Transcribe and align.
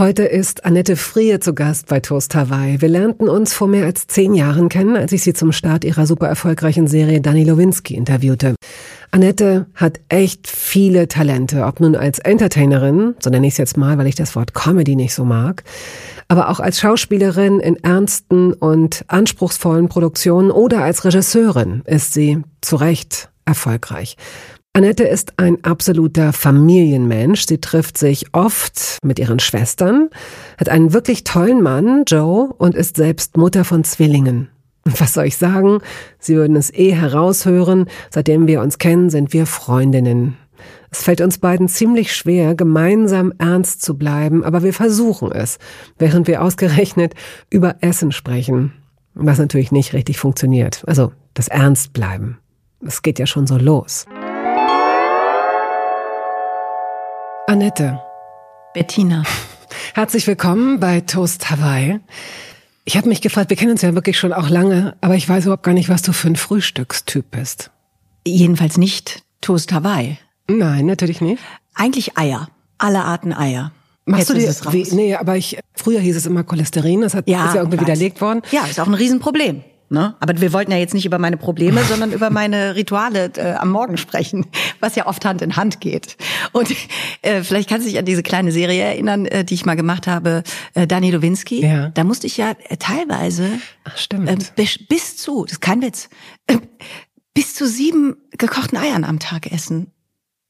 Heute 0.00 0.22
ist 0.22 0.64
Annette 0.64 0.96
Frie 0.96 1.38
zu 1.40 1.52
Gast 1.52 1.88
bei 1.88 2.00
Toast 2.00 2.34
Hawaii. 2.34 2.80
Wir 2.80 2.88
lernten 2.88 3.28
uns 3.28 3.52
vor 3.52 3.68
mehr 3.68 3.84
als 3.84 4.06
zehn 4.06 4.32
Jahren 4.32 4.70
kennen, 4.70 4.96
als 4.96 5.12
ich 5.12 5.22
sie 5.22 5.34
zum 5.34 5.52
Start 5.52 5.84
ihrer 5.84 6.06
super 6.06 6.26
erfolgreichen 6.26 6.86
Serie 6.86 7.20
Dani 7.20 7.44
Lowinski 7.44 7.96
interviewte. 7.96 8.54
Annette 9.10 9.66
hat 9.74 10.00
echt 10.08 10.46
viele 10.46 11.06
Talente, 11.06 11.66
ob 11.66 11.80
nun 11.80 11.96
als 11.96 12.18
Entertainerin, 12.18 13.14
so 13.18 13.28
nenne 13.28 13.46
ich 13.46 13.52
es 13.52 13.58
jetzt 13.58 13.76
mal, 13.76 13.98
weil 13.98 14.06
ich 14.06 14.14
das 14.14 14.34
Wort 14.36 14.54
Comedy 14.54 14.96
nicht 14.96 15.12
so 15.12 15.26
mag, 15.26 15.64
aber 16.28 16.48
auch 16.48 16.60
als 16.60 16.80
Schauspielerin 16.80 17.60
in 17.60 17.76
ernsten 17.76 18.54
und 18.54 19.04
anspruchsvollen 19.08 19.90
Produktionen 19.90 20.50
oder 20.50 20.82
als 20.82 21.04
Regisseurin 21.04 21.82
ist 21.84 22.14
sie 22.14 22.38
zu 22.62 22.76
Recht 22.76 23.28
erfolgreich. 23.44 24.16
Annette 24.72 25.02
ist 25.02 25.32
ein 25.36 25.64
absoluter 25.64 26.32
Familienmensch. 26.32 27.44
Sie 27.46 27.58
trifft 27.58 27.98
sich 27.98 28.26
oft 28.32 28.98
mit 29.02 29.18
ihren 29.18 29.40
Schwestern, 29.40 30.10
hat 30.58 30.68
einen 30.68 30.92
wirklich 30.92 31.24
tollen 31.24 31.60
Mann, 31.60 32.04
Joe, 32.06 32.54
und 32.56 32.76
ist 32.76 32.94
selbst 32.96 33.36
Mutter 33.36 33.64
von 33.64 33.82
Zwillingen. 33.82 34.48
Was 34.84 35.14
soll 35.14 35.24
ich 35.24 35.36
sagen? 35.36 35.80
Sie 36.20 36.36
würden 36.36 36.54
es 36.54 36.72
eh 36.72 36.92
heraushören. 36.92 37.86
Seitdem 38.10 38.46
wir 38.46 38.60
uns 38.60 38.78
kennen, 38.78 39.10
sind 39.10 39.32
wir 39.32 39.46
Freundinnen. 39.46 40.36
Es 40.92 41.02
fällt 41.02 41.20
uns 41.20 41.38
beiden 41.38 41.68
ziemlich 41.68 42.14
schwer, 42.14 42.54
gemeinsam 42.54 43.32
ernst 43.38 43.82
zu 43.82 43.98
bleiben, 43.98 44.44
aber 44.44 44.62
wir 44.62 44.72
versuchen 44.72 45.32
es, 45.32 45.58
während 45.98 46.28
wir 46.28 46.42
ausgerechnet 46.42 47.14
über 47.50 47.76
Essen 47.80 48.12
sprechen. 48.12 48.72
Was 49.14 49.38
natürlich 49.38 49.72
nicht 49.72 49.94
richtig 49.94 50.18
funktioniert. 50.18 50.84
Also 50.86 51.12
das 51.34 51.48
Ernstbleiben. 51.48 52.38
Es 52.86 53.02
geht 53.02 53.18
ja 53.18 53.26
schon 53.26 53.48
so 53.48 53.56
los. 53.58 54.06
Annette. 57.50 58.00
Bettina. 58.74 59.24
Herzlich 59.94 60.24
willkommen 60.28 60.78
bei 60.78 61.00
Toast 61.00 61.50
Hawaii. 61.50 61.98
Ich 62.84 62.96
habe 62.96 63.08
mich 63.08 63.22
gefragt, 63.22 63.50
wir 63.50 63.56
kennen 63.56 63.72
uns 63.72 63.82
ja 63.82 63.92
wirklich 63.96 64.20
schon 64.20 64.32
auch 64.32 64.48
lange, 64.48 64.94
aber 65.00 65.16
ich 65.16 65.28
weiß 65.28 65.46
überhaupt 65.46 65.64
gar 65.64 65.72
nicht, 65.72 65.88
was 65.88 66.02
du 66.02 66.12
für 66.12 66.28
ein 66.28 66.36
Frühstückstyp 66.36 67.28
bist. 67.32 67.72
Jedenfalls 68.24 68.76
nicht 68.76 69.24
Toast 69.40 69.72
Hawaii. 69.72 70.16
Nein, 70.46 70.86
natürlich 70.86 71.20
nicht. 71.20 71.42
Eigentlich 71.74 72.16
Eier. 72.16 72.50
Alle 72.78 73.02
Arten 73.02 73.32
Eier. 73.32 73.72
Machst 74.04 74.30
Jetzt 74.32 74.64
du 74.64 74.70
dir, 74.70 74.72
wie, 74.72 74.94
nee, 74.94 75.16
aber 75.16 75.36
ich, 75.36 75.58
früher 75.74 75.98
hieß 75.98 76.18
es 76.18 76.26
immer 76.26 76.44
Cholesterin, 76.44 77.00
das 77.00 77.14
hat, 77.14 77.28
ja, 77.28 77.46
ist 77.46 77.54
ja 77.56 77.62
irgendwie 77.62 77.80
widerlegt 77.80 78.20
worden. 78.20 78.42
Ja, 78.52 78.64
ist 78.66 78.78
auch 78.78 78.86
ein 78.86 78.94
Riesenproblem. 78.94 79.64
Ne? 79.92 80.14
Aber 80.20 80.40
wir 80.40 80.52
wollten 80.52 80.70
ja 80.70 80.78
jetzt 80.78 80.94
nicht 80.94 81.04
über 81.04 81.18
meine 81.18 81.36
Probleme, 81.36 81.82
sondern 81.82 82.12
über 82.12 82.30
meine 82.30 82.76
Rituale 82.76 83.32
äh, 83.34 83.54
am 83.54 83.70
Morgen 83.70 83.96
sprechen, 83.96 84.46
was 84.78 84.94
ja 84.94 85.08
oft 85.08 85.24
Hand 85.24 85.42
in 85.42 85.56
Hand 85.56 85.80
geht. 85.80 86.16
Und 86.52 86.70
äh, 87.22 87.42
vielleicht 87.42 87.68
kannst 87.68 87.86
du 87.86 87.90
dich 87.90 87.98
an 87.98 88.04
diese 88.04 88.22
kleine 88.22 88.52
Serie 88.52 88.84
erinnern, 88.84 89.26
äh, 89.26 89.44
die 89.44 89.54
ich 89.54 89.66
mal 89.66 89.74
gemacht 89.74 90.06
habe, 90.06 90.44
äh, 90.74 90.86
Dani 90.86 91.10
Lowinski. 91.10 91.66
Ja. 91.66 91.88
Da 91.88 92.04
musste 92.04 92.28
ich 92.28 92.36
ja 92.36 92.52
äh, 92.68 92.76
teilweise 92.76 93.50
Ach, 93.82 93.96
stimmt. 93.98 94.30
Äh, 94.30 94.36
bis, 94.54 94.78
bis 94.78 95.16
zu, 95.16 95.42
das 95.42 95.54
ist 95.54 95.60
kein 95.60 95.82
Witz, 95.82 96.08
äh, 96.46 96.58
bis 97.34 97.56
zu 97.56 97.66
sieben 97.66 98.14
gekochten 98.38 98.78
Eiern 98.78 99.02
am 99.02 99.18
Tag 99.18 99.50
essen. 99.50 99.90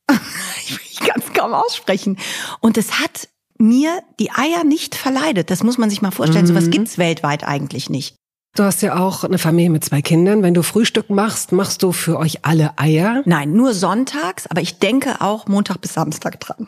ich 0.10 1.00
kann 1.00 1.22
es 1.26 1.32
kaum 1.32 1.54
aussprechen. 1.54 2.19
Und 2.60 2.76
es 2.76 3.00
hat 3.00 3.31
mir 3.56 4.03
die 4.19 4.32
Eier 4.32 4.65
nicht 4.65 4.94
verleidet. 4.94 5.50
Das 5.50 5.62
muss 5.62 5.78
man 5.78 5.88
sich 5.88 6.03
mal 6.03 6.10
vorstellen. 6.10 6.44
Mhm. 6.44 6.48
Sowas 6.48 6.70
gibt's 6.70 6.98
weltweit 6.98 7.44
eigentlich 7.44 7.88
nicht. 7.88 8.19
Du 8.56 8.65
hast 8.65 8.83
ja 8.83 8.99
auch 8.99 9.22
eine 9.22 9.38
Familie 9.38 9.71
mit 9.71 9.84
zwei 9.84 10.03
Kindern. 10.03 10.43
Wenn 10.43 10.55
du 10.55 10.62
Frühstück 10.62 11.09
machst, 11.09 11.53
machst 11.53 11.84
du 11.84 11.93
für 11.93 12.19
euch 12.19 12.41
alle 12.43 12.77
Eier? 12.78 13.22
Nein, 13.25 13.53
nur 13.53 13.75
sonntags, 13.75 14.49
aber 14.49 14.61
ich 14.61 14.81
denke 14.81 15.21
auch 15.21 15.47
Montag 15.47 15.81
bis 15.81 15.94
Samstag 15.94 16.41
dran. 16.41 16.66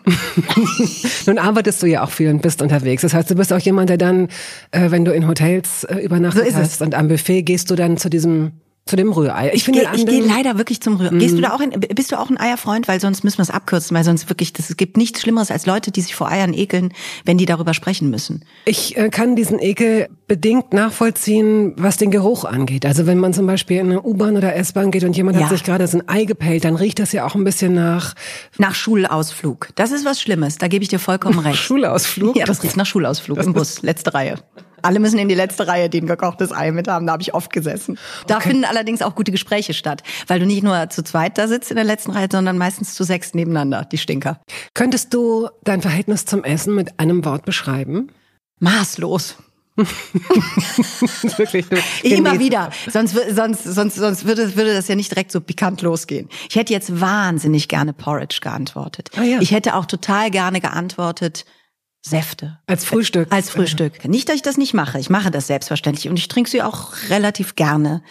Nun 1.26 1.38
arbeitest 1.38 1.82
du 1.82 1.86
ja 1.86 2.04
auch 2.04 2.10
viel 2.10 2.30
und 2.30 2.40
bist 2.40 2.62
unterwegs. 2.62 3.02
Das 3.02 3.14
heißt, 3.14 3.30
du 3.30 3.34
bist 3.34 3.52
auch 3.52 3.58
jemand, 3.58 3.90
der 3.90 3.98
dann, 3.98 4.28
äh, 4.70 4.92
wenn 4.92 5.04
du 5.04 5.12
in 5.12 5.26
Hotels 5.26 5.82
äh, 5.82 5.96
übernachtet 5.96 6.52
so 6.52 6.56
hast 6.56 6.82
und 6.82 6.94
am 6.94 7.08
Buffet 7.08 7.42
gehst 7.42 7.68
du 7.68 7.74
dann 7.74 7.96
zu 7.96 8.08
diesem 8.08 8.52
zu 8.84 8.96
dem 8.96 9.12
Rührei. 9.12 9.52
Ich, 9.54 9.62
finde, 9.62 9.86
ich 9.94 10.06
gehe 10.06 10.22
leider 10.22 10.58
wirklich 10.58 10.80
zum 10.80 10.96
Rührei. 10.96 11.14
Mm. 11.14 11.18
Gehst 11.20 11.34
du 11.34 11.38
mhm. 11.38 11.42
da 11.42 11.54
auch 11.54 11.60
ein, 11.60 11.70
bist 11.70 12.10
du 12.10 12.18
auch 12.18 12.30
ein 12.30 12.38
Eierfreund? 12.38 12.88
Weil 12.88 13.00
sonst 13.00 13.22
müssen 13.22 13.38
wir 13.38 13.42
es 13.42 13.50
abkürzen, 13.50 13.96
weil 13.96 14.02
sonst 14.02 14.28
wirklich, 14.28 14.52
das, 14.52 14.70
es 14.70 14.76
gibt 14.76 14.96
nichts 14.96 15.20
Schlimmeres 15.20 15.52
als 15.52 15.66
Leute, 15.66 15.92
die 15.92 16.00
sich 16.00 16.16
vor 16.16 16.28
Eiern 16.28 16.52
ekeln, 16.52 16.92
wenn 17.24 17.38
die 17.38 17.46
darüber 17.46 17.74
sprechen 17.74 18.10
müssen. 18.10 18.44
Ich 18.64 18.96
äh, 18.96 19.08
kann 19.08 19.36
diesen 19.36 19.60
Ekel 19.60 20.08
bedingt 20.26 20.72
nachvollziehen, 20.72 21.74
was 21.76 21.96
den 21.96 22.10
Geruch 22.10 22.44
angeht. 22.44 22.84
Also 22.84 23.06
wenn 23.06 23.18
man 23.18 23.32
zum 23.32 23.46
Beispiel 23.46 23.78
in 23.78 23.86
eine 23.86 24.02
U-Bahn 24.02 24.36
oder 24.36 24.56
S-Bahn 24.56 24.90
geht 24.90 25.04
und 25.04 25.16
jemand 25.16 25.36
ja. 25.36 25.44
hat 25.44 25.50
sich 25.50 25.62
gerade 25.62 25.86
so 25.86 25.98
ein 25.98 26.08
Ei 26.08 26.24
gepellt, 26.24 26.64
dann 26.64 26.74
riecht 26.74 26.98
das 26.98 27.12
ja 27.12 27.24
auch 27.24 27.36
ein 27.36 27.44
bisschen 27.44 27.74
nach... 27.74 28.14
Nach 28.58 28.74
Schulausflug. 28.74 29.68
Das 29.76 29.92
ist 29.92 30.04
was 30.04 30.20
Schlimmes, 30.20 30.58
da 30.58 30.66
gebe 30.66 30.82
ich 30.82 30.88
dir 30.88 30.98
vollkommen 30.98 31.38
recht. 31.38 31.58
Schulausflug? 31.58 32.36
Ja, 32.36 32.46
das 32.46 32.62
riecht 32.64 32.76
nach 32.76 32.86
Schulausflug 32.86 33.36
das 33.36 33.46
im 33.46 33.52
Bus, 33.52 33.82
letzte 33.82 34.12
Reihe. 34.12 34.38
Alle 34.82 35.00
müssen 35.00 35.18
in 35.18 35.28
die 35.28 35.34
letzte 35.34 35.66
Reihe, 35.66 35.88
die 35.88 36.00
ein 36.00 36.06
gekochtes 36.06 36.52
Ei 36.52 36.70
mit 36.72 36.88
haben. 36.88 37.06
Da 37.06 37.14
habe 37.14 37.22
ich 37.22 37.34
oft 37.34 37.52
gesessen. 37.52 37.98
Da 38.26 38.36
okay. 38.36 38.50
finden 38.50 38.64
allerdings 38.64 39.02
auch 39.02 39.14
gute 39.14 39.32
Gespräche 39.32 39.74
statt, 39.74 40.02
weil 40.26 40.40
du 40.40 40.46
nicht 40.46 40.62
nur 40.62 40.90
zu 40.90 41.02
zweit 41.02 41.38
da 41.38 41.48
sitzt 41.48 41.70
in 41.70 41.76
der 41.76 41.84
letzten 41.84 42.10
Reihe, 42.10 42.28
sondern 42.30 42.58
meistens 42.58 42.94
zu 42.94 43.04
sechs 43.04 43.34
nebeneinander, 43.34 43.86
die 43.90 43.98
Stinker. 43.98 44.40
Könntest 44.74 45.14
du 45.14 45.48
dein 45.64 45.82
Verhältnis 45.82 46.24
zum 46.24 46.44
Essen 46.44 46.74
mit 46.74 46.98
einem 46.98 47.24
Wort 47.24 47.44
beschreiben? 47.44 48.10
Maßlos. 48.60 49.36
Wirklich, 51.36 51.66
Immer 52.02 52.38
wieder. 52.38 52.70
Sonst, 52.90 53.16
sonst, 53.30 53.64
sonst, 53.64 53.94
sonst 53.96 54.26
würde, 54.26 54.54
würde 54.54 54.74
das 54.74 54.88
ja 54.88 54.94
nicht 54.94 55.10
direkt 55.10 55.32
so 55.32 55.40
pikant 55.40 55.80
losgehen. 55.82 56.28
Ich 56.50 56.56
hätte 56.56 56.72
jetzt 56.72 57.00
wahnsinnig 57.00 57.68
gerne 57.68 57.92
Porridge 57.92 58.40
geantwortet. 58.42 59.10
Ah, 59.16 59.22
ja. 59.22 59.40
Ich 59.40 59.50
hätte 59.50 59.74
auch 59.74 59.86
total 59.86 60.30
gerne 60.30 60.60
geantwortet, 60.60 61.46
Säfte. 62.04 62.58
Als 62.66 62.84
Frühstück. 62.84 63.28
Als 63.30 63.48
Frühstück. 63.48 64.08
Nicht, 64.08 64.28
dass 64.28 64.34
ich 64.34 64.42
das 64.42 64.58
nicht 64.58 64.74
mache. 64.74 64.98
Ich 64.98 65.08
mache 65.08 65.30
das 65.30 65.46
selbstverständlich 65.46 66.08
und 66.08 66.18
ich 66.18 66.26
trinke 66.26 66.50
sie 66.50 66.60
auch 66.60 66.94
relativ 67.10 67.54
gerne. 67.54 68.02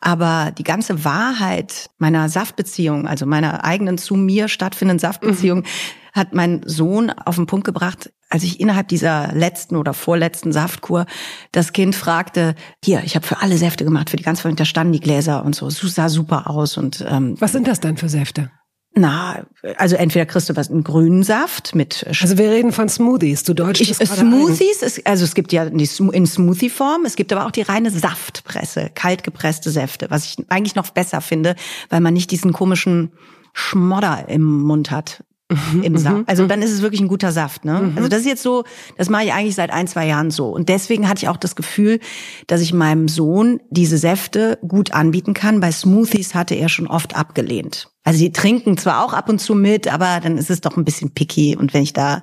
Aber 0.00 0.52
die 0.56 0.62
ganze 0.62 1.04
Wahrheit 1.04 1.90
meiner 1.98 2.28
Saftbeziehung, 2.28 3.08
also 3.08 3.26
meiner 3.26 3.64
eigenen 3.64 3.98
zu 3.98 4.14
mir 4.14 4.46
stattfindenden 4.46 5.00
Saftbeziehung, 5.00 5.60
mhm. 5.60 5.64
hat 6.12 6.34
mein 6.34 6.62
Sohn 6.66 7.10
auf 7.10 7.34
den 7.34 7.46
Punkt 7.46 7.66
gebracht, 7.66 8.12
als 8.30 8.44
ich 8.44 8.60
innerhalb 8.60 8.86
dieser 8.86 9.32
letzten 9.32 9.74
oder 9.74 9.92
vorletzten 9.92 10.52
Saftkur 10.52 11.06
das 11.50 11.72
Kind 11.72 11.96
fragte, 11.96 12.54
hier, 12.82 13.02
ich 13.04 13.16
habe 13.16 13.26
für 13.26 13.42
alle 13.42 13.58
Säfte 13.58 13.84
gemacht, 13.84 14.08
für 14.08 14.16
die 14.16 14.22
ganze 14.22 14.42
Familie, 14.42 14.58
da 14.58 14.64
standen 14.66 14.92
die 14.92 15.00
Gläser 15.00 15.44
und 15.44 15.56
so, 15.56 15.66
es 15.66 15.80
sah 15.80 16.08
super 16.08 16.48
aus. 16.48 16.76
Und 16.76 17.04
ähm, 17.08 17.34
Was 17.40 17.50
sind 17.50 17.66
das 17.66 17.80
denn 17.80 17.96
für 17.96 18.08
Säfte? 18.08 18.52
Na, 18.94 19.46
also 19.78 19.96
entweder 19.96 20.26
kriegst 20.26 20.50
du 20.50 20.56
was 20.56 20.70
einen 20.70 20.84
grünen 20.84 21.22
Saft 21.22 21.74
mit. 21.74 22.04
Also 22.20 22.36
wir 22.36 22.50
reden 22.50 22.72
von 22.72 22.90
Smoothies. 22.90 23.42
Du 23.42 23.54
deutsch 23.54 23.80
ich, 23.80 23.94
Smoothies, 23.94 24.82
ist, 24.82 25.06
also 25.06 25.24
es 25.24 25.34
gibt 25.34 25.50
ja 25.52 25.70
die 25.70 25.88
in 26.12 26.26
Smoothie-Form, 26.26 27.06
es 27.06 27.16
gibt 27.16 27.32
aber 27.32 27.46
auch 27.46 27.50
die 27.50 27.62
reine 27.62 27.90
Saftpresse, 27.90 28.90
kaltgepresste 28.94 29.70
Säfte, 29.70 30.10
was 30.10 30.26
ich 30.26 30.44
eigentlich 30.50 30.74
noch 30.74 30.90
besser 30.90 31.22
finde, 31.22 31.56
weil 31.88 32.00
man 32.00 32.12
nicht 32.12 32.30
diesen 32.30 32.52
komischen 32.52 33.12
Schmodder 33.54 34.26
im 34.28 34.42
Mund 34.42 34.90
hat. 34.90 35.24
Mhm, 35.52 35.82
im 35.82 35.98
Saft. 35.98 36.16
Mhm, 36.16 36.24
also 36.26 36.44
mhm. 36.44 36.48
dann 36.48 36.62
ist 36.62 36.72
es 36.72 36.82
wirklich 36.82 37.00
ein 37.00 37.08
guter 37.08 37.32
Saft. 37.32 37.64
Ne? 37.64 37.92
Also 37.96 38.08
das 38.08 38.20
ist 38.20 38.26
jetzt 38.26 38.42
so, 38.42 38.64
das 38.96 39.08
mache 39.08 39.24
ich 39.24 39.32
eigentlich 39.32 39.54
seit 39.54 39.70
ein, 39.70 39.86
zwei 39.86 40.06
Jahren 40.06 40.30
so. 40.30 40.48
Und 40.48 40.68
deswegen 40.68 41.08
hatte 41.08 41.22
ich 41.22 41.28
auch 41.28 41.36
das 41.36 41.56
Gefühl, 41.56 42.00
dass 42.46 42.60
ich 42.60 42.72
meinem 42.72 43.08
Sohn 43.08 43.60
diese 43.70 43.98
Säfte 43.98 44.58
gut 44.66 44.92
anbieten 44.92 45.34
kann. 45.34 45.60
Bei 45.60 45.72
Smoothies 45.72 46.34
hatte 46.34 46.54
er 46.54 46.68
schon 46.68 46.86
oft 46.86 47.16
abgelehnt. 47.16 47.90
Also 48.04 48.18
sie 48.18 48.32
trinken 48.32 48.76
zwar 48.78 49.04
auch 49.04 49.12
ab 49.12 49.28
und 49.28 49.40
zu 49.40 49.54
mit, 49.54 49.92
aber 49.92 50.20
dann 50.20 50.36
ist 50.36 50.50
es 50.50 50.60
doch 50.60 50.76
ein 50.76 50.84
bisschen 50.84 51.10
picky. 51.10 51.56
Und 51.56 51.72
wenn 51.72 51.82
ich 51.82 51.92
da 51.92 52.22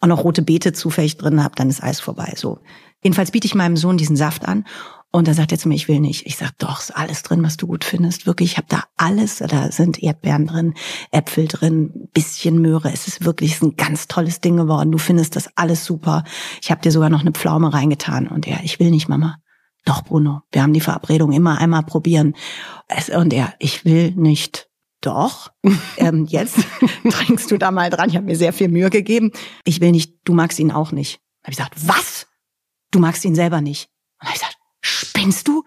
auch 0.00 0.08
noch 0.08 0.24
rote 0.24 0.42
Beete 0.42 0.72
zufällig 0.72 1.16
drin 1.16 1.42
habe, 1.44 1.54
dann 1.54 1.70
ist 1.70 1.82
alles 1.82 2.00
vorbei. 2.00 2.32
So. 2.36 2.58
Jedenfalls 3.02 3.30
biete 3.30 3.46
ich 3.46 3.54
meinem 3.54 3.76
Sohn 3.76 3.96
diesen 3.96 4.16
Saft 4.16 4.46
an. 4.46 4.64
Und 5.14 5.28
dann 5.28 5.34
sagt 5.34 5.52
er 5.52 5.58
zu 5.58 5.68
mir, 5.68 5.74
ich 5.74 5.88
will 5.88 6.00
nicht. 6.00 6.26
Ich 6.26 6.36
sag, 6.36 6.56
doch, 6.58 6.80
ist 6.80 6.96
alles 6.96 7.22
drin, 7.22 7.42
was 7.42 7.58
du 7.58 7.66
gut 7.66 7.84
findest. 7.84 8.26
Wirklich, 8.26 8.52
ich 8.52 8.56
habe 8.56 8.66
da 8.70 8.84
alles. 8.96 9.38
Da 9.38 9.70
sind 9.70 10.02
Erdbeeren 10.02 10.46
drin, 10.46 10.74
Äpfel 11.10 11.46
drin, 11.46 12.08
bisschen 12.14 12.62
Möhre. 12.62 12.90
Es 12.90 13.06
ist 13.06 13.22
wirklich 13.24 13.52
ist 13.52 13.62
ein 13.62 13.76
ganz 13.76 14.08
tolles 14.08 14.40
Ding 14.40 14.56
geworden. 14.56 14.90
Du 14.90 14.96
findest 14.96 15.36
das 15.36 15.50
alles 15.54 15.84
super. 15.84 16.24
Ich 16.62 16.70
habe 16.70 16.80
dir 16.80 16.90
sogar 16.90 17.10
noch 17.10 17.20
eine 17.20 17.32
Pflaume 17.32 17.74
reingetan. 17.74 18.26
Und 18.26 18.48
er, 18.48 18.64
ich 18.64 18.80
will 18.80 18.90
nicht, 18.90 19.08
Mama. 19.08 19.36
Doch, 19.84 20.02
Bruno, 20.02 20.42
wir 20.50 20.62
haben 20.62 20.72
die 20.72 20.80
Verabredung 20.80 21.32
immer 21.32 21.58
einmal 21.58 21.82
probieren. 21.82 22.34
und 23.14 23.34
er, 23.34 23.52
ich 23.58 23.84
will 23.84 24.12
nicht 24.12 24.70
doch, 25.02 25.50
ähm, 25.98 26.24
jetzt 26.26 26.56
trinkst 27.10 27.50
du 27.50 27.58
da 27.58 27.70
mal 27.70 27.90
dran. 27.90 28.08
Ich 28.08 28.16
habe 28.16 28.24
mir 28.24 28.36
sehr 28.36 28.52
viel 28.52 28.68
Mühe 28.68 28.88
gegeben. 28.88 29.32
Ich 29.64 29.80
will 29.80 29.90
nicht, 29.90 30.14
du 30.24 30.32
magst 30.32 30.58
ihn 30.58 30.70
auch 30.70 30.92
nicht. 30.92 31.20
Hab 31.42 31.50
ich 31.50 31.56
gesagt, 31.56 31.74
was? 31.86 32.28
Du 32.92 32.98
magst 32.98 33.24
ihn 33.24 33.34
selber 33.34 33.60
nicht. 33.60 33.90
Und 34.20 34.28
hab 34.28 34.34
ich 34.34 34.40
gesagt, 34.40 34.56
spinnst 35.04 35.48
du? 35.48 35.64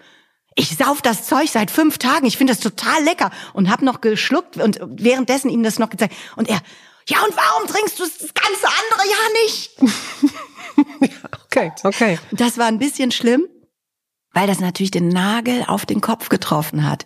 ich 0.56 0.78
sauf 0.78 1.02
das 1.02 1.28
Zeug 1.28 1.50
seit 1.50 1.70
fünf 1.70 1.98
Tagen, 1.98 2.26
ich 2.26 2.38
finde 2.38 2.54
das 2.54 2.62
total 2.62 3.04
lecker 3.04 3.30
und 3.54 3.70
hab 3.70 3.82
noch 3.82 4.02
geschluckt 4.02 4.58
und 4.58 4.80
währenddessen 4.82 5.50
ihm 5.50 5.64
das 5.64 5.80
noch 5.80 5.90
gezeigt. 5.90 6.16
Und 6.38 6.48
er, 6.48 6.62
ja 7.08 7.18
und 7.24 7.36
warum 7.36 7.68
trinkst 7.68 8.00
du 8.00 8.04
das 8.04 8.34
ganze 8.34 8.68
andere 8.68 9.02
ja 9.10 9.44
nicht? 9.44 11.12
okay, 11.46 11.72
okay. 11.84 12.20
Das 12.32 12.58
war 12.58 12.68
ein 12.68 12.80
bisschen 12.80 13.12
schlimm, 13.12 13.48
weil 14.32 14.48
das 14.48 14.62
natürlich 14.62 14.92
den 14.92 15.10
Nagel 15.10 15.66
auf 15.68 15.86
den 15.86 16.00
Kopf 16.00 16.30
getroffen 16.30 16.90
hat. 16.90 17.06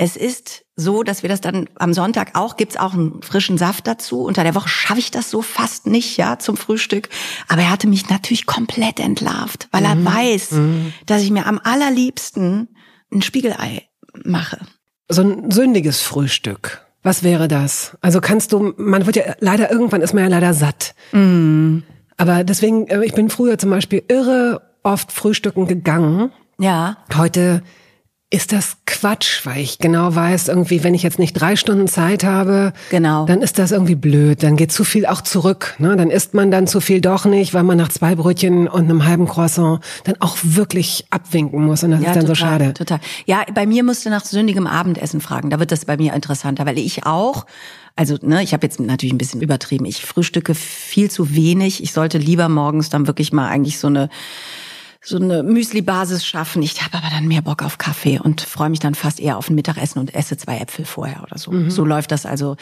Es 0.00 0.16
ist 0.16 0.64
so, 0.76 1.02
dass 1.02 1.22
wir 1.24 1.28
das 1.28 1.40
dann 1.40 1.68
am 1.74 1.92
Sonntag 1.92 2.30
auch, 2.34 2.56
gibt's 2.56 2.76
auch 2.76 2.94
einen 2.94 3.20
frischen 3.20 3.58
Saft 3.58 3.88
dazu. 3.88 4.22
Unter 4.22 4.44
der 4.44 4.54
Woche 4.54 4.68
schaffe 4.68 5.00
ich 5.00 5.10
das 5.10 5.28
so 5.28 5.42
fast 5.42 5.88
nicht, 5.88 6.16
ja, 6.16 6.38
zum 6.38 6.56
Frühstück. 6.56 7.08
Aber 7.48 7.62
er 7.62 7.70
hatte 7.72 7.88
mich 7.88 8.08
natürlich 8.08 8.46
komplett 8.46 9.00
entlarvt, 9.00 9.66
weil 9.72 9.84
er 9.84 9.96
mhm. 9.96 10.04
weiß, 10.04 10.52
mhm. 10.52 10.92
dass 11.06 11.22
ich 11.22 11.32
mir 11.32 11.46
am 11.46 11.60
allerliebsten 11.62 12.68
ein 13.12 13.22
Spiegelei 13.22 13.88
mache. 14.24 14.60
So 15.08 15.22
ein 15.22 15.50
sündiges 15.50 16.00
Frühstück. 16.00 16.86
Was 17.02 17.24
wäre 17.24 17.48
das? 17.48 17.96
Also 18.00 18.20
kannst 18.20 18.52
du, 18.52 18.74
man 18.76 19.04
wird 19.04 19.16
ja 19.16 19.34
leider, 19.40 19.68
irgendwann 19.68 20.00
ist 20.00 20.14
man 20.14 20.22
ja 20.22 20.30
leider 20.30 20.54
satt. 20.54 20.94
Mhm. 21.10 21.82
Aber 22.16 22.44
deswegen, 22.44 22.86
äh, 22.86 23.04
ich 23.04 23.14
bin 23.14 23.30
früher 23.30 23.58
zum 23.58 23.70
Beispiel 23.70 24.04
irre 24.06 24.62
oft 24.84 25.10
frühstücken 25.10 25.66
gegangen. 25.66 26.30
Ja. 26.60 26.98
Heute 27.16 27.64
ist 28.30 28.52
das 28.52 28.76
Quatsch, 28.84 29.46
weil 29.46 29.62
ich 29.62 29.78
genau 29.78 30.14
weiß, 30.14 30.48
irgendwie, 30.48 30.84
wenn 30.84 30.92
ich 30.92 31.02
jetzt 31.02 31.18
nicht 31.18 31.32
drei 31.32 31.56
Stunden 31.56 31.88
Zeit 31.88 32.24
habe, 32.24 32.74
genau. 32.90 33.24
dann 33.24 33.40
ist 33.40 33.58
das 33.58 33.72
irgendwie 33.72 33.94
blöd. 33.94 34.42
Dann 34.42 34.56
geht 34.56 34.70
zu 34.70 34.84
viel 34.84 35.06
auch 35.06 35.22
zurück. 35.22 35.74
Ne? 35.78 35.96
Dann 35.96 36.10
isst 36.10 36.34
man 36.34 36.50
dann 36.50 36.66
zu 36.66 36.80
viel 36.80 37.00
doch 37.00 37.24
nicht, 37.24 37.54
weil 37.54 37.62
man 37.62 37.78
nach 37.78 37.88
zwei 37.88 38.14
Brötchen 38.14 38.68
und 38.68 38.84
einem 38.84 39.06
halben 39.06 39.26
Croissant 39.26 39.80
dann 40.04 40.16
auch 40.20 40.36
wirklich 40.42 41.06
abwinken 41.08 41.64
muss. 41.64 41.82
Und 41.84 41.92
das 41.92 42.02
ja, 42.02 42.08
ist 42.08 42.16
dann 42.16 42.26
total, 42.26 42.36
so 42.36 42.44
schade. 42.44 42.74
Total. 42.74 43.00
Ja, 43.24 43.44
bei 43.54 43.64
mir 43.64 43.82
musst 43.82 44.04
du 44.04 44.10
nach 44.10 44.26
sündigem 44.26 44.66
Abendessen 44.66 45.22
fragen. 45.22 45.48
Da 45.48 45.58
wird 45.58 45.72
das 45.72 45.86
bei 45.86 45.96
mir 45.96 46.12
interessanter, 46.12 46.66
weil 46.66 46.78
ich 46.78 47.06
auch 47.06 47.46
also, 47.96 48.16
ne, 48.22 48.44
ich 48.44 48.52
habe 48.52 48.64
jetzt 48.64 48.78
natürlich 48.78 49.12
ein 49.12 49.18
bisschen 49.18 49.42
übertrieben. 49.42 49.84
Ich 49.84 50.06
frühstücke 50.06 50.54
viel 50.54 51.10
zu 51.10 51.34
wenig. 51.34 51.82
Ich 51.82 51.92
sollte 51.92 52.18
lieber 52.18 52.48
morgens 52.48 52.90
dann 52.90 53.08
wirklich 53.08 53.32
mal 53.32 53.48
eigentlich 53.48 53.80
so 53.80 53.88
eine 53.88 54.08
so 55.08 55.16
eine 55.16 55.42
Müsli-Basis 55.42 56.26
schaffen. 56.26 56.62
Ich 56.62 56.82
habe 56.82 56.98
aber 56.98 57.08
dann 57.10 57.26
mehr 57.26 57.42
Bock 57.42 57.62
auf 57.62 57.78
Kaffee 57.78 58.20
und 58.20 58.42
freue 58.42 58.68
mich 58.68 58.78
dann 58.78 58.94
fast 58.94 59.20
eher 59.20 59.38
auf 59.38 59.48
ein 59.48 59.54
Mittagessen 59.54 59.98
und 59.98 60.14
esse 60.14 60.36
zwei 60.36 60.58
Äpfel 60.58 60.84
vorher 60.84 61.22
oder 61.22 61.38
so. 61.38 61.50
Mhm. 61.50 61.70
So 61.70 61.84
läuft 61.84 62.12
das 62.12 62.26
also 62.26 62.56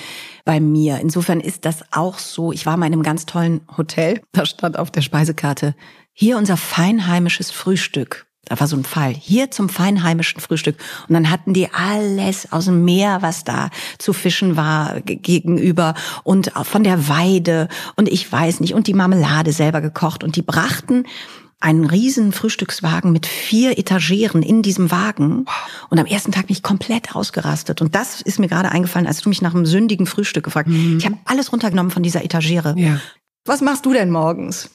bei 0.44 0.60
mir. 0.60 1.00
Insofern 1.00 1.40
ist 1.40 1.64
das 1.64 1.84
auch 1.90 2.18
so. 2.18 2.52
Ich 2.52 2.64
war 2.64 2.76
mal 2.76 2.86
in 2.86 2.92
einem 2.92 3.02
ganz 3.02 3.26
tollen 3.26 3.62
Hotel. 3.76 4.20
Da 4.32 4.46
stand 4.46 4.78
auf 4.78 4.90
der 4.90 5.02
Speisekarte, 5.02 5.74
hier 6.12 6.38
unser 6.38 6.56
feinheimisches 6.56 7.50
Frühstück. 7.50 8.26
Da 8.48 8.60
war 8.60 8.68
so 8.68 8.76
ein 8.76 8.84
Fall. 8.84 9.12
Hier 9.12 9.50
zum 9.50 9.68
feinheimischen 9.68 10.40
Frühstück. 10.40 10.76
Und 11.08 11.14
dann 11.14 11.30
hatten 11.30 11.52
die 11.52 11.68
alles 11.72 12.52
aus 12.52 12.66
dem 12.66 12.84
Meer, 12.84 13.20
was 13.20 13.42
da 13.42 13.70
zu 13.98 14.12
fischen 14.12 14.56
war, 14.56 15.00
gegenüber 15.00 15.94
und 16.22 16.52
von 16.62 16.84
der 16.84 17.08
Weide 17.08 17.66
und 17.96 18.08
ich 18.08 18.30
weiß 18.30 18.60
nicht 18.60 18.74
und 18.74 18.86
die 18.86 18.94
Marmelade 18.94 19.50
selber 19.50 19.80
gekocht 19.80 20.22
und 20.22 20.36
die 20.36 20.42
brachten 20.42 21.06
einen 21.60 21.86
riesen 21.86 22.32
Frühstückswagen 22.32 23.12
mit 23.12 23.26
vier 23.26 23.78
Etageren 23.78 24.42
in 24.42 24.62
diesem 24.62 24.90
Wagen. 24.90 25.46
Und 25.88 25.98
am 25.98 26.06
ersten 26.06 26.32
Tag 26.32 26.46
bin 26.46 26.56
ich 26.56 26.62
komplett 26.62 27.16
ausgerastet. 27.16 27.80
Und 27.80 27.94
das 27.94 28.20
ist 28.20 28.38
mir 28.38 28.48
gerade 28.48 28.70
eingefallen, 28.70 29.06
als 29.06 29.22
du 29.22 29.28
mich 29.28 29.42
nach 29.42 29.54
einem 29.54 29.66
sündigen 29.66 30.06
Frühstück 30.06 30.44
gefragt 30.44 30.68
hast. 30.68 30.76
Mhm. 30.76 30.98
Ich 30.98 31.06
habe 31.06 31.16
alles 31.24 31.52
runtergenommen 31.52 31.90
von 31.90 32.02
dieser 32.02 32.24
Etagere. 32.24 32.74
Ja. 32.76 33.00
Was 33.44 33.60
machst 33.62 33.86
du 33.86 33.92
denn 33.92 34.10
morgens? 34.10 34.70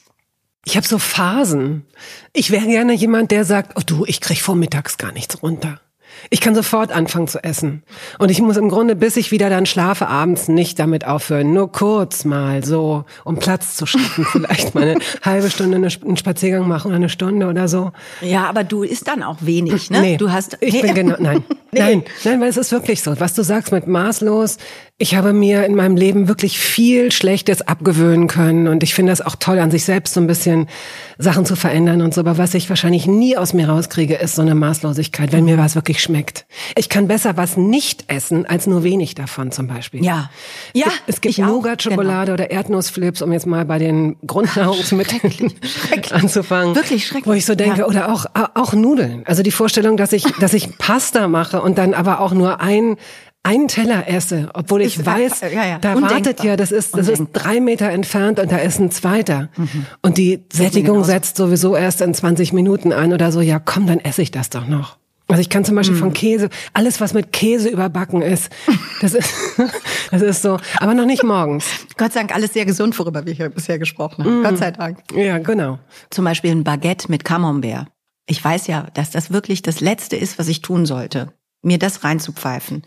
Ich 0.64 0.76
habe 0.76 0.86
so 0.86 0.98
Phasen. 0.98 1.84
Ich 2.32 2.50
wäre 2.50 2.66
gerne 2.66 2.94
jemand, 2.94 3.30
der 3.30 3.44
sagt, 3.44 3.72
oh 3.76 3.82
du, 3.84 4.04
ich 4.06 4.20
krieg 4.20 4.40
vormittags 4.40 4.96
gar 4.96 5.12
nichts 5.12 5.42
runter. 5.42 5.80
Ich 6.30 6.40
kann 6.40 6.54
sofort 6.54 6.92
anfangen 6.92 7.28
zu 7.28 7.42
essen. 7.42 7.82
Und 8.18 8.30
ich 8.30 8.40
muss 8.40 8.56
im 8.56 8.68
Grunde, 8.68 8.96
bis 8.96 9.16
ich 9.16 9.30
wieder 9.30 9.50
dann 9.50 9.66
schlafe, 9.66 10.08
abends 10.08 10.48
nicht 10.48 10.78
damit 10.78 11.06
aufhören. 11.06 11.52
Nur 11.52 11.70
kurz 11.70 12.24
mal 12.24 12.64
so, 12.64 13.04
um 13.24 13.38
Platz 13.38 13.76
zu 13.76 13.86
schaffen. 13.86 14.26
Vielleicht 14.30 14.74
mal 14.74 14.84
eine 14.84 14.98
halbe 15.22 15.50
Stunde 15.50 15.76
einen 15.76 16.16
Spaziergang 16.16 16.66
machen 16.68 16.88
oder 16.88 16.96
eine 16.96 17.08
Stunde 17.08 17.46
oder 17.46 17.68
so. 17.68 17.92
Ja, 18.20 18.44
aber 18.48 18.64
du 18.64 18.82
isst 18.82 19.08
dann 19.08 19.22
auch 19.22 19.38
wenig, 19.40 19.90
ne? 19.90 20.00
Nee, 20.00 20.16
du 20.16 20.30
hast. 20.30 20.58
Ich 20.60 20.80
bin 20.80 20.94
genau, 20.94 21.16
nein. 21.18 21.44
nee. 21.72 21.80
Nein, 21.80 22.04
nein, 22.24 22.40
weil 22.40 22.48
es 22.48 22.56
ist 22.56 22.72
wirklich 22.72 23.02
so. 23.02 23.18
Was 23.18 23.34
du 23.34 23.42
sagst 23.42 23.72
mit 23.72 23.86
maßlos, 23.86 24.58
ich 24.98 25.16
habe 25.16 25.32
mir 25.32 25.64
in 25.64 25.74
meinem 25.74 25.96
Leben 25.96 26.28
wirklich 26.28 26.58
viel 26.58 27.10
Schlechtes 27.10 27.62
abgewöhnen 27.62 28.28
können 28.28 28.68
und 28.68 28.84
ich 28.84 28.94
finde 28.94 29.10
das 29.10 29.20
auch 29.20 29.34
toll, 29.34 29.58
an 29.58 29.70
sich 29.70 29.84
selbst 29.84 30.14
so 30.14 30.20
ein 30.20 30.28
bisschen 30.28 30.68
Sachen 31.18 31.44
zu 31.44 31.56
verändern 31.56 32.02
und 32.02 32.14
so. 32.14 32.20
Aber 32.20 32.38
was 32.38 32.54
ich 32.54 32.68
wahrscheinlich 32.68 33.06
nie 33.06 33.36
aus 33.36 33.52
mir 33.52 33.68
rauskriege, 33.68 34.14
ist 34.14 34.36
so 34.36 34.42
eine 34.42 34.54
Maßlosigkeit, 34.54 35.32
wenn 35.32 35.44
mir 35.44 35.58
was 35.58 35.74
wirklich 35.74 36.01
schmeckt. 36.02 36.46
Ich 36.76 36.88
kann 36.88 37.08
besser 37.08 37.36
was 37.36 37.56
nicht 37.56 38.04
essen, 38.08 38.46
als 38.46 38.66
nur 38.66 38.82
wenig 38.82 39.14
davon 39.14 39.52
zum 39.52 39.66
Beispiel. 39.66 40.04
Ja. 40.04 40.30
Ja. 40.74 40.88
Es 41.06 41.20
gibt 41.20 41.38
Nougat-Schokolade 41.38 42.32
genau. 42.32 42.34
oder 42.34 42.50
Erdnussflips, 42.50 43.22
um 43.22 43.32
jetzt 43.32 43.46
mal 43.46 43.64
bei 43.64 43.78
den 43.78 44.16
Grundnahrungsmitteln 44.26 45.20
schrecklich, 45.20 45.52
schrecklich. 45.88 46.14
anzufangen. 46.14 46.74
Wirklich 46.74 47.06
schrecklich. 47.06 47.26
Wo 47.26 47.32
ich 47.32 47.46
so 47.46 47.54
denke, 47.54 47.80
ja. 47.80 47.86
oder 47.86 48.12
auch, 48.12 48.26
auch 48.54 48.72
Nudeln. 48.72 49.22
Also 49.26 49.42
die 49.42 49.50
Vorstellung, 49.50 49.96
dass 49.96 50.12
ich, 50.12 50.24
dass 50.40 50.54
ich 50.54 50.78
Pasta 50.78 51.28
mache 51.28 51.62
und 51.62 51.78
dann 51.78 51.94
aber 51.94 52.20
auch 52.20 52.32
nur 52.32 52.60
ein, 52.60 52.96
einen 53.42 53.68
Teller 53.68 54.08
esse, 54.08 54.50
obwohl 54.54 54.82
ich 54.82 54.98
ist, 54.98 55.06
weiß, 55.06 55.40
ja, 55.40 55.48
ja. 55.48 55.78
da 55.78 55.94
Undenkbar. 55.94 56.10
wartet 56.10 56.44
ja, 56.44 56.56
das 56.56 56.70
ist, 56.70 56.96
das 56.96 57.08
ist 57.08 57.24
drei 57.32 57.60
Meter 57.60 57.88
entfernt 57.88 58.38
und 58.38 58.52
da 58.52 58.58
ist 58.58 58.78
ein 58.78 58.90
zweiter. 58.90 59.48
Mhm. 59.56 59.86
Und 60.00 60.18
die 60.18 60.44
Sättigung 60.52 61.02
setzt 61.04 61.36
sowieso 61.36 61.76
erst 61.76 62.00
in 62.00 62.14
20 62.14 62.52
Minuten 62.52 62.92
ein 62.92 63.12
oder 63.12 63.32
so, 63.32 63.40
ja 63.40 63.58
komm, 63.58 63.86
dann 63.86 63.98
esse 63.98 64.22
ich 64.22 64.30
das 64.30 64.50
doch 64.50 64.66
noch. 64.66 64.96
Also 65.32 65.40
ich 65.40 65.48
kann 65.48 65.64
zum 65.64 65.76
Beispiel 65.76 65.96
von 65.96 66.12
Käse, 66.12 66.50
alles 66.74 67.00
was 67.00 67.14
mit 67.14 67.32
Käse 67.32 67.68
überbacken 67.68 68.22
ist, 68.22 68.50
das 69.00 69.14
ist, 69.14 69.32
das 70.10 70.22
ist 70.22 70.42
so, 70.42 70.58
aber 70.76 70.94
noch 70.94 71.06
nicht 71.06 71.22
morgens. 71.22 71.64
Gott 71.96 72.12
sei 72.12 72.20
Dank 72.20 72.34
alles 72.34 72.52
sehr 72.52 72.66
gesund, 72.66 72.98
worüber 72.98 73.24
wir 73.24 73.32
hier 73.32 73.48
bisher 73.48 73.78
gesprochen 73.78 74.24
haben. 74.24 74.40
Mhm. 74.40 74.42
Gott 74.44 74.58
sei 74.58 74.70
Dank. 74.70 74.98
Ja, 75.14 75.38
genau. 75.38 75.78
Zum 76.10 76.24
Beispiel 76.24 76.50
ein 76.50 76.64
Baguette 76.64 77.10
mit 77.10 77.24
Camembert. 77.24 77.86
Ich 78.26 78.44
weiß 78.44 78.66
ja, 78.66 78.88
dass 78.94 79.10
das 79.10 79.32
wirklich 79.32 79.62
das 79.62 79.80
Letzte 79.80 80.16
ist, 80.16 80.38
was 80.38 80.48
ich 80.48 80.60
tun 80.60 80.86
sollte 80.86 81.32
mir 81.62 81.78
das 81.78 82.02
reinzupfeifen. 82.02 82.82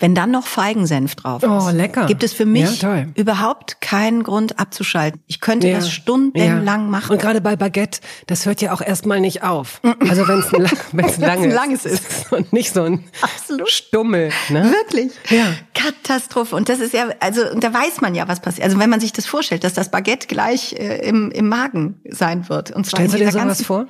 Wenn 0.00 0.16
dann 0.16 0.32
noch 0.32 0.46
Feigensenf 0.46 1.14
drauf 1.14 1.44
ist, 1.44 1.48
oh, 1.48 1.70
lecker. 1.70 2.06
gibt 2.06 2.24
es 2.24 2.32
für 2.32 2.44
mich 2.44 2.82
ja, 2.82 3.06
überhaupt 3.14 3.80
keinen 3.80 4.24
Grund 4.24 4.58
abzuschalten. 4.58 5.20
Ich 5.28 5.40
könnte 5.40 5.68
ja. 5.68 5.76
das 5.76 5.90
stundenlang 5.90 6.64
ja. 6.64 6.90
machen. 6.90 7.12
Und 7.12 7.22
gerade 7.22 7.40
bei 7.40 7.54
Baguette, 7.54 8.00
das 8.26 8.44
hört 8.44 8.60
ja 8.60 8.72
auch 8.72 8.80
erstmal 8.80 9.20
nicht 9.20 9.44
auf. 9.44 9.80
Also 10.00 10.26
wenn 10.26 10.40
es 10.40 10.52
ein, 10.54 10.68
wenn's 10.92 11.18
lang 11.18 11.44
ein 11.44 11.50
langes 11.52 11.84
ist. 11.84 12.32
Und 12.32 12.52
nicht 12.52 12.74
so 12.74 12.82
ein 12.82 13.04
Absolut. 13.22 13.70
Stummel. 13.70 14.30
Ne? 14.48 14.72
Wirklich. 14.72 15.12
Ja. 15.30 15.46
Katastrophe. 15.72 16.56
Und 16.56 16.68
das 16.68 16.80
ist 16.80 16.94
ja, 16.94 17.08
also 17.20 17.42
da 17.54 17.72
weiß 17.72 18.00
man 18.00 18.16
ja, 18.16 18.26
was 18.26 18.40
passiert. 18.40 18.64
Also 18.64 18.78
wenn 18.80 18.90
man 18.90 18.98
sich 18.98 19.12
das 19.12 19.26
vorstellt, 19.26 19.62
dass 19.62 19.74
das 19.74 19.92
Baguette 19.92 20.26
gleich 20.26 20.72
äh, 20.72 21.08
im, 21.08 21.30
im 21.30 21.48
Magen 21.48 22.00
sein 22.10 22.48
wird. 22.48 22.72
Und 22.72 22.86
zwar 22.86 22.98
Stellst 22.98 23.14
du 23.14 23.18
dir 23.18 23.30
sowas 23.30 23.62
vor? 23.62 23.86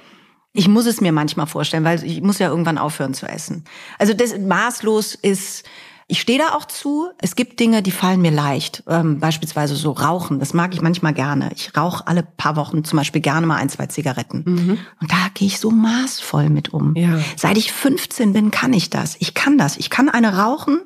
Ich 0.56 0.68
muss 0.68 0.86
es 0.86 1.00
mir 1.00 1.12
manchmal 1.12 1.46
vorstellen, 1.46 1.84
weil 1.84 2.02
ich 2.02 2.22
muss 2.22 2.38
ja 2.38 2.48
irgendwann 2.48 2.78
aufhören 2.78 3.14
zu 3.14 3.26
essen. 3.26 3.64
Also 3.98 4.14
das 4.14 4.36
maßlos 4.38 5.14
ist, 5.14 5.64
ich 6.08 6.20
stehe 6.20 6.38
da 6.38 6.54
auch 6.54 6.66
zu. 6.66 7.08
Es 7.18 7.34
gibt 7.34 7.58
Dinge, 7.58 7.82
die 7.82 7.90
fallen 7.90 8.22
mir 8.22 8.30
leicht. 8.30 8.84
Ähm, 8.86 9.18
beispielsweise 9.18 9.74
so 9.74 9.90
Rauchen. 9.90 10.38
Das 10.38 10.54
mag 10.54 10.72
ich 10.72 10.80
manchmal 10.80 11.12
gerne. 11.12 11.50
Ich 11.54 11.76
rauche 11.76 12.06
alle 12.06 12.22
paar 12.22 12.54
Wochen 12.54 12.84
zum 12.84 12.96
Beispiel 12.96 13.20
gerne 13.20 13.46
mal 13.46 13.56
ein, 13.56 13.68
zwei 13.68 13.86
Zigaretten. 13.86 14.44
Mhm. 14.46 14.78
Und 15.00 15.10
da 15.10 15.28
gehe 15.34 15.48
ich 15.48 15.58
so 15.58 15.70
maßvoll 15.70 16.48
mit 16.48 16.72
um. 16.72 16.94
Ja. 16.94 17.18
Seit 17.36 17.58
ich 17.58 17.72
15 17.72 18.32
bin, 18.32 18.52
kann 18.52 18.72
ich 18.72 18.88
das. 18.88 19.16
Ich 19.18 19.34
kann 19.34 19.58
das. 19.58 19.76
Ich 19.78 19.90
kann 19.90 20.08
eine 20.08 20.38
rauchen 20.38 20.80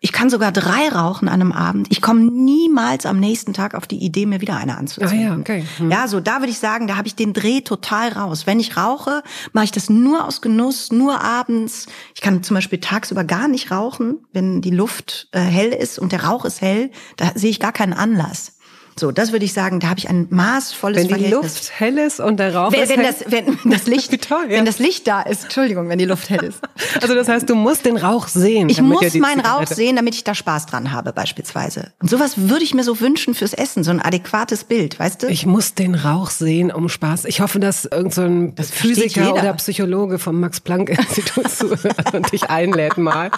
ich 0.00 0.12
kann 0.12 0.30
sogar 0.30 0.52
drei 0.52 0.88
rauchen 0.88 1.28
an 1.28 1.40
einem 1.40 1.52
Abend. 1.52 1.88
Ich 1.90 2.00
komme 2.00 2.20
niemals 2.20 3.06
am 3.06 3.18
nächsten 3.18 3.52
Tag 3.52 3.74
auf 3.74 3.86
die 3.86 3.98
Idee, 3.98 4.26
mir 4.26 4.40
wieder 4.40 4.56
eine 4.56 4.76
anzuziehen. 4.76 5.08
Ah, 5.08 5.34
ja, 5.34 5.36
okay. 5.36 5.64
Hm. 5.78 5.90
ja, 5.90 6.06
so 6.08 6.20
da 6.20 6.38
würde 6.38 6.50
ich 6.50 6.58
sagen, 6.58 6.86
da 6.86 6.96
habe 6.96 7.08
ich 7.08 7.14
den 7.14 7.32
Dreh 7.32 7.60
total 7.60 8.12
raus. 8.12 8.46
Wenn 8.46 8.60
ich 8.60 8.76
rauche, 8.76 9.22
mache 9.52 9.64
ich 9.64 9.72
das 9.72 9.90
nur 9.90 10.24
aus 10.24 10.40
Genuss, 10.40 10.92
nur 10.92 11.20
abends. 11.22 11.86
Ich 12.14 12.20
kann 12.20 12.42
zum 12.42 12.54
Beispiel 12.54 12.80
tagsüber 12.80 13.24
gar 13.24 13.48
nicht 13.48 13.70
rauchen, 13.70 14.18
wenn 14.32 14.60
die 14.60 14.70
Luft 14.70 15.28
äh, 15.32 15.40
hell 15.40 15.70
ist 15.70 15.98
und 15.98 16.12
der 16.12 16.24
Rauch 16.24 16.44
ist 16.44 16.60
hell. 16.60 16.90
Da 17.16 17.32
sehe 17.34 17.50
ich 17.50 17.60
gar 17.60 17.72
keinen 17.72 17.92
Anlass. 17.92 18.57
So, 18.98 19.12
das 19.12 19.32
würde 19.32 19.44
ich 19.44 19.52
sagen, 19.52 19.80
da 19.80 19.88
habe 19.88 19.98
ich 19.98 20.08
ein 20.08 20.26
maßvolles 20.30 21.08
Wenn 21.08 21.18
die 21.18 21.30
Luft 21.30 21.70
hell 21.78 21.98
ist 21.98 22.20
und 22.20 22.38
der 22.38 22.54
Rauch 22.54 22.72
wenn, 22.72 22.82
ist 22.82 22.88
wenn 22.90 23.00
hell. 23.00 23.14
Das, 23.18 23.32
wenn 23.32 23.70
das 23.70 23.86
Licht, 23.86 24.28
toll, 24.28 24.46
ja. 24.48 24.56
wenn 24.56 24.64
das 24.64 24.78
Licht 24.78 25.06
da 25.06 25.22
ist, 25.22 25.44
Entschuldigung, 25.44 25.88
wenn 25.88 25.98
die 25.98 26.04
Luft 26.04 26.30
hell 26.30 26.44
ist. 26.44 26.60
Also 27.00 27.14
das 27.14 27.28
heißt, 27.28 27.48
du 27.48 27.54
musst 27.54 27.84
den 27.84 27.96
Rauch 27.96 28.28
sehen. 28.28 28.68
Ich 28.68 28.80
muss 28.80 29.14
meinen 29.14 29.40
Rauch 29.40 29.66
sehen, 29.66 29.96
damit 29.96 30.14
ich 30.14 30.24
da 30.24 30.34
Spaß 30.34 30.66
dran 30.66 30.90
habe, 30.90 31.12
beispielsweise. 31.12 31.92
Und 32.00 32.08
sowas 32.10 32.34
würde 32.36 32.64
ich 32.64 32.74
mir 32.74 32.82
so 32.82 33.00
wünschen 33.00 33.34
fürs 33.34 33.52
Essen, 33.52 33.84
so 33.84 33.90
ein 33.90 34.00
adäquates 34.00 34.64
Bild, 34.64 34.98
weißt 34.98 35.22
du? 35.22 35.26
Ich 35.28 35.46
muss 35.46 35.74
den 35.74 35.94
Rauch 35.94 36.30
sehen, 36.30 36.72
um 36.72 36.88
Spaß. 36.88 37.26
Ich 37.26 37.40
hoffe, 37.40 37.60
dass 37.60 37.84
irgendein 37.84 38.54
so 38.56 38.62
Physiker 38.64 39.34
oder 39.34 39.52
Psychologe 39.54 40.18
vom 40.18 40.40
Max-Planck-Institut 40.40 41.50
zuhört 41.50 42.14
und 42.14 42.32
dich 42.32 42.50
einlädt 42.50 42.98
mal. 42.98 43.30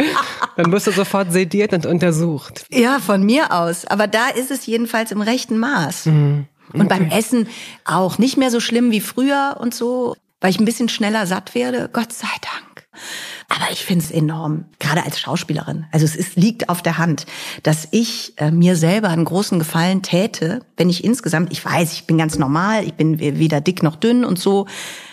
Dann 0.56 0.72
wirst 0.72 0.86
du 0.86 0.92
sofort 0.92 1.32
sediert 1.32 1.72
und 1.72 1.86
untersucht. 1.86 2.64
Ja, 2.70 2.98
von 2.98 3.24
mir 3.24 3.52
aus. 3.52 3.84
Aber 3.86 4.06
da 4.06 4.28
ist 4.28 4.50
es 4.50 4.66
jedenfalls 4.66 5.12
im 5.12 5.20
rechten 5.50 5.58
Maß. 5.58 6.06
Mhm. 6.06 6.46
Und 6.72 6.88
beim 6.88 7.10
Essen 7.10 7.48
auch 7.84 8.18
nicht 8.18 8.36
mehr 8.36 8.50
so 8.50 8.60
schlimm 8.60 8.92
wie 8.92 9.00
früher 9.00 9.56
und 9.58 9.74
so, 9.74 10.14
weil 10.40 10.50
ich 10.50 10.60
ein 10.60 10.64
bisschen 10.64 10.88
schneller 10.88 11.26
satt 11.26 11.56
werde. 11.56 11.90
Gott 11.92 12.12
sei 12.12 12.28
Dank. 12.42 12.86
Aber 13.48 13.72
ich 13.72 13.84
finde 13.84 14.04
es 14.04 14.12
enorm, 14.12 14.66
gerade 14.78 15.04
als 15.04 15.18
Schauspielerin. 15.18 15.86
Also 15.90 16.04
es 16.04 16.14
ist, 16.14 16.36
liegt 16.36 16.68
auf 16.68 16.82
der 16.82 16.98
Hand, 16.98 17.26
dass 17.64 17.88
ich 17.90 18.34
äh, 18.36 18.52
mir 18.52 18.76
selber 18.76 19.08
einen 19.08 19.24
großen 19.24 19.58
Gefallen 19.58 20.02
täte, 20.02 20.60
wenn 20.76 20.88
ich 20.88 21.02
insgesamt, 21.02 21.50
ich 21.50 21.64
weiß, 21.64 21.92
ich 21.92 22.06
bin 22.06 22.18
ganz 22.18 22.38
normal, 22.38 22.84
ich 22.84 22.94
bin 22.94 23.18
weder 23.18 23.60
dick 23.60 23.82
noch 23.82 23.96
dünn 23.96 24.24
und 24.24 24.38
so, 24.38 24.66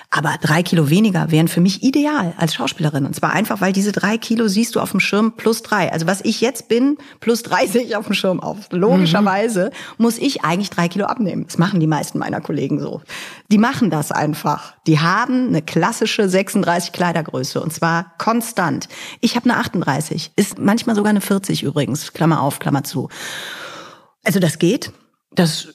aber 0.10 0.36
drei 0.42 0.64
Kilo 0.64 0.90
weniger 0.90 1.32
wären 1.32 1.50
für 1.50 1.60
mich 1.60 1.84
ideal 1.84 2.34
als 2.38 2.54
Schauspielerin. 2.54 3.06
Und 3.06 3.14
zwar 3.14 3.34
einfach, 3.34 3.60
weil 3.60 3.74
diese 3.74 3.92
drei 3.92 4.18
Kilo 4.18 4.48
siehst 4.48 4.76
du 4.76 4.80
auf 4.80 4.92
dem 4.92 5.02
Schirm 5.02 5.34
plus 5.36 5.64
drei. 5.64 5.92
Also 5.92 6.08
was 6.08 6.22
ich 6.24 6.40
jetzt 6.40 6.70
bin, 6.70 6.98
plus 7.20 7.44
drei 7.44 7.68
sehe 7.68 7.84
ich 7.84 7.96
auf 7.96 8.06
dem 8.06 8.14
Schirm 8.14 8.40
auf. 8.40 8.70
Logischerweise 8.72 9.66
mhm. 9.66 10.04
muss 10.04 10.18
ich 10.18 10.44
eigentlich 10.44 10.70
drei 10.70 10.88
Kilo 10.88 11.06
abnehmen. 11.06 11.46
Das 11.46 11.58
machen 11.58 11.82
die 11.82 11.88
meisten 11.88 12.20
meiner 12.20 12.40
Kollegen 12.40 12.80
so. 12.80 13.02
Die 13.52 13.58
machen 13.58 13.90
das 13.90 14.12
einfach. 14.12 14.76
Die 14.88 15.00
haben 15.00 15.50
eine 15.50 15.62
klassische 15.62 16.30
36 16.30 16.94
Kleidergröße 16.94 17.62
und 17.62 17.74
zwar 17.74 18.14
konstant. 18.18 18.88
Ich 19.20 19.36
habe 19.36 19.50
eine 19.50 19.60
38, 19.60 20.32
ist 20.38 20.58
manchmal 20.58 20.96
sogar 20.96 21.10
eine 21.10 21.22
40 21.22 21.64
übrigens. 21.64 22.14
Klammer 22.14 22.42
auf, 22.42 22.60
Klammer 22.60 22.84
zu. 22.84 23.10
Also 24.24 24.40
das 24.40 24.58
geht. 24.58 24.92
Das 25.38 25.68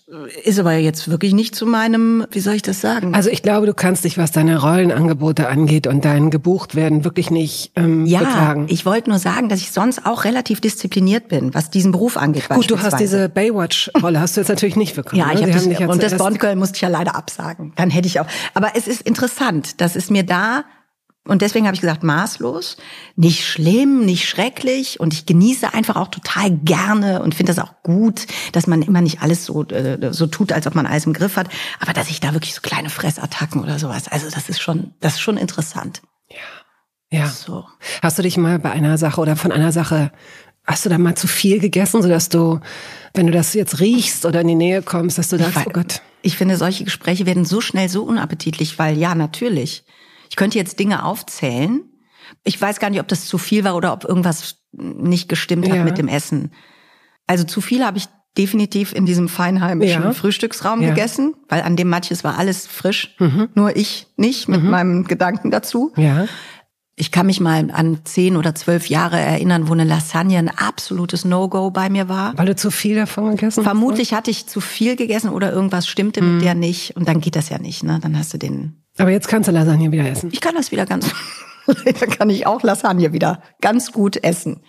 ist 0.43 0.59
aber 0.59 0.73
jetzt 0.75 1.09
wirklich 1.09 1.35
nicht 1.35 1.55
zu 1.55 1.67
meinem, 1.67 2.27
wie 2.33 2.41
soll 2.41 2.55
ich 2.55 2.63
das 2.63 2.81
sagen? 2.81 3.15
Also 3.15 3.31
ich 3.31 3.43
glaube, 3.43 3.67
du 3.67 3.75
kannst 3.75 4.03
dich, 4.03 4.19
was 4.19 4.33
deine 4.33 4.61
Rollenangebote 4.61 5.49
angeht 5.49 5.87
und 5.87 6.05
dein 6.05 6.31
gebucht 6.31 6.75
werden, 6.75 7.05
wirklich 7.05 7.31
nicht 7.31 7.71
ähm, 7.77 8.05
ja, 8.05 8.19
beklagen. 8.19 8.67
ich 8.69 8.85
wollte 8.85 9.11
nur 9.11 9.21
sagen, 9.21 9.49
dass 9.49 9.61
ich 9.61 9.71
sonst 9.71 10.05
auch 10.05 10.25
relativ 10.25 10.61
diszipliniert 10.61 11.29
bin, 11.29 11.55
was 11.55 11.71
diesen 11.71 11.93
Beruf 11.93 12.17
angeht. 12.17 12.49
Gut, 12.49 12.73
du 12.73 12.83
hast 12.83 12.99
diese 12.99 13.29
Baywatch-Rolle, 13.29 14.19
hast 14.19 14.37
du 14.37 14.41
jetzt 14.41 14.49
natürlich 14.49 14.75
nicht 14.75 14.97
bekommen. 14.97 15.21
ja, 15.21 15.31
ich 15.33 15.41
ne? 15.41 15.55
hab 15.55 15.79
das, 15.79 15.89
und 15.89 16.03
das 16.03 16.17
Bond-Girl 16.17 16.57
musste 16.57 16.75
ich 16.75 16.83
ja 16.83 16.89
leider 16.89 17.15
absagen. 17.15 17.73
Dann 17.77 17.89
hätte 17.89 18.09
ich 18.09 18.19
auch. 18.19 18.27
Aber 18.55 18.73
es 18.75 18.89
ist 18.89 19.03
interessant, 19.03 19.81
dass 19.81 19.95
es 19.95 20.11
mir 20.11 20.25
da 20.25 20.65
und 21.25 21.41
deswegen 21.41 21.67
habe 21.67 21.75
ich 21.77 21.81
gesagt, 21.81 22.03
maßlos, 22.03 22.77
nicht 23.15 23.47
schlimm, 23.47 24.05
nicht 24.05 24.29
schrecklich. 24.29 24.99
Und 24.99 25.15
ich 25.15 25.25
genieße 25.25 25.73
einfach 25.73 25.95
auch 25.95 26.09
total 26.09 26.51
gerne 26.51 27.23
und 27.23 27.37
finde 27.37 27.55
das 27.55 27.65
auch 27.65 27.75
gut, 27.85 28.27
dass 28.51 28.67
man 28.67 28.83
immer 28.83 29.01
nicht 29.01 29.23
alles 29.23 29.45
so, 29.45 29.65
äh, 29.67 30.13
so 30.13 30.27
tut, 30.27 30.53
als 30.53 30.67
ob 30.67 30.75
man 30.75 30.85
alles 30.85 31.07
im 31.07 31.13
Griff 31.13 31.37
hat. 31.37 31.49
Aber 31.79 31.93
dass 31.93 32.11
ich 32.11 32.19
da 32.19 32.33
wirklich 32.33 32.55
so 32.55 32.61
kleine 32.61 32.91
Fressattacken 32.91 33.63
oder 33.63 33.79
sowas, 33.79 34.09
also 34.09 34.29
das 34.31 34.49
ist 34.49 34.61
schon, 34.61 34.95
das 34.99 35.15
ist 35.15 35.21
schon 35.21 35.37
interessant. 35.37 36.03
Ja. 36.29 36.39
Ja. 37.19 37.29
So. 37.29 37.67
Hast 38.03 38.19
du 38.19 38.23
dich 38.23 38.37
mal 38.37 38.59
bei 38.59 38.73
einer 38.73 38.99
Sache 38.99 39.21
oder 39.21 39.37
von 39.37 39.53
einer 39.53 39.71
Sache, 39.71 40.11
hast 40.67 40.87
du 40.87 40.89
da 40.89 40.99
mal 40.99 41.15
zu 41.15 41.29
viel 41.29 41.61
gegessen, 41.61 42.03
sodass 42.03 42.31
du, 42.31 42.59
wenn 43.15 43.27
du 43.27 43.33
das 43.33 43.55
jetzt 43.55 43.79
riechst 43.79 44.25
oder 44.25 44.41
in 44.41 44.49
die 44.49 44.55
Nähe 44.55 44.83
kommst, 44.83 45.19
dass 45.19 45.29
du 45.29 45.39
sagst, 45.39 45.67
oh 45.67 45.71
Gott. 45.71 46.01
Ich 46.23 46.37
finde, 46.37 46.57
solche 46.57 46.85
Gespräche 46.85 47.27
werden 47.27 47.45
so 47.45 47.61
schnell 47.61 47.89
so 47.89 48.03
unappetitlich, 48.05 48.79
weil 48.79 48.97
ja, 48.97 49.15
natürlich 49.15 49.85
ich 50.33 50.37
könnte 50.37 50.57
jetzt 50.57 50.79
Dinge 50.79 51.05
aufzählen. 51.05 51.83
Ich 52.43 52.59
weiß 52.59 52.81
gar 52.81 52.89
nicht, 52.89 53.01
ob 53.01 53.09
das 53.09 53.27
zu 53.27 53.37
viel 53.37 53.65
war 53.65 53.77
oder 53.77 53.93
ob 53.93 54.07
irgendwas 54.07 54.65
nicht 54.73 55.29
gestimmt 55.29 55.69
hat 55.69 55.77
ja. 55.77 55.85
mit 55.85 55.99
dem 55.99 56.09
Essen. 56.09 56.53
Also 57.27 57.45
zu 57.45 57.61
viel 57.61 57.85
habe 57.85 57.99
ich 57.99 58.07
definitiv 58.39 58.95
in 58.95 59.05
diesem 59.05 59.29
feinheimischen 59.29 60.05
ja. 60.05 60.13
Frühstücksraum 60.15 60.81
ja. 60.81 60.89
gegessen, 60.89 61.35
weil 61.51 61.61
an 61.61 61.77
dem 61.77 61.91
Matches 61.91 62.25
war 62.25 62.39
alles 62.39 62.67
frisch, 62.67 63.15
mhm. 63.19 63.51
nur 63.55 63.77
ich 63.77 64.07
nicht 64.17 64.49
mit 64.49 64.63
mhm. 64.63 64.71
meinem 64.71 65.05
Gedanken 65.05 65.51
dazu. 65.51 65.93
Ja. 65.97 66.25
Ich 66.97 67.13
kann 67.13 67.27
mich 67.27 67.39
mal 67.39 67.71
an 67.71 67.99
zehn 68.05 68.39
oder 68.39 68.55
zwölf 68.55 68.87
Jahre 68.87 69.21
erinnern, 69.21 69.69
wo 69.69 69.75
eine 69.75 69.85
Lasagne 69.85 70.39
ein 70.39 70.49
absolutes 70.49 71.27
No-Go 71.27 71.71
bei 71.73 71.91
mir 71.91 72.09
war. 72.09 72.39
Weil 72.39 72.47
du 72.47 72.57
zu 72.57 72.71
viel 72.71 72.97
davon 72.97 73.33
gegessen 73.33 73.59
hast? 73.59 73.65
Vermutlich 73.65 74.15
hatte 74.15 74.31
ich 74.31 74.47
zu 74.47 74.63
viel 74.63 74.97
gegessen 74.97 75.29
oder 75.29 75.53
irgendwas 75.53 75.87
stimmte 75.87 76.23
mhm. 76.23 76.37
mit 76.37 76.45
der 76.47 76.55
nicht. 76.55 76.97
Und 76.97 77.07
dann 77.07 77.21
geht 77.21 77.37
das 77.37 77.51
ja 77.51 77.59
nicht, 77.59 77.83
ne? 77.83 77.99
Dann 78.01 78.17
hast 78.19 78.33
du 78.33 78.39
den 78.39 78.82
aber 78.99 79.11
jetzt 79.11 79.29
kannst 79.29 79.49
du 79.49 79.53
Lasagne 79.53 79.91
wieder 79.93 80.09
essen. 80.09 80.31
Ich 80.33 80.41
kann 80.41 80.55
das 80.55 80.71
wieder 80.71 80.87
ganz, 80.87 81.11
da 81.67 82.07
kann 82.07 82.31
ich 82.31 82.47
auch 82.47 82.63
Lasagne 82.63 83.13
wieder 83.13 83.43
ganz 83.61 83.93
gut 83.93 84.23
essen. 84.23 84.61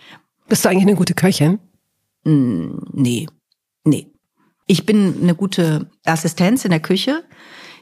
Bist 0.48 0.64
du 0.64 0.68
eigentlich 0.68 0.82
eine 0.82 0.96
gute 0.96 1.14
Köchin? 1.14 1.58
Mm, 2.24 2.78
nee, 2.92 3.26
nee. 3.84 4.10
Ich 4.66 4.86
bin 4.86 5.22
eine 5.22 5.34
gute 5.34 5.90
Assistenz 6.04 6.64
in 6.64 6.70
der 6.70 6.80
Küche. 6.80 7.24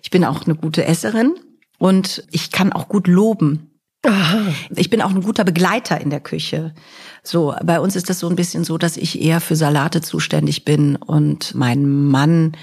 Ich 0.03 0.11
bin 0.11 0.25
auch 0.25 0.45
eine 0.47 0.57
gute 0.57 0.85
Esserin 0.85 1.35
und 1.79 2.27
ich 2.31 2.51
kann 2.51 2.73
auch 2.73 2.89
gut 2.89 3.07
loben. 3.07 3.73
Aha. 4.05 4.53
Ich 4.75 4.91
bin 4.91 5.01
auch 5.01 5.11
ein 5.11 5.23
guter 5.23 5.45
Begleiter 5.45 6.01
in 6.01 6.11
der 6.11 6.21
Küche. 6.21 6.75
So, 7.23 7.55
bei 7.63 7.79
uns 7.79 7.95
ist 7.95 8.11
das 8.11 8.19
so 8.19 8.29
ein 8.29 8.35
bisschen 8.35 8.65
so, 8.65 8.79
dass 8.79 8.97
ich 8.97 9.21
eher 9.21 9.41
für 9.41 9.55
Salate 9.55 10.01
zuständig 10.01 10.65
bin 10.65 10.97
und 10.97 11.55
mein 11.55 11.87
Mann 11.87 12.57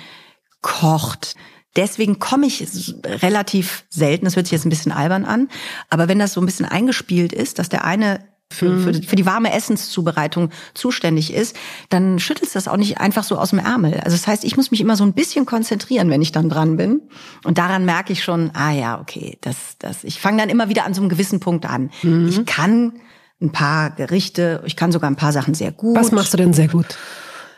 kocht. 0.61 1.35
Deswegen 1.75 2.19
komme 2.19 2.47
ich 2.47 2.65
relativ 3.05 3.85
selten, 3.89 4.25
das 4.25 4.35
hört 4.35 4.47
sich 4.47 4.53
jetzt 4.53 4.65
ein 4.65 4.69
bisschen 4.69 4.91
albern 4.91 5.25
an, 5.25 5.49
aber 5.89 6.07
wenn 6.07 6.19
das 6.19 6.33
so 6.33 6.41
ein 6.41 6.45
bisschen 6.45 6.65
eingespielt 6.65 7.31
ist, 7.31 7.59
dass 7.59 7.69
der 7.69 7.85
eine 7.85 8.21
für, 8.51 8.79
für, 8.79 8.93
für 8.93 9.15
die 9.15 9.25
warme 9.25 9.53
Essenszubereitung 9.53 10.49
zuständig 10.73 11.31
ist, 11.33 11.55
dann 11.89 12.17
schüttelst 12.17 12.55
das 12.55 12.67
auch 12.67 12.77
nicht 12.77 12.99
einfach 12.99 13.23
so 13.23 13.37
aus 13.37 13.51
dem 13.51 13.59
Ärmel. 13.59 13.93
Also 14.03 14.17
das 14.17 14.25
heißt, 14.25 14.43
ich 14.43 14.57
muss 14.57 14.71
mich 14.71 14.81
immer 14.81 14.95
so 14.95 15.03
ein 15.03 15.13
bisschen 15.13 15.45
konzentrieren, 15.45 16.09
wenn 16.09 16.21
ich 16.21 16.31
dann 16.31 16.49
dran 16.49 16.75
bin. 16.75 17.01
Und 17.43 17.59
daran 17.59 17.85
merke 17.85 18.11
ich 18.11 18.23
schon, 18.23 18.49
ah 18.55 18.71
ja, 18.71 18.99
okay, 18.99 19.37
das, 19.41 19.55
das. 19.77 20.03
Ich 20.03 20.19
fange 20.19 20.39
dann 20.39 20.49
immer 20.49 20.67
wieder 20.67 20.85
an 20.85 20.95
so 20.95 21.01
einem 21.01 21.09
gewissen 21.09 21.39
Punkt 21.39 21.67
an. 21.67 21.91
Mhm. 22.01 22.27
Ich 22.27 22.45
kann 22.45 22.93
ein 23.39 23.51
paar 23.51 23.91
Gerichte, 23.91 24.63
ich 24.65 24.75
kann 24.75 24.91
sogar 24.91 25.09
ein 25.09 25.15
paar 25.15 25.31
Sachen 25.31 25.53
sehr 25.53 25.71
gut. 25.71 25.95
Was 25.95 26.11
machst 26.11 26.33
du 26.33 26.37
denn 26.37 26.53
sehr 26.53 26.67
gut? 26.67 26.97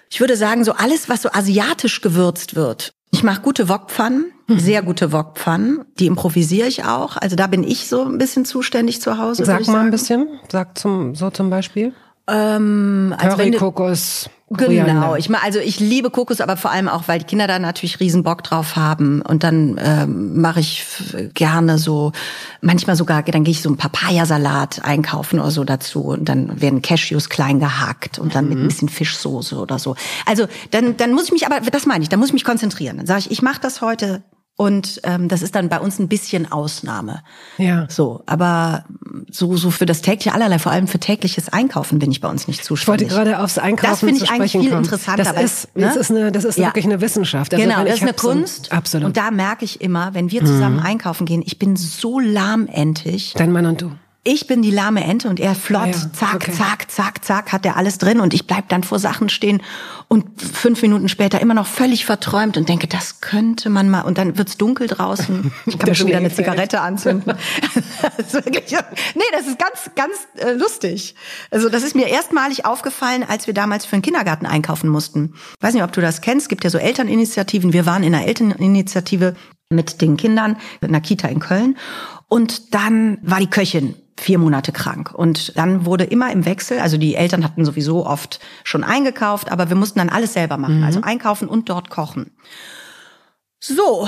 Ich 0.10 0.20
würde 0.20 0.36
sagen, 0.36 0.66
so 0.66 0.74
alles, 0.74 1.08
was 1.08 1.22
so 1.22 1.32
asiatisch 1.32 2.02
gewürzt 2.02 2.56
wird, 2.56 2.94
ich 3.12 3.24
mache 3.24 3.42
gute 3.42 3.70
Wokpfannen, 3.70 4.32
mhm. 4.48 4.60
sehr 4.60 4.82
gute 4.82 5.12
Wokpfannen. 5.12 5.86
Die 6.00 6.08
improvisiere 6.08 6.68
ich 6.68 6.86
auch. 6.86 7.18
Also 7.18 7.36
da 7.36 7.48
bin 7.48 7.64
ich 7.64 7.88
so 7.88 8.06
ein 8.06 8.18
bisschen 8.18 8.46
zuständig 8.46 9.02
zu 9.02 9.18
Hause. 9.18 9.46
Sag 9.46 9.68
mal 9.68 9.86
ein 9.86 9.92
bisschen. 9.92 10.40
Sag 10.50 10.78
zum, 10.78 11.14
so 11.16 11.30
zum 11.30 11.50
Beispiel. 11.50 11.94
Ähm, 12.32 13.16
also 13.18 13.38
Curry, 13.38 13.52
Kokos. 13.52 14.30
Koriander. 14.58 14.94
Genau, 14.94 15.16
ich 15.16 15.30
meine, 15.30 15.44
also 15.44 15.60
ich 15.60 15.80
liebe 15.80 16.10
Kokos, 16.10 16.42
aber 16.42 16.58
vor 16.58 16.72
allem 16.72 16.90
auch, 16.90 17.08
weil 17.08 17.20
die 17.20 17.26
Kinder 17.26 17.48
da 17.48 17.58
natürlich 17.58 18.00
riesen 18.00 18.24
Bock 18.24 18.44
drauf 18.44 18.76
haben. 18.76 19.22
Und 19.22 19.44
dann 19.44 19.80
ähm, 19.82 20.42
mache 20.42 20.60
ich 20.60 20.86
gerne 21.34 21.78
so, 21.78 22.12
manchmal 22.62 22.96
sogar, 22.96 23.24
dann 23.24 23.44
gehe 23.44 23.54
ich 23.54 23.62
so 23.62 23.70
einen 23.70 23.78
Papayasalat 23.78 24.84
einkaufen 24.84 25.40
oder 25.40 25.52
so 25.52 25.64
dazu 25.64 26.02
und 26.02 26.28
dann 26.28 26.60
werden 26.62 26.82
Cashews 26.82 27.30
klein 27.30 27.60
gehackt 27.60 28.20
und 28.20 28.36
dann 28.36 28.46
mhm. 28.46 28.50
mit 28.50 28.60
ein 28.60 28.68
bisschen 28.68 28.90
Fischsoße 28.90 29.58
oder 29.58 29.80
so. 29.80 29.96
Also 30.26 30.48
dann, 30.72 30.98
dann 30.98 31.14
muss 31.14 31.26
ich 31.26 31.32
mich, 31.32 31.46
aber 31.46 31.62
das 31.62 31.86
meine 31.86 32.04
ich, 32.04 32.10
dann 32.10 32.20
muss 32.20 32.30
ich 32.30 32.34
mich 32.34 32.44
konzentrieren. 32.44 32.98
Dann 32.98 33.08
sage 33.08 33.22
ich, 33.22 33.32
ich 33.32 33.42
mache 33.42 33.62
das 33.62 33.82
heute 33.82 34.22
und 34.62 35.02
ähm, 35.06 35.28
das 35.28 35.42
ist 35.42 35.56
dann 35.56 35.70
bei 35.70 35.80
uns 35.80 35.98
ein 35.98 36.08
bisschen 36.08 36.52
Ausnahme. 36.52 37.24
Ja. 37.58 37.88
So, 37.90 38.22
aber 38.28 38.86
so 39.32 39.58
so 39.58 39.72
für 39.72 39.88
das 39.88 40.04
tägliche 40.04 40.36
allerlei, 40.36 40.60
vor 40.60 40.72
allem 40.72 40.88
für 40.88 41.00
tägliches 41.00 41.50
Einkaufen 41.50 41.98
bin 41.98 42.12
ich 42.12 42.22
bei 42.22 42.30
uns 42.30 42.48
nicht 42.48 42.64
zuständig. 42.64 43.08
Ich 43.08 43.16
wollte 43.16 43.32
gerade 43.32 43.44
aufs 43.44 43.58
Einkaufen 43.58 43.90
Das 43.90 44.00
finde 44.02 44.24
ich 44.24 44.30
eigentlich 44.30 44.52
viel 44.52 44.70
kommen. 44.70 44.84
interessanter. 44.84 45.24
Das 45.24 45.44
ist, 45.44 45.76
ne? 45.76 45.88
das 45.88 45.96
ist 45.96 46.12
eine, 46.12 46.32
das 46.32 46.44
ist 46.44 46.60
ja. 46.60 46.68
wirklich 46.68 46.86
eine 46.86 47.02
Wissenschaft. 47.02 47.56
Also 47.56 47.66
genau, 47.66 47.84
das 47.84 47.96
ist 47.96 48.02
eine 48.04 48.14
Kunst. 48.14 48.68
So, 48.68 48.72
absolut. 48.72 49.08
Und 49.08 49.18
da 49.18 49.32
merke 49.32 49.66
ich 49.66 49.82
immer, 49.82 50.14
wenn 50.14 50.30
wir 50.30 50.46
zusammen 50.46 50.78
mhm. 50.78 50.86
einkaufen 50.86 51.26
gehen, 51.26 51.42
ich 51.44 51.58
bin 51.58 51.76
so 51.76 52.20
lahmentig. 52.20 53.34
Dein 53.36 53.52
Mann 53.52 53.66
und 53.66 53.82
du 53.82 53.92
ich 54.24 54.46
bin 54.46 54.62
die 54.62 54.70
lahme 54.70 55.04
Ente 55.04 55.28
und 55.30 55.40
er 55.40 55.56
flott, 55.56 55.88
ja, 55.88 56.14
zack, 56.14 56.36
okay. 56.36 56.52
zack, 56.52 56.92
zack, 56.92 57.26
zack, 57.26 57.52
hat 57.52 57.66
er 57.66 57.76
alles 57.76 57.98
drin 57.98 58.20
und 58.20 58.36
ich 58.36 58.46
bleib 58.46 58.70
dann 58.70 58.84
vor 58.84 59.00
Sachen 59.00 59.30
stehen 59.30 59.64
und 60.10 60.40
fünf 60.40 60.84
Minuten 60.84 61.10
später 61.10 61.42
immer 61.42 61.56
noch 61.56 61.66
völlig 61.66 62.06
verträumt 62.06 62.56
und 62.56 62.70
denke, 62.70 62.88
das 62.88 63.22
könnte 63.22 63.72
man 63.72 63.90
mal 63.90 64.02
und 64.02 64.20
dann 64.20 64.38
wird's 64.38 64.58
dunkel 64.58 64.88
draußen. 64.88 65.52
Ich 65.66 65.80
kann 65.80 65.90
mir 65.90 65.96
schon 65.96 66.06
wieder 66.06 66.18
eine 66.18 66.32
Zigarette 66.32 66.82
anzünden. 66.82 67.34
das 68.18 68.34
wirklich, 68.34 68.72
nee, 69.16 69.24
das 69.32 69.48
ist 69.48 69.58
ganz, 69.58 69.90
ganz 69.96 70.14
äh, 70.38 70.54
lustig. 70.54 71.16
Also 71.50 71.70
das 71.70 71.82
ist 71.82 71.96
mir 71.96 72.08
erstmalig 72.08 72.66
aufgefallen, 72.66 73.24
als 73.28 73.48
wir 73.48 73.56
damals 73.56 73.86
für 73.86 73.94
einen 73.94 74.04
Kindergarten 74.04 74.46
einkaufen 74.46 74.90
mussten. 74.90 75.34
Ich 75.58 75.64
weiß 75.64 75.74
nicht, 75.74 75.84
ob 75.84 75.94
du 75.94 76.02
das 76.02 76.22
kennst. 76.22 76.46
Es 76.46 76.50
gibt 76.50 76.64
ja 76.64 76.70
so 76.70 76.78
Elterninitiativen. 76.78 77.74
Wir 77.74 77.88
waren 77.88 78.04
in 78.04 78.14
einer 78.14 78.28
Elterninitiative 78.28 79.36
mit 79.72 80.02
den 80.02 80.18
Kindern 80.18 80.58
in 80.82 80.90
einer 80.90 81.02
Kita 81.02 81.28
in 81.28 81.40
Köln. 81.40 81.78
Und 82.32 82.74
dann 82.74 83.18
war 83.24 83.42
die 83.42 83.50
Köchin 83.50 83.94
vier 84.18 84.38
Monate 84.38 84.72
krank. 84.72 85.12
Und 85.14 85.58
dann 85.58 85.86
wurde 85.86 86.06
immer 86.06 86.32
im 86.32 86.46
Wechsel, 86.46 86.80
also 86.80 86.96
die 86.96 87.16
Eltern 87.16 87.44
hatten 87.44 87.66
sowieso 87.66 88.06
oft 88.06 88.40
schon 88.64 88.86
eingekauft, 88.86 89.52
aber 89.52 89.68
wir 89.68 89.76
mussten 89.76 90.00
dann 90.00 90.08
alles 90.08 90.32
selber 90.32 90.56
machen, 90.56 90.78
mhm. 90.78 90.86
also 90.86 91.02
einkaufen 91.02 91.50
und 91.50 91.68
dort 91.68 91.90
kochen. 91.90 92.32
So, 93.60 94.08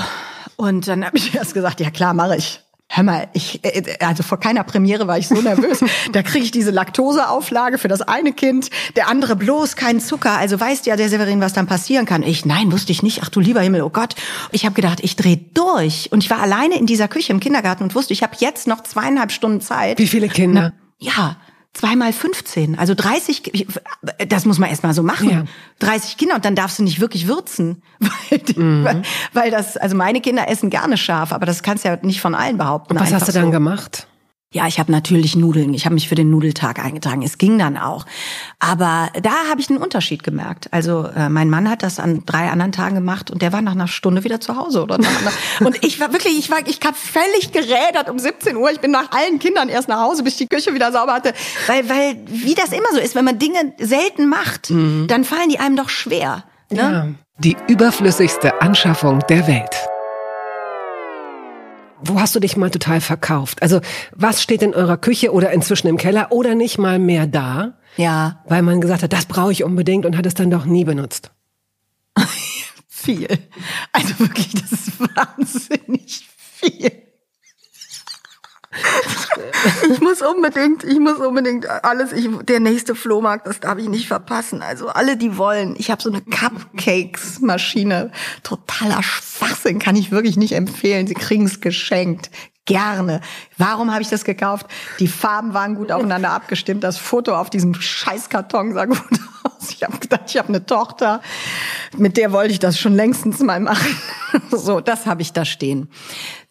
und 0.56 0.88
dann 0.88 1.04
habe 1.04 1.18
ich 1.18 1.34
erst 1.34 1.52
gesagt, 1.52 1.80
ja 1.80 1.90
klar, 1.90 2.14
mache 2.14 2.38
ich. 2.38 2.63
Hör 2.96 3.02
mal, 3.02 3.26
ich, 3.32 3.58
äh, 3.64 3.96
also 3.98 4.22
vor 4.22 4.38
keiner 4.38 4.62
Premiere 4.62 5.08
war 5.08 5.18
ich 5.18 5.26
so 5.26 5.34
nervös. 5.34 5.80
da 6.12 6.22
kriege 6.22 6.44
ich 6.44 6.52
diese 6.52 6.70
Laktoseauflage 6.70 7.76
für 7.76 7.88
das 7.88 8.02
eine 8.02 8.32
Kind, 8.32 8.70
der 8.94 9.08
andere 9.08 9.34
bloß 9.34 9.74
keinen 9.74 9.98
Zucker. 9.98 10.38
Also 10.38 10.60
weißt 10.60 10.86
ja 10.86 10.94
der 10.94 11.08
Severin, 11.08 11.40
was 11.40 11.52
dann 11.54 11.66
passieren 11.66 12.06
kann. 12.06 12.22
Ich, 12.22 12.46
nein, 12.46 12.70
wusste 12.70 12.92
ich 12.92 13.02
nicht. 13.02 13.20
Ach 13.24 13.30
du 13.30 13.40
lieber 13.40 13.60
Himmel, 13.62 13.82
oh 13.82 13.90
Gott. 13.90 14.14
Ich 14.52 14.64
habe 14.64 14.76
gedacht, 14.76 15.00
ich 15.02 15.16
drehe 15.16 15.38
durch. 15.54 16.12
Und 16.12 16.22
ich 16.22 16.30
war 16.30 16.38
alleine 16.38 16.78
in 16.78 16.86
dieser 16.86 17.08
Küche 17.08 17.32
im 17.32 17.40
Kindergarten 17.40 17.82
und 17.82 17.96
wusste, 17.96 18.12
ich 18.12 18.22
habe 18.22 18.36
jetzt 18.38 18.68
noch 18.68 18.84
zweieinhalb 18.84 19.32
Stunden 19.32 19.60
Zeit. 19.60 19.98
Wie 19.98 20.06
viele 20.06 20.28
Kinder? 20.28 20.72
Na, 20.72 20.72
ja, 21.00 21.36
zweimal 21.74 22.12
15, 22.12 22.78
also 22.78 22.94
30, 22.94 23.66
das 24.28 24.46
muss 24.46 24.58
man 24.58 24.70
erstmal 24.70 24.94
so 24.94 25.02
machen. 25.02 25.30
Ja. 25.30 25.44
30 25.80 26.16
Kinder 26.16 26.36
und 26.36 26.44
dann 26.44 26.54
darfst 26.54 26.78
du 26.78 26.84
nicht 26.84 27.00
wirklich 27.00 27.26
würzen, 27.26 27.82
weil, 27.98 28.40
mhm. 28.56 28.84
weil, 28.84 29.02
weil, 29.32 29.50
das, 29.50 29.76
also 29.76 29.96
meine 29.96 30.20
Kinder 30.20 30.48
essen 30.48 30.70
gerne 30.70 30.96
scharf, 30.96 31.32
aber 31.32 31.46
das 31.46 31.62
kannst 31.62 31.84
du 31.84 31.88
ja 31.88 31.98
nicht 32.00 32.20
von 32.20 32.34
allen 32.34 32.56
behaupten. 32.56 32.94
Und 32.94 33.00
was 33.00 33.12
hast 33.12 33.28
du 33.28 33.32
dann 33.32 33.46
so. 33.46 33.50
gemacht? 33.50 34.06
Ja, 34.54 34.68
ich 34.68 34.78
habe 34.78 34.92
natürlich 34.92 35.34
Nudeln. 35.34 35.74
Ich 35.74 35.84
habe 35.84 35.94
mich 35.94 36.08
für 36.08 36.14
den 36.14 36.30
Nudeltag 36.30 36.78
eingetragen. 36.78 37.22
Es 37.22 37.38
ging 37.38 37.58
dann 37.58 37.76
auch. 37.76 38.06
Aber 38.60 39.10
da 39.20 39.32
habe 39.50 39.60
ich 39.60 39.68
einen 39.68 39.80
Unterschied 39.80 40.22
gemerkt. 40.22 40.68
Also 40.70 41.08
äh, 41.16 41.28
mein 41.28 41.50
Mann 41.50 41.68
hat 41.68 41.82
das 41.82 41.98
an 41.98 42.22
drei 42.24 42.48
anderen 42.48 42.70
Tagen 42.70 42.94
gemacht 42.94 43.32
und 43.32 43.42
der 43.42 43.52
war 43.52 43.62
nach 43.62 43.72
einer 43.72 43.88
Stunde 43.88 44.22
wieder 44.22 44.40
zu 44.40 44.56
Hause 44.56 44.84
oder 44.84 44.98
nach 44.98 45.10
und 45.60 45.84
ich 45.84 45.98
war 45.98 46.12
wirklich, 46.12 46.38
ich 46.38 46.50
war, 46.50 46.58
ich 46.66 46.78
habe 46.84 46.96
völlig 46.96 47.50
gerädert 47.50 48.08
um 48.08 48.16
17 48.20 48.56
Uhr. 48.56 48.70
Ich 48.70 48.78
bin 48.78 48.92
nach 48.92 49.10
allen 49.10 49.40
Kindern 49.40 49.68
erst 49.68 49.88
nach 49.88 49.98
Hause, 49.98 50.22
bis 50.22 50.34
ich 50.34 50.38
die 50.38 50.46
Küche 50.46 50.72
wieder 50.72 50.92
sauber 50.92 51.14
hatte, 51.14 51.32
weil 51.66 51.88
weil 51.88 52.16
wie 52.26 52.54
das 52.54 52.70
immer 52.70 52.92
so 52.92 53.00
ist, 53.00 53.16
wenn 53.16 53.24
man 53.24 53.40
Dinge 53.40 53.74
selten 53.80 54.28
macht, 54.28 54.70
mhm. 54.70 55.08
dann 55.08 55.24
fallen 55.24 55.48
die 55.48 55.58
einem 55.58 55.74
doch 55.74 55.88
schwer. 55.88 56.44
Ne? 56.70 56.78
Ja. 56.78 57.08
Die 57.38 57.56
überflüssigste 57.66 58.62
Anschaffung 58.62 59.18
der 59.28 59.48
Welt. 59.48 59.88
Wo 62.06 62.20
hast 62.20 62.34
du 62.34 62.40
dich 62.40 62.56
mal 62.56 62.70
total 62.70 63.00
verkauft? 63.00 63.62
Also 63.62 63.80
was 64.14 64.42
steht 64.42 64.62
in 64.62 64.74
eurer 64.74 64.96
Küche 64.96 65.32
oder 65.32 65.52
inzwischen 65.52 65.88
im 65.88 65.96
Keller 65.96 66.32
oder 66.32 66.54
nicht 66.54 66.78
mal 66.78 66.98
mehr 66.98 67.26
da? 67.26 67.78
Ja. 67.96 68.42
Weil 68.46 68.62
man 68.62 68.80
gesagt 68.80 69.02
hat, 69.02 69.12
das 69.12 69.26
brauche 69.26 69.52
ich 69.52 69.64
unbedingt 69.64 70.04
und 70.04 70.16
hat 70.16 70.26
es 70.26 70.34
dann 70.34 70.50
doch 70.50 70.64
nie 70.64 70.84
benutzt. 70.84 71.30
viel. 72.88 73.28
Also 73.92 74.18
wirklich, 74.18 74.52
das 74.52 74.72
ist 74.72 75.00
wahnsinnig 75.00 76.26
viel. 76.36 77.03
ich 79.90 80.00
muss 80.00 80.22
unbedingt, 80.22 80.84
ich 80.84 80.98
muss 80.98 81.18
unbedingt 81.18 81.68
alles, 81.84 82.12
ich, 82.12 82.28
der 82.44 82.60
nächste 82.60 82.94
Flohmarkt, 82.94 83.46
das 83.46 83.60
darf 83.60 83.78
ich 83.78 83.88
nicht 83.88 84.08
verpassen. 84.08 84.62
Also 84.62 84.88
alle, 84.88 85.16
die 85.16 85.36
wollen. 85.38 85.74
Ich 85.78 85.90
habe 85.90 86.02
so 86.02 86.10
eine 86.10 86.22
Cupcakes-Maschine. 86.22 88.10
Totaler 88.42 89.02
Schwachsinn, 89.02 89.78
kann 89.78 89.96
ich 89.96 90.10
wirklich 90.10 90.36
nicht 90.36 90.52
empfehlen. 90.52 91.06
Sie 91.06 91.14
kriegen 91.14 91.46
es 91.46 91.60
geschenkt. 91.60 92.30
Gerne. 92.66 93.20
Warum 93.58 93.92
habe 93.92 94.00
ich 94.00 94.08
das 94.08 94.24
gekauft? 94.24 94.66
Die 94.98 95.08
Farben 95.08 95.52
waren 95.52 95.74
gut 95.74 95.92
aufeinander 95.92 96.30
abgestimmt. 96.30 96.82
Das 96.82 96.96
Foto 96.96 97.36
auf 97.36 97.50
diesem 97.50 97.74
Scheißkarton 97.74 98.72
sah 98.72 98.86
gut 98.86 98.98
aus. 99.42 99.70
Ich 99.70 99.82
habe 99.82 99.98
gedacht, 99.98 100.22
ich 100.28 100.38
habe 100.38 100.48
eine 100.48 100.64
Tochter, 100.64 101.20
mit 101.96 102.16
der 102.16 102.32
wollte 102.32 102.52
ich 102.52 102.58
das 102.58 102.78
schon 102.78 102.94
längstens 102.94 103.40
mal 103.40 103.60
machen. 103.60 103.96
So, 104.50 104.80
das 104.80 105.06
habe 105.06 105.22
ich 105.22 105.32
da 105.32 105.44
stehen. 105.44 105.88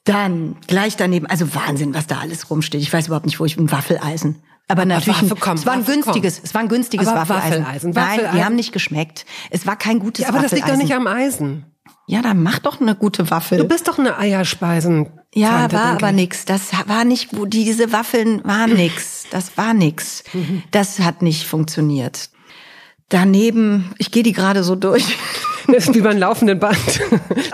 Dann 0.05 0.57
gleich 0.67 0.97
daneben, 0.97 1.27
also 1.27 1.55
Wahnsinn, 1.55 1.93
was 1.93 2.07
da 2.07 2.19
alles 2.19 2.49
rumsteht. 2.49 2.81
Ich 2.81 2.91
weiß 2.91 3.07
überhaupt 3.07 3.25
nicht, 3.25 3.39
wo 3.39 3.45
ich 3.45 3.55
bin. 3.55 3.71
Waffeleisen. 3.71 4.41
Aber 4.67 4.85
natürlich, 4.85 5.21
Waffe, 5.23 5.35
komm, 5.39 5.55
es 5.55 5.65
war 5.65 5.73
ein 5.73 5.85
günstiges, 5.85 6.37
komm. 6.37 6.43
es 6.45 6.53
war 6.53 6.61
ein 6.61 6.67
günstiges 6.69 7.07
aber 7.07 7.21
Waffeleisen. 7.21 7.63
Waffeleisen. 7.63 7.91
Nein, 7.91 8.19
die 8.33 8.43
haben 8.43 8.55
nicht 8.55 8.71
geschmeckt. 8.71 9.25
Es 9.49 9.67
war 9.67 9.75
kein 9.75 9.99
gutes 9.99 10.23
ja, 10.23 10.29
aber 10.29 10.37
Waffeleisen. 10.43 10.63
Aber 10.63 10.71
das 10.71 10.79
liegt 10.79 10.91
doch 10.91 10.97
nicht 10.97 11.07
am 11.07 11.07
Eisen. 11.07 11.65
Ja, 12.07 12.21
dann 12.21 12.43
mach 12.43 12.59
doch 12.59 12.81
eine 12.81 12.95
gute 12.95 13.29
Waffel. 13.29 13.57
Du 13.57 13.65
bist 13.65 13.87
doch 13.87 13.97
eine 13.97 14.17
Eierspeisen. 14.17 15.09
Ja, 15.33 15.71
war 15.71 15.85
aber 15.85 16.11
nix. 16.11 16.45
Das 16.45 16.71
war 16.87 17.05
nicht, 17.05 17.29
diese 17.47 17.91
Waffeln 17.93 18.43
waren 18.43 18.73
nix. 18.75 19.25
Das 19.31 19.57
war 19.57 19.73
nix. 19.73 20.23
Das 20.71 20.99
hat 20.99 21.21
nicht 21.21 21.47
funktioniert. 21.47 22.29
Daneben, 23.09 23.93
ich 23.99 24.11
gehe 24.11 24.23
die 24.23 24.33
gerade 24.33 24.63
so 24.63 24.75
durch. 24.75 25.17
Das 25.67 25.87
ist 25.87 25.95
wie 25.95 26.01
beim 26.01 26.17
laufenden 26.17 26.59
Band. 26.59 26.77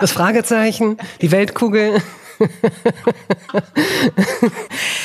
Das 0.00 0.10
Fragezeichen, 0.10 0.96
die 1.20 1.30
Weltkugel. 1.30 2.02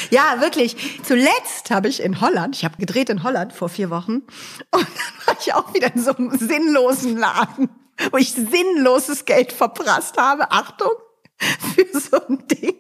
Ja, 0.09 0.39
wirklich. 0.39 0.75
Zuletzt 1.03 1.69
habe 1.71 1.87
ich 1.87 2.01
in 2.01 2.21
Holland, 2.21 2.55
ich 2.55 2.65
habe 2.65 2.77
gedreht 2.77 3.09
in 3.09 3.23
Holland 3.23 3.53
vor 3.53 3.69
vier 3.69 3.89
Wochen, 3.89 4.13
und 4.13 4.27
dann 4.71 4.81
war 5.25 5.35
ich 5.39 5.53
auch 5.53 5.73
wieder 5.73 5.93
in 5.93 6.01
so 6.01 6.15
einem 6.15 6.37
sinnlosen 6.37 7.17
Laden, 7.17 7.69
wo 8.11 8.17
ich 8.17 8.31
sinnloses 8.33 9.25
Geld 9.25 9.51
verprasst 9.51 10.17
habe. 10.17 10.51
Achtung, 10.51 10.91
für 11.37 11.99
so 11.99 12.17
ein 12.27 12.47
Ding. 12.47 12.75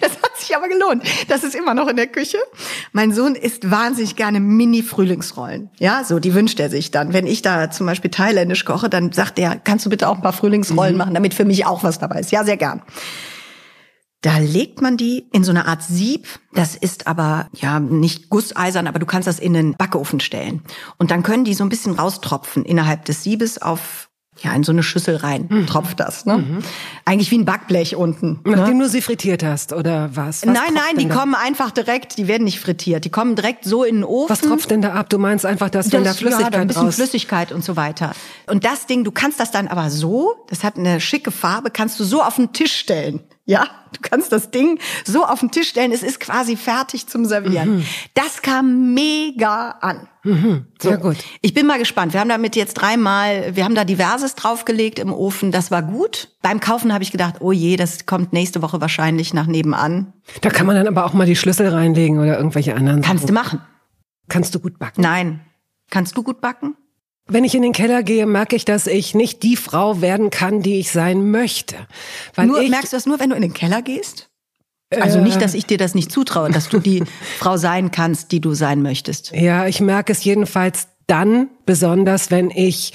Das 0.00 0.12
hat 0.22 0.36
sich 0.38 0.54
aber 0.56 0.68
gelohnt. 0.68 1.02
Das 1.28 1.42
ist 1.42 1.54
immer 1.56 1.74
noch 1.74 1.88
in 1.88 1.96
der 1.96 2.06
Küche. 2.06 2.38
Mein 2.92 3.12
Sohn 3.12 3.34
isst 3.34 3.70
wahnsinnig 3.70 4.14
gerne 4.14 4.38
Mini-Frühlingsrollen. 4.38 5.70
Ja, 5.78 6.04
so, 6.04 6.20
die 6.20 6.34
wünscht 6.34 6.60
er 6.60 6.70
sich 6.70 6.92
dann. 6.92 7.12
Wenn 7.12 7.26
ich 7.26 7.42
da 7.42 7.70
zum 7.70 7.86
Beispiel 7.86 8.10
thailändisch 8.10 8.64
koche, 8.64 8.88
dann 8.88 9.12
sagt 9.12 9.38
er, 9.40 9.56
kannst 9.56 9.84
du 9.84 9.90
bitte 9.90 10.08
auch 10.08 10.16
ein 10.16 10.22
paar 10.22 10.32
Frühlingsrollen 10.32 10.92
mhm. 10.92 10.98
machen, 10.98 11.14
damit 11.14 11.34
für 11.34 11.44
mich 11.44 11.66
auch 11.66 11.82
was 11.82 11.98
dabei 11.98 12.20
ist. 12.20 12.30
Ja, 12.30 12.44
sehr 12.44 12.56
gern. 12.56 12.82
Da 14.22 14.38
legt 14.38 14.80
man 14.80 14.96
die 14.96 15.26
in 15.32 15.42
so 15.42 15.50
eine 15.50 15.66
Art 15.66 15.82
Sieb. 15.82 16.26
Das 16.54 16.76
ist 16.76 17.08
aber 17.08 17.48
ja 17.52 17.80
nicht 17.80 18.30
gusseisern, 18.30 18.86
aber 18.86 19.00
du 19.00 19.06
kannst 19.06 19.26
das 19.26 19.40
in 19.40 19.52
den 19.52 19.74
Backofen 19.74 20.20
stellen. 20.20 20.62
Und 20.96 21.10
dann 21.10 21.24
können 21.24 21.44
die 21.44 21.54
so 21.54 21.64
ein 21.64 21.68
bisschen 21.68 21.94
raustropfen 21.94 22.64
innerhalb 22.64 23.04
des 23.04 23.24
Siebes 23.24 23.60
auf 23.60 24.08
ja, 24.40 24.52
in 24.54 24.64
so 24.64 24.72
eine 24.72 24.82
Schüssel 24.82 25.16
rein 25.16 25.46
mhm. 25.48 25.66
tropft 25.66 26.00
das. 26.00 26.24
Ne? 26.24 26.38
Mhm. 26.38 26.58
Eigentlich 27.04 27.30
wie 27.30 27.38
ein 27.38 27.44
Backblech 27.44 27.96
unten. 27.96 28.40
Ne? 28.44 28.56
Nachdem 28.56 28.78
ne? 28.78 28.84
du 28.84 28.90
sie 28.90 29.02
frittiert 29.02 29.44
hast, 29.44 29.74
oder 29.74 30.16
was? 30.16 30.42
was 30.42 30.44
nein, 30.44 30.72
nein, 30.72 30.96
die 30.98 31.06
da? 31.06 31.14
kommen 31.14 31.34
einfach 31.34 31.70
direkt, 31.70 32.16
die 32.16 32.28
werden 32.28 32.44
nicht 32.44 32.58
frittiert. 32.58 33.04
Die 33.04 33.10
kommen 33.10 33.36
direkt 33.36 33.64
so 33.64 33.84
in 33.84 33.96
den 33.96 34.04
Ofen. 34.04 34.30
Was 34.30 34.40
tropft 34.40 34.70
denn 34.70 34.80
da 34.80 34.94
ab? 34.94 35.10
Du 35.10 35.18
meinst 35.18 35.44
einfach, 35.44 35.68
dass 35.68 35.86
das, 35.86 35.92
wenn 35.92 36.04
da 36.04 36.14
Flüssigkeit 36.14 36.54
ja, 36.54 36.60
ein 36.60 36.66
bisschen 36.66 36.86
raus... 36.86 36.94
Flüssigkeit 36.94 37.52
und 37.52 37.62
so 37.62 37.76
weiter. 37.76 38.12
Und 38.46 38.64
das 38.64 38.86
Ding, 38.86 39.04
du 39.04 39.10
kannst 39.10 39.38
das 39.38 39.50
dann 39.50 39.68
aber 39.68 39.90
so, 39.90 40.34
das 40.48 40.64
hat 40.64 40.78
eine 40.78 41.00
schicke 41.00 41.30
Farbe, 41.30 41.70
kannst 41.70 42.00
du 42.00 42.04
so 42.04 42.22
auf 42.22 42.36
den 42.36 42.52
Tisch 42.54 42.74
stellen. 42.74 43.20
Ja, 43.44 43.66
du 43.92 44.00
kannst 44.02 44.30
das 44.30 44.52
Ding 44.52 44.78
so 45.04 45.24
auf 45.24 45.40
den 45.40 45.50
Tisch 45.50 45.68
stellen, 45.68 45.90
es 45.90 46.04
ist 46.04 46.20
quasi 46.20 46.56
fertig 46.56 47.08
zum 47.08 47.24
Servieren. 47.24 47.78
Mhm. 47.78 47.84
Das 48.14 48.40
kam 48.40 48.94
mega 48.94 49.70
an. 49.80 50.08
Mhm. 50.22 50.66
Sehr 50.80 50.98
so. 50.98 51.08
gut. 51.08 51.16
Ich 51.40 51.52
bin 51.52 51.66
mal 51.66 51.78
gespannt. 51.78 52.12
Wir 52.12 52.20
haben 52.20 52.28
damit 52.28 52.54
jetzt 52.54 52.74
dreimal, 52.74 53.56
wir 53.56 53.64
haben 53.64 53.74
da 53.74 53.84
diverses 53.84 54.36
draufgelegt 54.36 55.00
im 55.00 55.12
Ofen. 55.12 55.50
Das 55.50 55.72
war 55.72 55.82
gut. 55.82 56.28
Beim 56.40 56.60
Kaufen 56.60 56.92
habe 56.92 57.02
ich 57.02 57.10
gedacht, 57.10 57.36
oh 57.40 57.50
je, 57.50 57.76
das 57.76 58.06
kommt 58.06 58.32
nächste 58.32 58.62
Woche 58.62 58.80
wahrscheinlich 58.80 59.34
nach 59.34 59.46
nebenan. 59.46 60.12
Da 60.40 60.50
kann 60.50 60.66
man 60.66 60.76
dann 60.76 60.86
aber 60.86 61.04
auch 61.04 61.12
mal 61.12 61.26
die 61.26 61.36
Schlüssel 61.36 61.68
reinlegen 61.68 62.20
oder 62.20 62.36
irgendwelche 62.36 62.76
anderen. 62.76 63.02
Kannst 63.02 63.22
Sachen. 63.22 63.34
du 63.34 63.40
machen. 63.40 63.60
Kannst 64.28 64.54
du 64.54 64.60
gut 64.60 64.78
backen? 64.78 65.00
Nein. 65.02 65.40
Kannst 65.90 66.16
du 66.16 66.22
gut 66.22 66.40
backen? 66.40 66.76
Wenn 67.28 67.44
ich 67.44 67.54
in 67.54 67.62
den 67.62 67.72
Keller 67.72 68.02
gehe, 68.02 68.26
merke 68.26 68.56
ich, 68.56 68.64
dass 68.64 68.86
ich 68.86 69.14
nicht 69.14 69.42
die 69.42 69.56
Frau 69.56 70.00
werden 70.00 70.30
kann, 70.30 70.60
die 70.62 70.80
ich 70.80 70.90
sein 70.90 71.30
möchte. 71.30 71.76
Weil 72.34 72.46
nur, 72.46 72.60
ich, 72.60 72.70
merkst 72.70 72.92
du 72.92 72.96
das 72.96 73.06
nur, 73.06 73.20
wenn 73.20 73.30
du 73.30 73.36
in 73.36 73.42
den 73.42 73.54
Keller 73.54 73.82
gehst? 73.82 74.28
Also 74.90 75.20
nicht, 75.20 75.40
dass 75.40 75.54
ich 75.54 75.64
dir 75.64 75.78
das 75.78 75.94
nicht 75.94 76.12
zutraue, 76.12 76.50
dass 76.50 76.68
du 76.68 76.78
die 76.78 77.04
Frau 77.38 77.56
sein 77.56 77.90
kannst, 77.90 78.32
die 78.32 78.40
du 78.40 78.52
sein 78.54 78.82
möchtest. 78.82 79.32
Ja, 79.32 79.66
ich 79.66 79.80
merke 79.80 80.12
es 80.12 80.24
jedenfalls 80.24 80.88
dann 81.06 81.48
besonders, 81.64 82.30
wenn 82.30 82.50
ich 82.50 82.92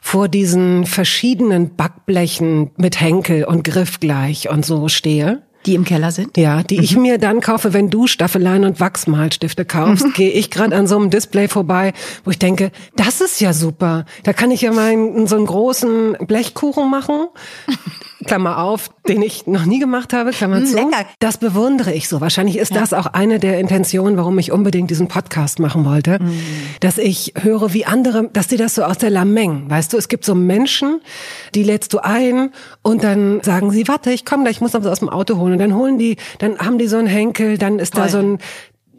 vor 0.00 0.28
diesen 0.28 0.86
verschiedenen 0.86 1.76
Backblechen 1.76 2.70
mit 2.76 3.00
Henkel 3.00 3.44
und 3.44 3.64
Griffgleich 3.64 4.48
und 4.48 4.64
so 4.64 4.88
stehe 4.88 5.42
die 5.66 5.74
im 5.74 5.84
Keller 5.84 6.10
sind? 6.10 6.36
Ja, 6.36 6.62
die 6.62 6.78
mhm. 6.78 6.82
ich 6.82 6.96
mir 6.96 7.18
dann 7.18 7.40
kaufe, 7.40 7.72
wenn 7.72 7.90
du 7.90 8.06
Staffeleien 8.06 8.64
und 8.64 8.80
Wachsmalstifte 8.80 9.64
kaufst, 9.64 10.06
mhm. 10.06 10.12
gehe 10.14 10.30
ich 10.30 10.50
gerade 10.50 10.74
an 10.76 10.86
so 10.86 10.96
einem 10.96 11.10
Display 11.10 11.48
vorbei, 11.48 11.92
wo 12.24 12.30
ich 12.30 12.38
denke, 12.38 12.72
das 12.96 13.20
ist 13.20 13.40
ja 13.40 13.52
super. 13.52 14.04
Da 14.24 14.32
kann 14.32 14.50
ich 14.50 14.62
ja 14.62 14.72
mal 14.72 14.94
so 15.26 15.36
einen 15.36 15.46
großen 15.46 16.16
Blechkuchen 16.26 16.90
machen. 16.90 17.28
Klammer 18.24 18.58
auf, 18.58 18.90
den 19.08 19.22
ich 19.22 19.46
noch 19.46 19.64
nie 19.64 19.78
gemacht 19.78 20.12
habe, 20.12 20.30
Klammer 20.30 20.64
zu. 20.64 20.76
Lecker. 20.76 21.06
Das 21.20 21.38
bewundere 21.38 21.92
ich 21.92 22.08
so. 22.08 22.20
Wahrscheinlich 22.20 22.58
ist 22.58 22.74
ja. 22.74 22.80
das 22.80 22.92
auch 22.92 23.06
eine 23.06 23.38
der 23.38 23.58
Intentionen, 23.58 24.16
warum 24.16 24.38
ich 24.38 24.52
unbedingt 24.52 24.90
diesen 24.90 25.08
Podcast 25.08 25.58
machen 25.58 25.84
wollte, 25.84 26.18
mhm. 26.20 26.40
dass 26.80 26.98
ich 26.98 27.34
höre, 27.40 27.72
wie 27.72 27.86
andere, 27.86 28.28
dass 28.32 28.48
die 28.48 28.56
das 28.56 28.74
so 28.74 28.82
aus 28.84 28.98
der 28.98 29.10
Lameng, 29.10 29.70
weißt 29.70 29.92
du, 29.92 29.96
es 29.96 30.08
gibt 30.08 30.24
so 30.24 30.34
Menschen, 30.34 31.00
die 31.54 31.62
lädst 31.62 31.92
du 31.92 31.98
ein 32.00 32.50
und 32.82 33.04
dann 33.04 33.40
sagen 33.42 33.70
sie, 33.70 33.88
warte, 33.88 34.12
ich 34.12 34.24
komme 34.24 34.44
da, 34.44 34.50
ich 34.50 34.60
muss 34.60 34.72
noch 34.72 34.80
was 34.80 34.90
aus 34.90 34.98
dem 35.00 35.08
Auto 35.08 35.38
holen 35.38 35.52
und 35.54 35.58
dann 35.58 35.74
holen 35.74 35.98
die, 35.98 36.16
dann 36.38 36.58
haben 36.58 36.78
die 36.78 36.88
so 36.88 36.98
einen 36.98 37.08
Henkel, 37.08 37.56
dann 37.56 37.78
ist 37.78 37.94
Toll. 37.94 38.02
da 38.02 38.08
so 38.08 38.18
ein 38.18 38.38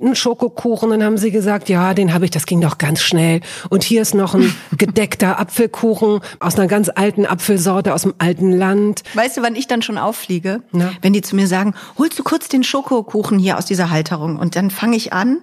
einen 0.02 0.16
Schokokuchen, 0.16 0.90
dann 0.90 1.04
haben 1.04 1.18
sie 1.18 1.32
gesagt, 1.32 1.70
ja, 1.70 1.94
den 1.94 2.14
habe 2.14 2.26
ich, 2.26 2.32
das 2.32 2.46
ging 2.46 2.62
doch 2.62 2.78
ganz 2.78 3.02
schnell. 3.02 3.42
Und 3.70 3.84
hier 3.84 4.02
ist 4.02 4.16
noch 4.16 4.36
ein 4.36 4.56
gedeckter 4.78 5.40
Apfelkuchen 5.40 6.20
aus 6.40 6.56
einer 6.56 6.68
ganz 6.68 6.90
alten 6.94 7.26
Apfelsorte 7.26 7.94
aus 7.94 8.04
dem 8.04 8.14
alten 8.18 8.52
Land. 8.52 9.04
Weißt 9.14 9.38
du, 9.38 9.42
wann 9.42 9.56
ich 9.56 9.68
dann 9.68 9.82
schon 9.82 9.98
auffliege? 9.98 10.62
Na? 10.72 10.92
Wenn 11.02 11.14
die 11.14 11.22
zu 11.22 11.36
mir 11.36 11.48
sagen, 11.48 11.74
holst 11.98 12.18
du 12.20 12.24
kurz 12.24 12.48
den 12.50 12.64
Schokokuchen 12.64 13.40
hier 13.40 13.58
aus 13.58 13.66
dieser 13.66 13.90
Halterung? 13.90 14.38
Und 14.38 14.56
dann 14.56 14.70
fange 14.70 14.98
ich 14.98 15.14
an 15.14 15.40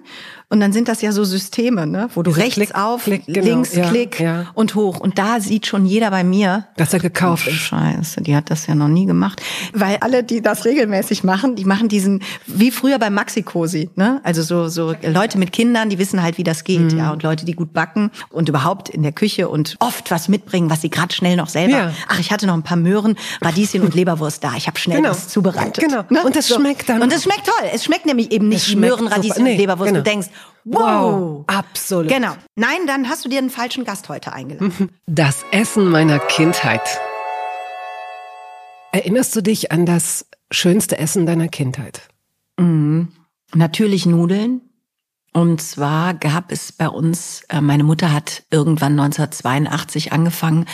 und 0.51 0.59
dann 0.59 0.73
sind 0.73 0.87
das 0.87 1.03
ja 1.03 1.11
so 1.11 1.23
Systeme, 1.23 1.85
ne? 1.85 2.09
wo 2.15 2.23
du 2.23 2.31
Diese 2.31 2.41
rechts 2.41 2.55
Klick, 2.55 2.75
auf, 2.75 3.03
Klick, 3.03 3.27
genau. 3.27 3.45
links 3.45 3.75
ja, 3.75 3.87
Klick 3.87 4.19
ja. 4.19 4.47
und 4.55 4.73
hoch. 4.73 4.99
Und 4.99 5.19
da 5.19 5.39
sieht 5.39 5.67
schon 5.67 5.85
jeder 5.85 6.09
bei 6.09 6.23
mir. 6.23 6.65
Das 6.75 6.91
er 6.91 6.99
gekauft. 6.99 7.47
Oh, 7.47 7.51
Scheiße, 7.51 8.21
die 8.21 8.35
hat 8.35 8.49
das 8.49 8.65
ja 8.65 8.73
noch 8.73 8.87
nie 8.87 9.05
gemacht. 9.05 9.43
Weil 9.73 9.97
alle, 9.97 10.23
die 10.23 10.41
das 10.41 10.65
regelmäßig 10.65 11.23
machen, 11.23 11.55
die 11.55 11.65
machen 11.65 11.87
diesen, 11.87 12.23
wie 12.47 12.71
früher 12.71 12.97
bei 12.97 13.11
Maxi-Cosi, 13.11 13.91
ne? 13.95 14.21
Also 14.23 14.41
so, 14.41 14.69
so 14.69 14.95
Leute 15.03 15.37
mit 15.37 15.51
Kindern, 15.51 15.91
die 15.91 15.99
wissen 15.99 16.23
halt, 16.23 16.39
wie 16.39 16.43
das 16.43 16.63
geht, 16.63 16.93
mhm. 16.93 16.97
ja. 16.97 17.11
Und 17.11 17.21
Leute, 17.21 17.45
die 17.45 17.53
gut 17.53 17.71
backen 17.71 18.09
und 18.31 18.49
überhaupt 18.49 18.89
in 18.89 19.03
der 19.03 19.11
Küche 19.11 19.49
und 19.49 19.75
oft 19.79 20.09
was 20.09 20.29
mitbringen, 20.29 20.71
was 20.71 20.81
sie 20.81 20.89
gerade 20.89 21.13
schnell 21.13 21.35
noch 21.35 21.49
selber. 21.49 21.77
Ja. 21.77 21.93
Ach, 22.07 22.19
ich 22.19 22.31
hatte 22.31 22.47
noch 22.47 22.55
ein 22.55 22.63
paar 22.63 22.77
Möhren, 22.77 23.17
Radieschen 23.41 23.83
und 23.83 23.93
Leberwurst 23.93 24.43
da. 24.43 24.53
Ich 24.57 24.65
habe 24.65 24.79
schnell 24.79 24.97
genau. 24.97 25.11
was 25.11 25.27
zubereitet. 25.27 25.83
Genau. 25.83 26.05
Ne? 26.09 26.23
Und 26.23 26.35
das 26.35 26.47
so. 26.47 26.55
schmeckt 26.55 26.89
dann. 26.89 27.03
Und 27.03 27.13
das 27.13 27.23
schmeckt 27.23 27.45
toll. 27.45 27.69
Es 27.71 27.83
schmeckt 27.83 28.07
nämlich 28.07 28.31
eben 28.31 28.49
nicht 28.49 28.75
Möhren, 28.75 29.05
Radieschen 29.05 29.43
nee, 29.43 29.51
und 29.51 29.57
Leberwurst. 29.59 29.89
Genau. 29.89 30.03
Du 30.03 30.09
denkst, 30.09 30.29
Wow. 30.65 30.79
wow. 30.79 31.43
Absolut. 31.47 32.11
Genau. 32.11 32.33
Nein, 32.55 32.85
dann 32.85 33.09
hast 33.09 33.25
du 33.25 33.29
dir 33.29 33.39
einen 33.39 33.49
falschen 33.49 33.85
Gast 33.85 34.09
heute 34.09 34.33
eingeladen. 34.33 34.89
Das 35.07 35.43
Essen 35.51 35.89
meiner 35.89 36.19
Kindheit. 36.19 36.99
Erinnerst 38.91 39.35
du 39.35 39.41
dich 39.41 39.71
an 39.71 39.85
das 39.85 40.25
schönste 40.51 40.97
Essen 40.97 41.25
deiner 41.25 41.47
Kindheit? 41.47 42.09
Mhm. 42.57 43.09
Natürlich 43.53 44.05
Nudeln. 44.05 44.61
Und 45.33 45.61
zwar 45.61 46.15
gab 46.15 46.51
es 46.51 46.71
bei 46.71 46.89
uns, 46.89 47.43
äh, 47.49 47.61
meine 47.61 47.83
Mutter 47.83 48.11
hat 48.11 48.43
irgendwann 48.49 48.99
1982 48.99 50.11
angefangen, 50.11 50.65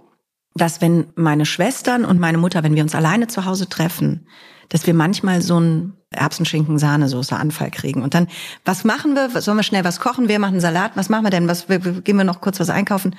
dass 0.53 0.81
wenn 0.81 1.07
meine 1.15 1.45
Schwestern 1.45 2.05
und 2.05 2.19
meine 2.19 2.37
Mutter, 2.37 2.63
wenn 2.63 2.75
wir 2.75 2.83
uns 2.83 2.93
alleine 2.93 3.27
zu 3.27 3.45
Hause 3.45 3.67
treffen, 3.67 4.27
dass 4.69 4.85
wir 4.85 4.93
manchmal 4.93 5.41
so 5.41 5.59
ein 5.59 5.93
Erbsenschinken-Sahnesoße 6.13 7.35
Anfall 7.35 7.71
kriegen. 7.71 8.01
Und 8.01 8.13
dann, 8.13 8.27
was 8.65 8.83
machen 8.83 9.15
wir? 9.15 9.41
Sollen 9.41 9.57
wir 9.57 9.63
schnell 9.63 9.83
was 9.83 9.99
kochen? 9.99 10.27
Wir 10.27 10.39
machen 10.39 10.59
Salat. 10.59 10.91
Was 10.95 11.09
machen 11.09 11.23
wir 11.23 11.29
denn? 11.31 11.47
Was, 11.47 11.67
gehen 11.67 12.17
wir 12.17 12.23
noch 12.23 12.41
kurz 12.41 12.59
was 12.59 12.69
einkaufen? 12.69 13.15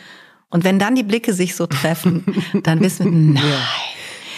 Und 0.50 0.64
wenn 0.64 0.78
dann 0.78 0.94
die 0.94 1.02
Blicke 1.02 1.32
sich 1.32 1.56
so 1.56 1.66
treffen, 1.66 2.24
dann 2.62 2.80
wissen 2.80 3.04
wir, 3.04 3.42
nein. 3.42 3.52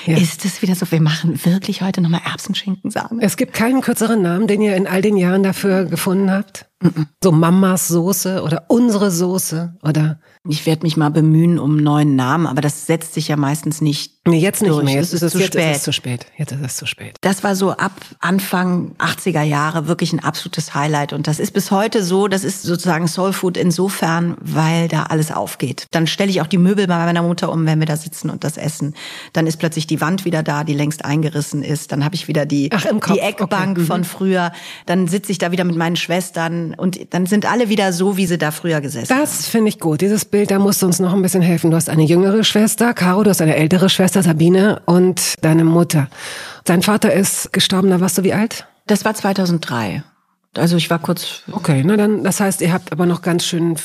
Ja. 0.07 0.17
Ist 0.17 0.45
es 0.45 0.63
wieder 0.63 0.77
so, 0.77 0.91
wir 0.93 1.01
machen 1.01 1.45
wirklich 1.45 1.83
heute 1.83 2.01
nochmal 2.01 2.21
Erbsenschinken-Sahne? 2.25 3.21
Es 3.23 3.37
gibt 3.37 3.55
keinen 3.55 3.81
kürzeren 3.81 4.23
Namen, 4.23 4.47
den 4.47 4.63
ihr 4.63 4.77
in 4.77 4.87
all 4.87 5.03
den 5.03 5.17
Jahren 5.17 5.43
dafür 5.43 5.85
gefunden 5.85 6.31
habt? 6.31 6.67
So 7.23 7.33
Mamas 7.33 7.89
Soße 7.89 8.43
oder 8.43 8.65
unsere 8.69 9.11
Soße 9.11 9.75
oder 9.83 10.19
ich 10.49 10.65
werde 10.67 10.83
mich 10.83 10.97
mal 10.97 11.11
bemühen 11.11 11.59
um 11.59 11.73
einen 11.73 11.83
neuen 11.83 12.17
Namen, 12.17 12.47
aber 12.47 12.61
das 12.61 12.87
setzt 12.87 13.15
sich 13.15 13.29
ja 13.29 13.37
meistens 13.37 13.81
nicht. 13.81 14.13
Nee, 14.29 14.39
jetzt 14.39 14.61
nicht 14.63 14.71
durch. 14.71 14.85
mehr. 14.85 14.95
Jetzt 14.97 15.13
ist 15.13 15.23
es 15.23 15.33
zu 15.33 15.39
jetzt 15.39 15.55
spät. 15.55 15.71
Ist 15.71 15.77
es 15.79 15.83
zu 15.85 15.93
spät. 15.93 16.27
Jetzt 16.37 16.53
ist 16.53 16.61
es 16.65 16.77
zu 16.77 16.87
spät. 16.87 17.17
Das 17.23 17.43
war 17.43 17.57
so 17.57 17.71
ab 17.73 17.93
Anfang 18.21 18.95
80er 18.99 19.43
Jahre 19.43 19.89
wirklich 19.89 20.13
ein 20.13 20.23
absolutes 20.23 20.75
Highlight. 20.75 21.13
Und 21.13 21.27
das 21.27 21.39
ist 21.41 21.53
bis 21.53 21.71
heute 21.71 22.03
so, 22.05 22.29
das 22.29 22.45
ist 22.45 22.63
sozusagen 22.63 23.09
Soul 23.09 23.33
Food 23.33 23.57
insofern, 23.57 24.37
weil 24.41 24.87
da 24.89 25.05
alles 25.05 25.33
aufgeht. 25.33 25.87
Dann 25.93 26.07
stelle 26.07 26.31
ich 26.31 26.41
auch 26.41 26.47
die 26.47 26.59
Möbel 26.59 26.87
bei 26.87 26.97
meiner 26.99 27.23
Mutter 27.23 27.51
um, 27.51 27.67
wenn 27.67 27.79
wir 27.81 27.87
da 27.87 27.97
sitzen 27.97 28.31
und 28.31 28.45
das 28.45 28.57
essen. 28.57 28.95
Dann 29.33 29.47
ist 29.47 29.57
plötzlich 29.57 29.87
die 29.87 30.01
Wand 30.01 30.25
wieder 30.25 30.43
da, 30.43 30.63
die 30.63 30.75
längst 30.75 31.05
eingerissen 31.05 31.63
ist. 31.63 31.91
Dann 31.91 32.05
habe 32.05 32.15
ich 32.15 32.29
wieder 32.29 32.47
die, 32.47 32.71
Ach, 32.73 32.85
die 32.85 33.19
Eckbank 33.21 33.71
Okay. 33.77 33.81
Mhm. 33.81 33.87
von 33.87 34.05
früher. 34.05 34.53
Dann 34.87 35.09
sitze 35.09 35.33
ich 35.33 35.39
da 35.39 35.51
wieder 35.51 35.65
mit 35.65 35.77
meinen 35.77 35.97
Schwestern 35.97 36.66
und 36.75 37.15
dann 37.15 37.27
sind 37.27 37.51
alle 37.51 37.69
wieder 37.69 37.93
so, 37.93 38.17
wie 38.17 38.27
sie 38.27 38.39
da 38.39 38.51
früher 38.51 38.81
gesessen 38.81 39.15
haben. 39.15 39.21
Das 39.21 39.47
finde 39.47 39.69
ich 39.69 39.79
gut. 39.79 40.01
Dieses 40.01 40.25
Bild, 40.25 40.51
da 40.51 40.59
musst 40.59 40.83
du 40.83 40.87
uns 40.87 41.01
noch 41.01 41.13
ein 41.13 41.23
bisschen 41.23 41.43
helfen. 41.43 41.71
Du 41.71 41.77
hast 41.77 41.89
eine 41.89 42.05
jüngere 42.05 42.45
Schwester, 42.45 42.95
Caro, 42.95 43.23
du 43.23 43.31
hast 43.31 43.41
eine 43.41 43.57
ältere 43.57 43.89
Schwester, 43.89 44.23
Sabine 44.23 44.83
und 44.87 45.35
deine 45.43 45.65
Mutter. 45.65 46.09
Dein 46.65 46.83
Vater 46.83 47.13
ist 47.13 47.53
gestorben, 47.53 47.91
da 47.91 48.01
warst 48.01 48.19
du 48.19 48.25
wie 48.25 48.33
alt? 48.33 48.67
Das 48.87 49.05
war 49.05 49.15
2003. 49.15 50.03
Also 50.57 50.77
ich 50.77 50.91
war 50.91 50.99
kurz 50.99 51.43
Okay, 51.53 51.83
na 51.85 51.97
dann, 51.97 52.25
das 52.25 52.41
heißt, 52.41 52.61
ihr 52.63 52.73
habt 52.73 52.93
aber 52.93 53.07
noch 53.07 53.23
ganz 53.23 53.45
schön 53.45 53.77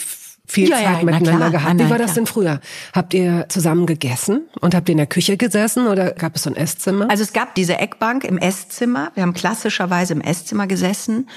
viel 0.52 0.70
Ja, 0.70 0.80
ja, 0.80 0.94
Zeit 0.94 1.04
na 1.04 1.12
miteinander 1.12 1.50
klar, 1.50 1.52
gehabt. 1.52 1.80
Wie 1.80 1.90
war 1.90 1.98
das 1.98 2.14
denn 2.14 2.26
früher? 2.26 2.60
Habt 2.94 3.14
ihr 3.14 3.46
zusammen 3.50 3.86
gegessen 3.86 4.44
und 4.60 4.76
habt 4.76 4.90
ihr 4.90 4.94
in 4.94 4.98
der 4.98 5.08
Küche 5.08 5.38
gesessen 5.38 5.88
oder 5.88 6.12
gab 6.12 6.36
es 6.36 6.44
so 6.44 6.50
ein 6.50 6.56
Esszimmer? 6.56 7.10
Also 7.10 7.24
es 7.24 7.34
gab 7.34 7.56
diese 7.56 7.78
Eckbank 7.78 8.24
im 8.24 8.38
Esszimmer. 8.38 9.12
Wir 9.16 9.24
haben 9.24 9.34
klassischerweise 9.34 10.14
im 10.14 10.22
Esszimmer 10.22 10.68
gesessen. 10.68 11.30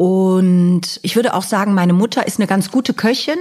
Und 0.00 0.98
ich 1.02 1.14
würde 1.14 1.34
auch 1.34 1.42
sagen, 1.42 1.74
meine 1.74 1.92
Mutter 1.92 2.26
ist 2.26 2.38
eine 2.38 2.46
ganz 2.46 2.70
gute 2.70 2.94
Köchin, 2.94 3.36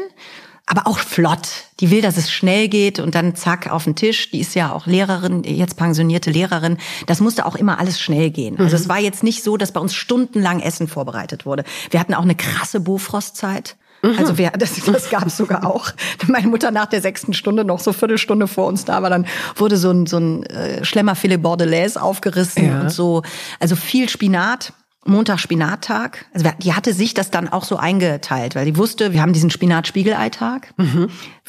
aber 0.66 0.88
auch 0.88 1.00
flott. 1.00 1.48
Die 1.80 1.90
will, 1.90 2.02
dass 2.02 2.18
es 2.18 2.30
schnell 2.34 2.68
geht 2.68 3.00
und 3.00 3.16
dann 3.16 3.34
zack 3.34 3.72
auf 3.72 3.86
den 3.86 3.96
Tisch. 3.96 4.30
Die 4.32 4.42
ist 4.42 4.56
ja 4.56 4.74
auch 4.74 4.86
Lehrerin, 4.86 5.46
jetzt 5.46 5.78
pensionierte 5.78 6.32
Lehrerin. 6.32 6.78
Das 7.08 7.22
musste 7.22 7.46
auch 7.46 7.56
immer 7.56 7.80
alles 7.80 8.02
schnell 8.02 8.30
gehen. 8.30 8.60
Also 8.60 8.76
es 8.76 8.90
war 8.90 9.00
jetzt 9.00 9.24
nicht 9.24 9.42
so, 9.42 9.56
dass 9.56 9.72
bei 9.72 9.80
uns 9.80 9.94
stundenlang 9.96 10.60
Essen 10.60 10.90
vorbereitet 10.90 11.46
wurde. 11.46 11.64
Wir 11.92 12.00
hatten 12.02 12.14
auch 12.14 12.24
eine 12.24 12.36
krasse 12.36 12.82
Bofrostzeit. 12.82 13.78
Also 14.18 14.38
wir, 14.38 14.50
das, 14.52 14.76
das 14.84 15.10
gab 15.10 15.28
es 15.28 15.38
sogar 15.38 15.66
auch. 15.66 15.92
Meine 16.28 16.48
Mutter 16.48 16.72
nach 16.72 16.88
der 16.88 17.02
sechsten 17.02 17.32
Stunde 17.34 17.64
noch 17.64 17.80
so 17.80 17.94
Viertelstunde 17.94 18.48
vor 18.48 18.68
uns 18.68 18.84
da 18.84 19.02
war, 19.02 19.10
dann 19.10 19.26
wurde 19.56 19.78
so 19.78 19.92
ein, 19.92 20.08
so 20.08 20.18
ein 20.18 20.44
äh, 20.44 20.84
Schlemmerfilet 20.84 21.42
Bordelaise 21.42 22.02
aufgerissen 22.02 22.68
Ja. 22.68 22.82
und 22.82 22.92
so. 22.92 23.24
Also 23.62 23.78
viel 23.78 24.10
Spinat. 24.10 24.74
Montag 25.06 25.40
Spinattag. 25.40 26.26
Also 26.34 26.50
die 26.60 26.74
hatte 26.74 26.94
sich 26.94 27.14
das 27.14 27.32
dann 27.32 27.48
auch 27.50 27.64
so 27.64 27.78
eingeteilt, 27.78 28.56
weil 28.56 28.66
die 28.66 28.78
wusste, 28.78 29.14
wir 29.14 29.22
haben 29.22 29.34
diesen 29.34 29.50
Spinat-Spiegelei-Tag. 29.50 30.74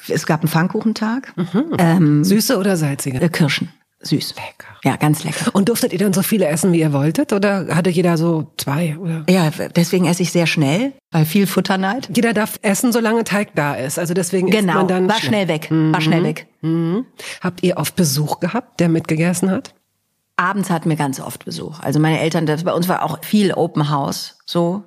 Es 0.08 0.26
gab 0.26 0.40
einen 0.40 0.48
Pfannkuchentag. 0.48 1.34
Ähm, 1.78 2.24
Süße 2.24 2.56
oder 2.58 2.76
salzige? 2.76 3.20
äh, 3.20 3.28
Kirschen. 3.28 3.70
Süß. 4.02 4.34
Lecker. 4.34 4.68
Ja, 4.82 4.96
ganz 4.96 5.24
lecker. 5.24 5.50
Und 5.54 5.68
durftet 5.68 5.92
ihr 5.92 5.98
dann 5.98 6.14
so 6.14 6.22
viele 6.22 6.46
essen, 6.46 6.72
wie 6.72 6.80
ihr 6.80 6.94
wolltet? 6.94 7.34
Oder 7.34 7.66
hatte 7.76 7.90
jeder 7.90 8.16
so 8.16 8.50
zwei? 8.56 8.96
Oder? 8.96 9.24
Ja, 9.28 9.50
deswegen 9.76 10.06
esse 10.06 10.22
ich 10.22 10.32
sehr 10.32 10.46
schnell, 10.46 10.94
weil 11.10 11.26
viel 11.26 11.46
Futterneid. 11.46 12.08
Jeder 12.14 12.32
darf 12.32 12.58
essen, 12.62 12.92
solange 12.92 13.24
Teig 13.24 13.54
da 13.56 13.74
ist. 13.74 13.98
Also 13.98 14.14
deswegen 14.14 14.48
isst 14.48 14.58
Genau, 14.60 14.72
man 14.74 14.88
dann 14.88 15.06
war 15.08 15.20
schnell 15.20 15.48
weg, 15.48 15.68
war 15.70 16.00
schnell 16.00 16.24
weg. 16.24 16.46
Mhm. 16.62 17.04
Habt 17.42 17.62
ihr 17.62 17.76
oft 17.76 17.94
Besuch 17.94 18.40
gehabt, 18.40 18.80
der 18.80 18.88
mitgegessen 18.88 19.50
hat? 19.50 19.74
Abends 20.40 20.70
hatten 20.70 20.88
wir 20.88 20.96
ganz 20.96 21.20
oft 21.20 21.44
Besuch. 21.44 21.80
Also 21.80 22.00
meine 22.00 22.18
Eltern, 22.18 22.46
das, 22.46 22.64
bei 22.64 22.72
uns 22.72 22.88
war 22.88 23.02
auch 23.02 23.22
viel 23.22 23.52
Open 23.52 23.90
House, 23.90 24.38
so. 24.46 24.84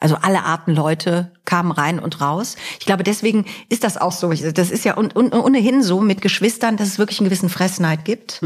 Also 0.00 0.16
alle 0.20 0.44
Arten 0.44 0.74
Leute 0.74 1.32
kamen 1.54 1.70
rein 1.70 2.00
und 2.00 2.20
raus. 2.20 2.56
Ich 2.80 2.86
glaube, 2.86 3.04
deswegen 3.04 3.44
ist 3.68 3.84
das 3.84 3.96
auch 3.96 4.10
so. 4.10 4.32
Das 4.32 4.72
ist 4.72 4.84
ja 4.84 4.96
un, 4.98 5.10
un, 5.14 5.32
ohnehin 5.32 5.84
so 5.84 6.00
mit 6.00 6.20
Geschwistern, 6.20 6.76
dass 6.76 6.88
es 6.88 6.98
wirklich 6.98 7.20
einen 7.20 7.28
gewissen 7.28 7.48
Fressneid 7.48 8.04
gibt. 8.04 8.40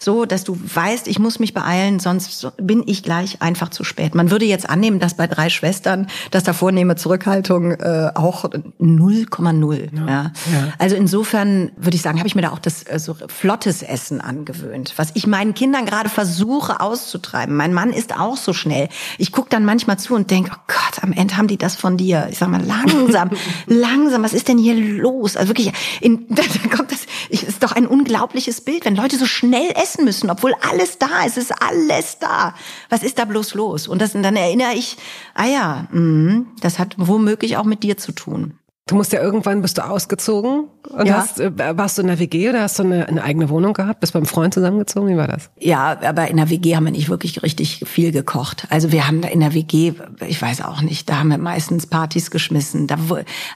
So, 0.00 0.24
dass 0.24 0.42
du 0.42 0.58
weißt, 0.62 1.06
ich 1.06 1.20
muss 1.20 1.38
mich 1.38 1.54
beeilen, 1.54 2.00
sonst 2.00 2.50
bin 2.56 2.82
ich 2.86 3.04
gleich 3.04 3.40
einfach 3.40 3.68
zu 3.68 3.84
spät. 3.84 4.16
Man 4.16 4.32
würde 4.32 4.46
jetzt 4.46 4.68
annehmen, 4.68 4.98
dass 4.98 5.14
bei 5.14 5.28
drei 5.28 5.48
Schwestern, 5.48 6.08
dass 6.32 6.42
da 6.42 6.52
vornehme 6.52 6.96
Zurückhaltung 6.96 7.70
äh, 7.72 8.10
auch 8.16 8.44
0,0. 8.46 10.08
Ja. 10.08 10.32
Also 10.78 10.96
insofern 10.96 11.70
würde 11.76 11.94
ich 11.94 12.02
sagen, 12.02 12.18
habe 12.18 12.26
ich 12.26 12.34
mir 12.34 12.42
da 12.42 12.50
auch 12.50 12.58
das 12.58 12.82
äh, 12.82 12.98
so 12.98 13.14
flottes 13.28 13.82
Essen 13.82 14.20
angewöhnt, 14.20 14.94
was 14.96 15.10
ich 15.14 15.28
meinen 15.28 15.54
Kindern 15.54 15.86
gerade 15.86 16.08
versuche 16.08 16.80
auszutreiben. 16.80 17.54
Mein 17.54 17.72
Mann 17.72 17.92
ist 17.92 18.18
auch 18.18 18.36
so 18.36 18.52
schnell. 18.52 18.88
Ich 19.18 19.30
gucke 19.30 19.50
dann 19.50 19.64
manchmal 19.64 20.00
zu 20.00 20.16
und 20.16 20.32
denke, 20.32 20.50
oh 20.52 20.60
Gott, 20.66 21.04
am 21.04 21.12
Ende 21.12 21.36
haben 21.36 21.46
die 21.46 21.58
das 21.58 21.76
von 21.76 21.96
dir. 21.96 22.28
Ich 22.30 22.39
sag 22.40 22.48
mal 22.48 22.62
langsam, 22.62 23.30
langsam. 23.66 24.22
Was 24.24 24.32
ist 24.32 24.48
denn 24.48 24.58
hier 24.58 24.74
los? 24.74 25.36
Also 25.36 25.50
wirklich, 25.50 25.72
in, 26.00 26.26
da 26.28 26.42
kommt 26.74 26.90
das. 26.90 27.06
Ist 27.28 27.62
doch 27.62 27.72
ein 27.72 27.86
unglaubliches 27.86 28.62
Bild, 28.62 28.84
wenn 28.84 28.96
Leute 28.96 29.16
so 29.16 29.26
schnell 29.26 29.70
essen 29.80 30.04
müssen, 30.04 30.30
obwohl 30.30 30.54
alles 30.68 30.98
da 30.98 31.24
ist. 31.24 31.38
Ist 31.38 31.52
alles 31.62 32.18
da. 32.18 32.54
Was 32.88 33.04
ist 33.04 33.18
da 33.18 33.24
bloß 33.24 33.54
los? 33.54 33.86
Und 33.86 34.02
das, 34.02 34.14
und 34.14 34.24
dann 34.24 34.34
erinnere 34.34 34.74
ich, 34.74 34.96
ah 35.34 35.46
ja, 35.46 35.86
mh, 35.92 36.46
das 36.60 36.78
hat 36.78 36.96
womöglich 36.96 37.56
auch 37.56 37.64
mit 37.64 37.84
dir 37.84 37.96
zu 37.96 38.12
tun. 38.12 38.54
Du 38.90 38.96
musst 38.96 39.12
ja 39.12 39.22
irgendwann 39.22 39.62
bist 39.62 39.78
du 39.78 39.86
ausgezogen 39.86 40.64
und 40.88 41.06
Ja. 41.06 41.18
hast, 41.18 41.38
äh, 41.38 41.52
warst 41.76 41.96
du 41.96 42.02
in 42.02 42.08
der 42.08 42.18
WG 42.18 42.48
oder 42.48 42.62
hast 42.62 42.76
du 42.80 42.82
eine, 42.82 43.06
eine 43.06 43.22
eigene 43.22 43.48
Wohnung 43.48 43.72
gehabt? 43.72 44.00
Bist 44.00 44.14
beim 44.14 44.26
Freund 44.26 44.52
zusammengezogen? 44.52 45.08
Wie 45.08 45.16
war 45.16 45.28
das? 45.28 45.48
Ja, 45.60 45.96
aber 46.02 46.26
in 46.26 46.38
der 46.38 46.50
WG 46.50 46.74
haben 46.74 46.86
wir 46.86 46.90
nicht 46.90 47.08
wirklich 47.08 47.40
richtig 47.44 47.84
viel 47.86 48.10
gekocht. 48.10 48.66
Also 48.68 48.90
wir 48.90 49.06
haben 49.06 49.20
da 49.20 49.28
in 49.28 49.38
der 49.38 49.54
WG, 49.54 49.92
ich 50.26 50.42
weiß 50.42 50.62
auch 50.62 50.82
nicht, 50.82 51.08
da 51.08 51.20
haben 51.20 51.28
wir 51.28 51.38
meistens 51.38 51.86
Partys 51.86 52.32
geschmissen. 52.32 52.88
Da, 52.88 52.96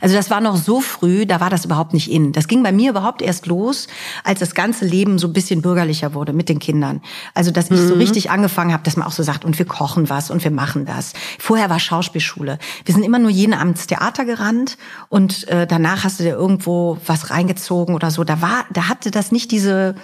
also 0.00 0.14
das 0.14 0.30
war 0.30 0.40
noch 0.40 0.54
so 0.54 0.80
früh, 0.80 1.26
da 1.26 1.40
war 1.40 1.50
das 1.50 1.64
überhaupt 1.64 1.94
nicht 1.94 2.12
in. 2.12 2.30
Das 2.30 2.46
ging 2.46 2.62
bei 2.62 2.70
mir 2.70 2.90
überhaupt 2.90 3.20
erst 3.20 3.46
los, 3.46 3.88
als 4.22 4.38
das 4.38 4.54
ganze 4.54 4.84
Leben 4.84 5.18
so 5.18 5.26
ein 5.26 5.32
bisschen 5.32 5.62
bürgerlicher 5.62 6.14
wurde 6.14 6.32
mit 6.32 6.48
den 6.48 6.60
Kindern. 6.60 7.00
Also 7.34 7.50
dass 7.50 7.72
ich 7.72 7.80
so 7.80 7.94
richtig 7.94 8.30
angefangen 8.30 8.72
habe, 8.72 8.84
dass 8.84 8.96
man 8.96 9.04
auch 9.04 9.10
so 9.12 9.24
sagt, 9.24 9.44
und 9.44 9.58
wir 9.58 9.66
kochen 9.66 10.08
was 10.08 10.30
und 10.30 10.44
wir 10.44 10.52
machen 10.52 10.86
das. 10.86 11.12
Vorher 11.40 11.70
war 11.70 11.80
Schauspielschule. 11.80 12.60
Wir 12.84 12.94
sind 12.94 13.02
immer 13.02 13.18
nur 13.18 13.30
jeden 13.30 13.52
Abend 13.52 13.74
ins 13.78 13.88
Theater 13.88 14.24
gerannt 14.24 14.78
und 15.08 15.23
äh, 15.48 15.66
danach 15.66 16.04
hast 16.04 16.20
du 16.20 16.24
dir 16.24 16.34
irgendwo 16.34 16.98
was 17.06 17.30
reingezogen 17.30 17.94
oder 17.94 18.10
so. 18.10 18.24
Da 18.24 18.40
war, 18.40 18.66
da 18.72 18.88
hatte 18.88 19.10
das 19.10 19.32
nicht 19.32 19.50
diese 19.50 19.94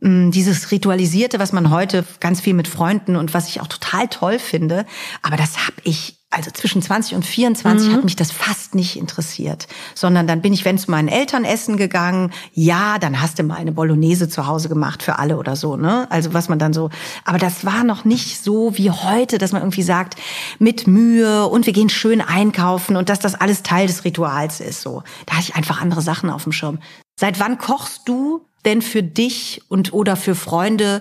mh, 0.00 0.30
dieses 0.30 0.70
Ritualisierte, 0.70 1.38
was 1.38 1.52
man 1.52 1.70
heute 1.70 2.04
ganz 2.20 2.40
viel 2.40 2.54
mit 2.54 2.68
Freunden 2.68 3.16
und 3.16 3.34
was 3.34 3.48
ich 3.48 3.60
auch 3.60 3.66
total 3.66 4.08
toll 4.08 4.38
finde. 4.38 4.86
Aber 5.22 5.36
das 5.36 5.66
habe 5.66 5.76
ich, 5.84 6.15
also 6.36 6.50
zwischen 6.50 6.82
20 6.82 7.16
und 7.16 7.24
24 7.24 7.92
hat 7.92 8.04
mich 8.04 8.14
das 8.14 8.30
fast 8.30 8.74
nicht 8.74 8.96
interessiert. 8.98 9.66
Sondern 9.94 10.26
dann 10.26 10.42
bin 10.42 10.52
ich, 10.52 10.66
wenn 10.66 10.76
zu 10.76 10.90
meinen 10.90 11.08
Eltern 11.08 11.44
essen 11.44 11.78
gegangen, 11.78 12.30
ja, 12.52 12.98
dann 12.98 13.22
hast 13.22 13.38
du 13.38 13.42
mal 13.42 13.56
eine 13.56 13.72
Bolognese 13.72 14.28
zu 14.28 14.46
Hause 14.46 14.68
gemacht 14.68 15.02
für 15.02 15.18
alle 15.18 15.38
oder 15.38 15.56
so, 15.56 15.76
ne? 15.76 16.06
Also 16.10 16.34
was 16.34 16.50
man 16.50 16.58
dann 16.58 16.74
so, 16.74 16.90
aber 17.24 17.38
das 17.38 17.64
war 17.64 17.84
noch 17.84 18.04
nicht 18.04 18.44
so 18.44 18.76
wie 18.76 18.90
heute, 18.90 19.38
dass 19.38 19.52
man 19.52 19.62
irgendwie 19.62 19.82
sagt, 19.82 20.16
mit 20.58 20.86
Mühe 20.86 21.46
und 21.46 21.64
wir 21.64 21.72
gehen 21.72 21.88
schön 21.88 22.20
einkaufen 22.20 22.96
und 22.96 23.08
dass 23.08 23.18
das 23.18 23.34
alles 23.34 23.62
Teil 23.62 23.86
des 23.86 24.04
Rituals 24.04 24.60
ist, 24.60 24.82
so. 24.82 25.02
Da 25.24 25.36
hatte 25.36 25.46
ich 25.48 25.56
einfach 25.56 25.80
andere 25.80 26.02
Sachen 26.02 26.28
auf 26.28 26.42
dem 26.42 26.52
Schirm. 26.52 26.80
Seit 27.18 27.40
wann 27.40 27.56
kochst 27.56 28.02
du 28.06 28.44
denn 28.66 28.82
für 28.82 29.02
dich 29.02 29.62
und 29.68 29.94
oder 29.94 30.16
für 30.16 30.34
Freunde 30.34 31.00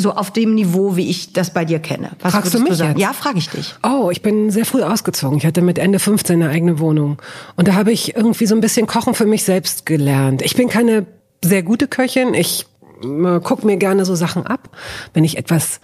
So 0.00 0.12
auf 0.12 0.32
dem 0.32 0.54
Niveau, 0.54 0.96
wie 0.96 1.10
ich 1.10 1.32
das 1.32 1.52
bei 1.52 1.64
dir 1.64 1.78
kenne. 1.78 2.12
Was 2.20 2.32
Fragst 2.32 2.54
du 2.54 2.60
mich 2.60 2.78
du 2.78 2.84
jetzt? 2.84 2.98
Ja, 2.98 3.12
frage 3.12 3.38
ich 3.38 3.48
dich. 3.48 3.74
Oh, 3.82 4.10
ich 4.10 4.22
bin 4.22 4.50
sehr 4.50 4.64
früh 4.64 4.82
ausgezogen. 4.82 5.38
Ich 5.38 5.46
hatte 5.46 5.60
mit 5.60 5.78
Ende 5.78 5.98
15 5.98 6.40
eine 6.42 6.52
eigene 6.52 6.78
Wohnung. 6.78 7.20
Und 7.56 7.68
da 7.68 7.74
habe 7.74 7.90
ich 7.92 8.16
irgendwie 8.16 8.46
so 8.46 8.54
ein 8.54 8.60
bisschen 8.60 8.86
Kochen 8.86 9.14
für 9.14 9.26
mich 9.26 9.44
selbst 9.44 9.86
gelernt. 9.86 10.42
Ich 10.42 10.54
bin 10.54 10.68
keine 10.68 11.06
sehr 11.44 11.62
gute 11.62 11.88
Köchin. 11.88 12.34
Ich 12.34 12.66
äh, 13.02 13.40
guck 13.42 13.64
mir 13.64 13.76
gerne 13.76 14.04
so 14.04 14.14
Sachen 14.14 14.46
ab. 14.46 14.70
Wenn 15.14 15.24
ich 15.24 15.36
etwas 15.36 15.80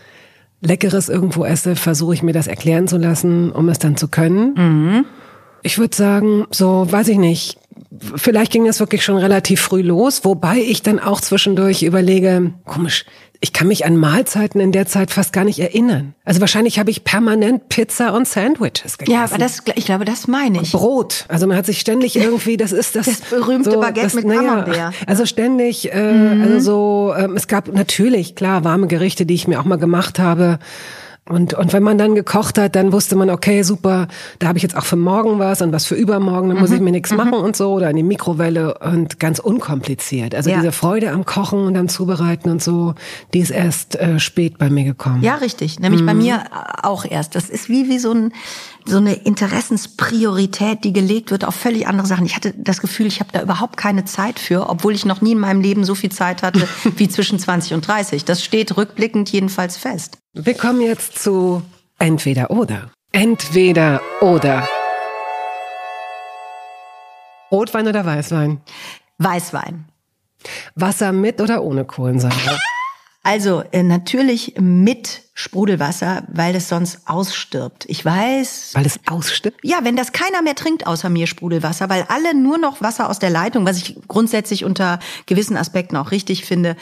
Leckeres 0.60 1.08
irgendwo 1.08 1.44
esse, 1.44 1.76
versuche 1.76 2.14
ich 2.14 2.22
mir 2.22 2.32
das 2.32 2.46
erklären 2.46 2.88
zu 2.88 2.96
lassen, 2.96 3.52
um 3.52 3.68
es 3.68 3.78
dann 3.78 3.96
zu 3.96 4.08
können. 4.08 4.54
Mhm. 4.54 5.04
Ich 5.62 5.78
würde 5.78 5.96
sagen, 5.96 6.46
so, 6.50 6.86
weiß 6.90 7.08
ich 7.08 7.18
nicht, 7.18 7.58
vielleicht 8.16 8.52
ging 8.52 8.64
das 8.64 8.80
wirklich 8.80 9.04
schon 9.04 9.16
relativ 9.16 9.60
früh 9.60 9.82
los, 9.82 10.24
wobei 10.24 10.58
ich 10.58 10.82
dann 10.82 10.98
auch 10.98 11.20
zwischendurch 11.20 11.82
überlege, 11.82 12.52
komisch, 12.64 13.04
ich 13.40 13.52
kann 13.52 13.68
mich 13.68 13.84
an 13.84 13.98
Mahlzeiten 13.98 14.58
in 14.58 14.72
der 14.72 14.86
Zeit 14.86 15.10
fast 15.10 15.34
gar 15.34 15.44
nicht 15.44 15.58
erinnern. 15.58 16.14
Also 16.24 16.40
wahrscheinlich 16.40 16.78
habe 16.78 16.90
ich 16.90 17.04
permanent 17.04 17.68
Pizza 17.68 18.14
und 18.14 18.26
Sandwiches 18.26 18.96
gegessen. 18.96 19.12
Ja, 19.12 19.24
aber 19.24 19.36
das, 19.36 19.62
ich 19.74 19.84
glaube, 19.84 20.06
das 20.06 20.26
meine 20.28 20.62
ich. 20.62 20.72
Und 20.72 20.80
Brot. 20.80 21.26
Also 21.28 21.46
man 21.46 21.56
hat 21.56 21.66
sich 21.66 21.78
ständig 21.78 22.16
irgendwie, 22.16 22.56
das 22.56 22.72
ist 22.72 22.96
das. 22.96 23.04
Das 23.04 23.20
berühmte 23.20 23.72
so, 23.72 23.80
Baguette 23.80 24.00
das, 24.00 24.14
mit 24.14 24.24
naja, 24.24 24.92
Also 25.06 25.26
ständig, 25.26 25.92
äh, 25.92 26.12
mhm. 26.12 26.42
also 26.42 26.60
so, 26.60 27.14
äh, 27.14 27.28
es 27.34 27.46
gab 27.46 27.68
natürlich, 27.68 28.34
klar, 28.34 28.64
warme 28.64 28.86
Gerichte, 28.86 29.26
die 29.26 29.34
ich 29.34 29.46
mir 29.46 29.60
auch 29.60 29.64
mal 29.64 29.76
gemacht 29.76 30.18
habe. 30.18 30.58
Und, 31.26 31.54
und 31.54 31.72
wenn 31.72 31.82
man 31.82 31.96
dann 31.96 32.14
gekocht 32.14 32.58
hat, 32.58 32.76
dann 32.76 32.92
wusste 32.92 33.16
man, 33.16 33.30
okay, 33.30 33.62
super, 33.62 34.08
da 34.40 34.48
habe 34.48 34.58
ich 34.58 34.62
jetzt 34.62 34.76
auch 34.76 34.84
für 34.84 34.96
morgen 34.96 35.38
was 35.38 35.62
und 35.62 35.72
was 35.72 35.86
für 35.86 35.94
übermorgen, 35.94 36.50
dann 36.50 36.58
muss 36.58 36.70
ich 36.70 36.80
mhm. 36.80 36.84
mir 36.84 36.90
nichts 36.90 37.12
mhm. 37.12 37.16
machen 37.16 37.34
und 37.34 37.56
so 37.56 37.72
oder 37.72 37.88
in 37.88 37.96
die 37.96 38.02
Mikrowelle 38.02 38.76
und 38.78 39.18
ganz 39.20 39.38
unkompliziert. 39.38 40.34
Also 40.34 40.50
ja. 40.50 40.56
diese 40.56 40.70
Freude 40.70 41.12
am 41.12 41.24
Kochen 41.24 41.60
und 41.60 41.78
am 41.78 41.88
Zubereiten 41.88 42.50
und 42.50 42.62
so, 42.62 42.94
die 43.32 43.38
ist 43.38 43.50
erst 43.50 43.96
äh, 43.96 44.20
spät 44.20 44.58
bei 44.58 44.68
mir 44.68 44.84
gekommen. 44.84 45.22
Ja, 45.22 45.36
richtig. 45.36 45.80
Nämlich 45.80 46.02
mhm. 46.02 46.06
bei 46.06 46.14
mir 46.14 46.42
auch 46.82 47.06
erst. 47.06 47.36
Das 47.36 47.48
ist 47.48 47.70
wie, 47.70 47.88
wie 47.88 47.98
so 47.98 48.12
ein 48.12 48.32
so 48.86 48.98
eine 48.98 49.14
Interessenspriorität, 49.14 50.84
die 50.84 50.92
gelegt 50.92 51.30
wird 51.30 51.44
auf 51.44 51.54
völlig 51.54 51.86
andere 51.86 52.06
Sachen. 52.06 52.26
Ich 52.26 52.36
hatte 52.36 52.54
das 52.56 52.80
Gefühl, 52.80 53.06
ich 53.06 53.20
habe 53.20 53.30
da 53.32 53.42
überhaupt 53.42 53.76
keine 53.76 54.04
Zeit 54.04 54.38
für, 54.38 54.68
obwohl 54.68 54.94
ich 54.94 55.04
noch 55.04 55.20
nie 55.20 55.32
in 55.32 55.38
meinem 55.38 55.60
Leben 55.60 55.84
so 55.84 55.94
viel 55.94 56.12
Zeit 56.12 56.42
hatte 56.42 56.68
wie 56.96 57.08
zwischen 57.08 57.38
20 57.38 57.74
und 57.74 57.86
30. 57.86 58.24
Das 58.24 58.44
steht 58.44 58.76
rückblickend 58.76 59.30
jedenfalls 59.30 59.76
fest. 59.76 60.18
Wir 60.34 60.54
kommen 60.54 60.80
jetzt 60.80 61.18
zu 61.18 61.62
entweder 61.98 62.50
oder. 62.50 62.90
Entweder 63.12 64.00
oder. 64.20 64.68
Rotwein 67.50 67.88
oder 67.88 68.04
Weißwein? 68.04 68.60
Weißwein. 69.18 69.84
Wasser 70.74 71.12
mit 71.12 71.40
oder 71.40 71.62
ohne 71.62 71.84
Kohlensäure? 71.84 72.58
Also 73.24 73.64
äh, 73.72 73.82
natürlich 73.82 74.54
mit 74.60 75.22
Sprudelwasser, 75.32 76.24
weil 76.28 76.54
es 76.54 76.68
sonst 76.68 77.08
ausstirbt. 77.08 77.86
Ich 77.88 78.04
weiß. 78.04 78.72
Weil 78.74 78.84
es 78.84 79.00
ausstirbt? 79.06 79.58
Ja, 79.62 79.78
wenn 79.82 79.96
das 79.96 80.12
keiner 80.12 80.42
mehr 80.42 80.54
trinkt 80.54 80.86
außer 80.86 81.08
mir 81.08 81.26
Sprudelwasser, 81.26 81.88
weil 81.88 82.04
alle 82.08 82.34
nur 82.34 82.58
noch 82.58 82.82
Wasser 82.82 83.08
aus 83.08 83.18
der 83.18 83.30
Leitung, 83.30 83.64
was 83.66 83.78
ich 83.78 83.96
grundsätzlich 84.08 84.64
unter 84.64 84.98
gewissen 85.24 85.56
Aspekten 85.56 85.96
auch 85.96 86.10
richtig 86.10 86.44
finde, 86.44 86.76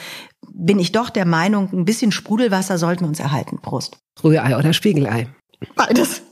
bin 0.53 0.81
ich 0.81 0.91
doch 0.91 1.11
der 1.11 1.27
Meinung, 1.27 1.73
ein 1.73 1.85
bisschen 1.85 2.11
Sprudelwasser 2.11 2.77
sollten 2.77 3.05
wir 3.05 3.09
uns 3.09 3.21
erhalten. 3.21 3.61
Prost. 3.63 3.99
Rührei 4.23 4.57
oder 4.57 4.73
Spiegelei? 4.73 5.29
Beides. 5.77 6.23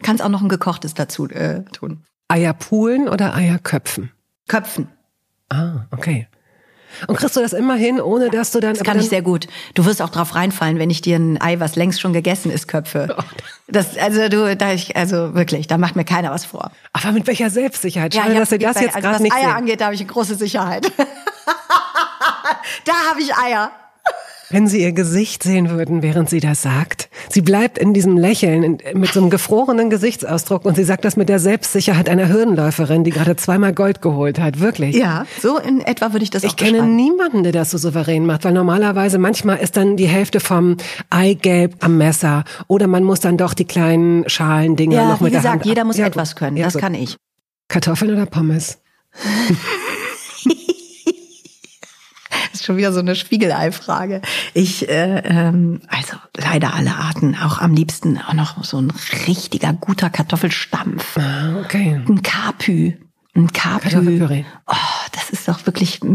Kannst 0.00 0.22
auch 0.22 0.28
noch 0.28 0.42
ein 0.42 0.48
gekochtes 0.48 0.94
dazu 0.94 1.28
äh, 1.28 1.64
tun. 1.72 2.04
Eierpulen 2.28 3.08
oder 3.08 3.34
Eierköpfen? 3.34 4.12
Köpfen. 4.46 4.88
Ah, 5.48 5.86
okay. 5.90 6.28
Und 7.06 7.16
kriegst 7.16 7.36
du 7.36 7.40
das 7.40 7.52
immer 7.52 7.74
hin, 7.74 8.00
ohne 8.00 8.30
dass 8.30 8.50
du 8.50 8.60
dann. 8.60 8.74
Das 8.74 8.82
kann 8.82 8.98
ich 8.98 9.08
sehr 9.08 9.22
gut. 9.22 9.46
Du 9.74 9.84
wirst 9.84 10.02
auch 10.02 10.10
drauf 10.10 10.34
reinfallen, 10.34 10.78
wenn 10.78 10.90
ich 10.90 11.00
dir 11.00 11.16
ein 11.16 11.40
Ei, 11.40 11.60
was 11.60 11.76
längst 11.76 12.00
schon 12.00 12.12
gegessen 12.12 12.50
ist, 12.50 12.68
köpfe. 12.68 13.16
Oh. 13.18 13.22
Das, 13.68 13.96
also 13.98 14.28
du, 14.28 14.56
da 14.56 14.72
ich, 14.72 14.96
also 14.96 15.34
wirklich, 15.34 15.66
da 15.66 15.76
macht 15.78 15.96
mir 15.96 16.04
keiner 16.04 16.30
was 16.30 16.44
vor. 16.44 16.70
Aber 16.92 17.12
mit 17.12 17.26
welcher 17.26 17.50
Selbstsicherheit? 17.50 18.14
Schade, 18.14 18.32
ja, 18.32 18.38
dass 18.40 18.50
du 18.50 18.58
das 18.58 18.80
jetzt 18.80 18.94
also 18.94 19.08
gerade 19.08 19.22
nicht 19.22 19.32
Was 19.32 19.40
Eier 19.40 19.48
sehen. 19.48 19.56
angeht, 19.56 19.80
da 19.80 19.86
habe 19.86 19.94
ich 19.94 20.00
eine 20.00 20.10
große 20.10 20.36
Sicherheit. 20.36 20.92
da 22.84 22.92
habe 23.10 23.20
ich 23.20 23.34
Eier. 23.34 23.72
Wenn 24.48 24.68
Sie 24.68 24.80
Ihr 24.80 24.92
Gesicht 24.92 25.42
sehen 25.42 25.70
würden, 25.70 26.02
während 26.02 26.30
sie 26.30 26.38
das 26.38 26.62
sagt. 26.62 27.08
Sie 27.28 27.42
bleibt 27.42 27.78
in 27.78 27.94
diesem 27.94 28.16
Lächeln, 28.16 28.78
mit 28.94 29.12
so 29.12 29.20
einem 29.20 29.30
gefrorenen 29.30 29.90
Gesichtsausdruck 29.90 30.64
und 30.64 30.76
sie 30.76 30.84
sagt 30.84 31.04
das 31.04 31.16
mit 31.16 31.28
der 31.28 31.40
Selbstsicherheit 31.40 32.08
einer 32.08 32.28
Hürdenläuferin, 32.28 33.02
die 33.02 33.10
gerade 33.10 33.34
zweimal 33.36 33.72
Gold 33.72 34.02
geholt 34.02 34.38
hat. 34.38 34.60
Wirklich. 34.60 34.94
Ja, 34.94 35.26
so 35.42 35.58
in 35.58 35.80
etwa 35.80 36.12
würde 36.12 36.22
ich 36.22 36.30
das 36.30 36.44
ich 36.44 36.50
auch 36.50 36.54
Ich 36.54 36.56
kenne 36.56 36.86
niemanden, 36.86 37.42
der 37.42 37.52
das 37.52 37.72
so 37.72 37.78
souverän 37.78 38.24
macht, 38.24 38.44
weil 38.44 38.52
normalerweise 38.52 39.18
manchmal 39.18 39.58
ist 39.58 39.76
dann 39.76 39.96
die 39.96 40.06
Hälfte 40.06 40.38
vom 40.38 40.76
Eigelb 41.10 41.74
am 41.80 41.98
Messer 41.98 42.44
oder 42.68 42.86
man 42.86 43.02
muss 43.02 43.20
dann 43.20 43.36
doch 43.36 43.54
die 43.54 43.64
kleinen 43.64 44.28
Schalendinger 44.28 44.96
ja, 44.96 45.08
noch 45.08 45.20
mit 45.20 45.32
gesagt, 45.32 45.44
der 45.44 45.52
Hand. 45.52 45.66
Jeder 45.66 45.84
muss 45.84 45.96
ja, 45.96 46.06
etwas 46.06 46.36
können. 46.36 46.56
Ja, 46.56 46.64
das 46.64 46.74
gut. 46.74 46.82
kann 46.82 46.94
ich. 46.94 47.16
Kartoffeln 47.68 48.12
oder 48.12 48.26
Pommes? 48.26 48.78
ist 52.56 52.64
schon 52.64 52.76
wieder 52.76 52.92
so 52.92 53.00
eine 53.00 53.14
Spiegelei-Frage. 53.14 54.22
Ich, 54.54 54.88
äh, 54.88 55.22
ähm, 55.24 55.80
also 55.88 56.16
leider 56.36 56.74
alle 56.74 56.96
Arten, 56.96 57.36
auch 57.36 57.60
am 57.60 57.74
liebsten 57.74 58.18
auch 58.18 58.34
noch 58.34 58.64
so 58.64 58.78
ein 58.78 58.92
richtiger 59.26 59.72
guter 59.72 60.10
Kartoffelstampf. 60.10 61.16
Ah, 61.18 61.60
okay. 61.60 62.00
Ein 62.08 62.22
Kapü. 62.22 62.94
Ein 63.36 63.52
Karpü. 63.52 64.44
Oh, 64.66 64.74
das 65.12 65.28
ist 65.30 65.46
doch 65.46 65.66
wirklich 65.66 66.02
äh, 66.02 66.06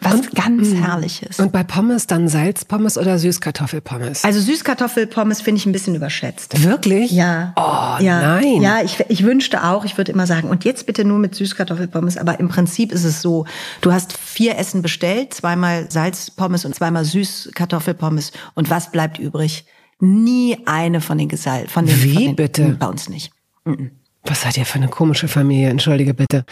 was 0.00 0.14
und, 0.14 0.34
ganz 0.34 0.68
mm. 0.68 0.76
Herrliches. 0.76 1.40
Und 1.40 1.50
bei 1.50 1.64
Pommes 1.64 2.06
dann 2.06 2.28
Salzpommes 2.28 2.96
oder 2.96 3.18
Süßkartoffelpommes? 3.18 4.24
Also 4.24 4.40
Süßkartoffelpommes 4.40 5.40
finde 5.40 5.58
ich 5.58 5.66
ein 5.66 5.72
bisschen 5.72 5.96
überschätzt. 5.96 6.62
Wirklich? 6.62 7.10
Ja. 7.10 7.52
Oh, 7.56 8.02
ja. 8.02 8.20
nein. 8.22 8.62
Ja, 8.62 8.80
ich, 8.80 9.04
ich 9.08 9.24
wünschte 9.24 9.64
auch, 9.64 9.84
ich 9.84 9.98
würde 9.98 10.12
immer 10.12 10.28
sagen, 10.28 10.48
und 10.48 10.64
jetzt 10.64 10.86
bitte 10.86 11.04
nur 11.04 11.18
mit 11.18 11.34
Süßkartoffelpommes. 11.34 12.16
Aber 12.16 12.38
im 12.38 12.48
Prinzip 12.48 12.92
ist 12.92 13.04
es 13.04 13.20
so, 13.20 13.44
du 13.80 13.92
hast 13.92 14.16
vier 14.16 14.56
Essen 14.56 14.82
bestellt, 14.82 15.34
zweimal 15.34 15.90
Salzpommes 15.90 16.64
und 16.64 16.76
zweimal 16.76 17.04
Süßkartoffelpommes. 17.04 18.30
Und 18.54 18.70
was 18.70 18.92
bleibt 18.92 19.18
übrig? 19.18 19.66
Nie 19.98 20.58
eine 20.66 21.00
von 21.00 21.18
den 21.18 21.28
Gesal 21.28 21.66
von 21.66 21.86
den, 21.86 22.02
Wie 22.02 22.14
von 22.14 22.22
den, 22.22 22.36
bitte? 22.36 22.76
Bei 22.78 22.86
uns 22.86 23.08
nicht. 23.08 23.32
Mm 23.64 23.70
-mm. 23.70 23.90
Was 24.24 24.42
seid 24.42 24.56
ihr 24.56 24.66
für 24.66 24.76
eine 24.76 24.88
komische 24.88 25.28
Familie? 25.28 25.70
Entschuldige 25.70 26.14
bitte. 26.14 26.44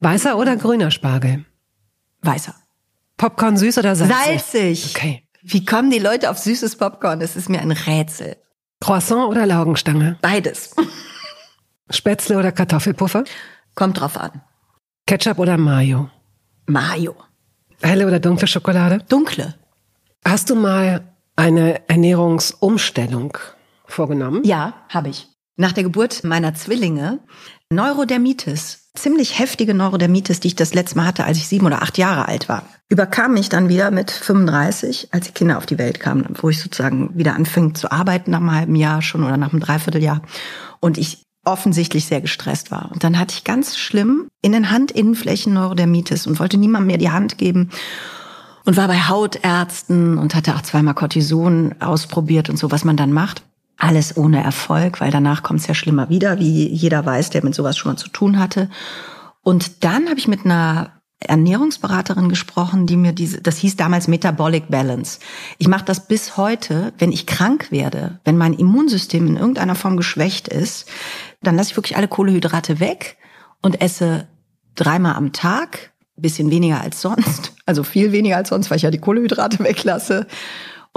Weißer 0.00 0.38
oder 0.38 0.56
grüner 0.56 0.90
Spargel? 0.90 1.44
Weißer. 2.22 2.54
Popcorn 3.16 3.56
süß 3.56 3.78
oder 3.78 3.96
salzig? 3.96 4.16
Salzig. 4.16 4.96
Okay. 4.96 5.24
Wie 5.42 5.64
kommen 5.64 5.90
die 5.90 5.98
Leute 5.98 6.30
auf 6.30 6.38
süßes 6.38 6.76
Popcorn? 6.76 7.20
Das 7.20 7.36
ist 7.36 7.48
mir 7.48 7.60
ein 7.60 7.72
Rätsel. 7.72 8.36
Croissant 8.80 9.28
oder 9.28 9.46
Laugenstange? 9.46 10.18
Beides. 10.20 10.74
Spätzle 11.90 12.38
oder 12.38 12.52
Kartoffelpuffer? 12.52 13.24
Kommt 13.74 14.00
drauf 14.00 14.16
an. 14.16 14.42
Ketchup 15.06 15.38
oder 15.38 15.56
Mayo? 15.56 16.10
Mayo. 16.66 17.16
Helle 17.82 18.06
oder 18.06 18.20
dunkle 18.20 18.46
Schokolade? 18.46 18.98
Dunkle. 19.08 19.54
Hast 20.24 20.50
du 20.50 20.54
mal 20.54 21.12
eine 21.34 21.88
Ernährungsumstellung 21.88 23.38
vorgenommen? 23.86 24.42
Ja, 24.44 24.74
habe 24.88 25.08
ich 25.08 25.28
nach 25.58 25.72
der 25.72 25.82
Geburt 25.82 26.24
meiner 26.24 26.54
Zwillinge 26.54 27.18
Neurodermitis, 27.70 28.88
ziemlich 28.94 29.38
heftige 29.38 29.74
Neurodermitis, 29.74 30.40
die 30.40 30.48
ich 30.48 30.56
das 30.56 30.72
letzte 30.72 30.96
Mal 30.96 31.06
hatte, 31.06 31.24
als 31.24 31.36
ich 31.36 31.48
sieben 31.48 31.66
oder 31.66 31.82
acht 31.82 31.98
Jahre 31.98 32.26
alt 32.26 32.48
war, 32.48 32.62
überkam 32.88 33.34
mich 33.34 33.50
dann 33.50 33.68
wieder 33.68 33.90
mit 33.90 34.10
35, 34.10 35.08
als 35.10 35.26
die 35.26 35.32
Kinder 35.32 35.58
auf 35.58 35.66
die 35.66 35.76
Welt 35.76 36.00
kamen, 36.00 36.26
wo 36.40 36.48
ich 36.48 36.60
sozusagen 36.62 37.10
wieder 37.18 37.34
anfing 37.34 37.74
zu 37.74 37.92
arbeiten 37.92 38.30
nach 38.30 38.40
einem 38.40 38.54
halben 38.54 38.76
Jahr 38.76 39.02
schon 39.02 39.24
oder 39.24 39.36
nach 39.36 39.52
einem 39.52 39.60
Dreivierteljahr 39.60 40.22
und 40.80 40.96
ich 40.96 41.24
offensichtlich 41.44 42.06
sehr 42.06 42.20
gestresst 42.20 42.70
war. 42.70 42.90
Und 42.92 43.04
dann 43.04 43.18
hatte 43.18 43.34
ich 43.34 43.44
ganz 43.44 43.76
schlimm 43.76 44.28
in 44.40 44.52
den 44.52 44.70
Handinnenflächen 44.70 45.52
Neurodermitis 45.52 46.26
und 46.26 46.38
wollte 46.40 46.56
niemandem 46.56 46.86
mehr 46.86 46.98
die 46.98 47.10
Hand 47.10 47.36
geben 47.36 47.70
und 48.64 48.76
war 48.76 48.86
bei 48.86 49.08
Hautärzten 49.08 50.18
und 50.18 50.34
hatte 50.34 50.54
auch 50.54 50.62
zweimal 50.62 50.94
Cortison 50.94 51.74
ausprobiert 51.80 52.48
und 52.48 52.58
so, 52.58 52.70
was 52.70 52.84
man 52.84 52.96
dann 52.96 53.12
macht. 53.12 53.42
Alles 53.78 54.16
ohne 54.16 54.42
Erfolg, 54.42 55.00
weil 55.00 55.12
danach 55.12 55.42
kommt 55.42 55.60
es 55.60 55.68
ja 55.68 55.74
schlimmer 55.74 56.08
wieder, 56.08 56.38
wie 56.38 56.68
jeder 56.68 57.06
weiß, 57.06 57.30
der 57.30 57.44
mit 57.44 57.54
sowas 57.54 57.78
schon 57.78 57.92
mal 57.92 57.96
zu 57.96 58.08
tun 58.08 58.38
hatte. 58.38 58.68
Und 59.42 59.84
dann 59.84 60.08
habe 60.08 60.18
ich 60.18 60.26
mit 60.26 60.44
einer 60.44 60.98
Ernährungsberaterin 61.20 62.28
gesprochen, 62.28 62.86
die 62.86 62.96
mir 62.96 63.12
diese, 63.12 63.40
das 63.40 63.56
hieß 63.58 63.76
damals 63.76 64.06
Metabolic 64.06 64.68
Balance. 64.68 65.18
Ich 65.58 65.66
mache 65.66 65.84
das 65.84 66.06
bis 66.06 66.36
heute, 66.36 66.92
wenn 66.98 67.10
ich 67.10 67.26
krank 67.26 67.70
werde, 67.70 68.20
wenn 68.24 68.36
mein 68.36 68.52
Immunsystem 68.52 69.26
in 69.26 69.36
irgendeiner 69.36 69.74
Form 69.74 69.96
geschwächt 69.96 70.48
ist, 70.48 70.88
dann 71.42 71.56
lasse 71.56 71.70
ich 71.70 71.76
wirklich 71.76 71.96
alle 71.96 72.08
Kohlehydrate 72.08 72.78
weg 72.78 73.16
und 73.62 73.80
esse 73.80 74.28
dreimal 74.76 75.14
am 75.14 75.32
Tag, 75.32 75.92
bisschen 76.16 76.50
weniger 76.50 76.80
als 76.80 77.00
sonst, 77.00 77.52
also 77.66 77.82
viel 77.82 78.12
weniger 78.12 78.36
als 78.36 78.48
sonst, 78.48 78.70
weil 78.70 78.76
ich 78.76 78.82
ja 78.82 78.90
die 78.90 78.98
Kohlehydrate 78.98 79.58
weglasse 79.60 80.26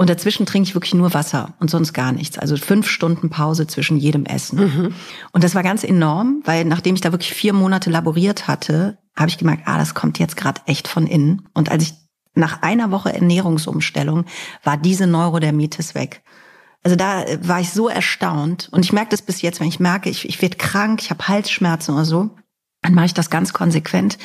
und 0.02 0.10
dazwischen 0.10 0.46
trinke 0.46 0.68
ich 0.68 0.74
wirklich 0.74 0.94
nur 0.94 1.14
Wasser 1.14 1.54
und 1.60 1.70
sonst 1.70 1.92
gar 1.92 2.10
nichts. 2.10 2.36
Also 2.36 2.56
fünf 2.56 2.88
Stunden 2.88 3.30
Pause 3.30 3.68
zwischen 3.68 3.96
jedem 3.96 4.26
Essen. 4.26 4.58
Mhm. 4.58 4.94
Und 5.30 5.44
das 5.44 5.54
war 5.54 5.62
ganz 5.62 5.84
enorm, 5.84 6.42
weil 6.44 6.64
nachdem 6.64 6.96
ich 6.96 7.00
da 7.00 7.12
wirklich 7.12 7.32
vier 7.32 7.52
Monate 7.52 7.88
laboriert 7.88 8.48
hatte, 8.48 8.98
habe 9.14 9.28
ich 9.28 9.38
gemerkt, 9.38 9.62
ah, 9.66 9.78
das 9.78 9.94
kommt 9.94 10.18
jetzt 10.18 10.36
gerade 10.36 10.60
echt 10.66 10.88
von 10.88 11.06
innen. 11.06 11.48
Und 11.54 11.70
als 11.70 11.84
ich 11.84 11.94
nach 12.34 12.62
einer 12.62 12.90
Woche 12.90 13.12
Ernährungsumstellung 13.12 14.24
war 14.64 14.76
diese 14.76 15.06
Neurodermitis 15.06 15.94
weg. 15.94 16.24
Also 16.82 16.96
da 16.96 17.24
war 17.40 17.60
ich 17.60 17.70
so 17.70 17.88
erstaunt 17.88 18.70
und 18.72 18.84
ich 18.84 18.92
merke 18.92 19.10
das 19.10 19.22
bis 19.22 19.40
jetzt, 19.40 19.60
wenn 19.60 19.68
ich 19.68 19.78
merke, 19.78 20.10
ich, 20.10 20.28
ich 20.28 20.42
werde 20.42 20.56
krank, 20.56 21.00
ich 21.00 21.10
habe 21.10 21.28
Halsschmerzen 21.28 21.94
oder 21.94 22.04
so, 22.04 22.30
dann 22.80 22.94
mache 22.94 23.06
ich 23.06 23.14
das 23.14 23.30
ganz 23.30 23.52
konsequent 23.52 24.18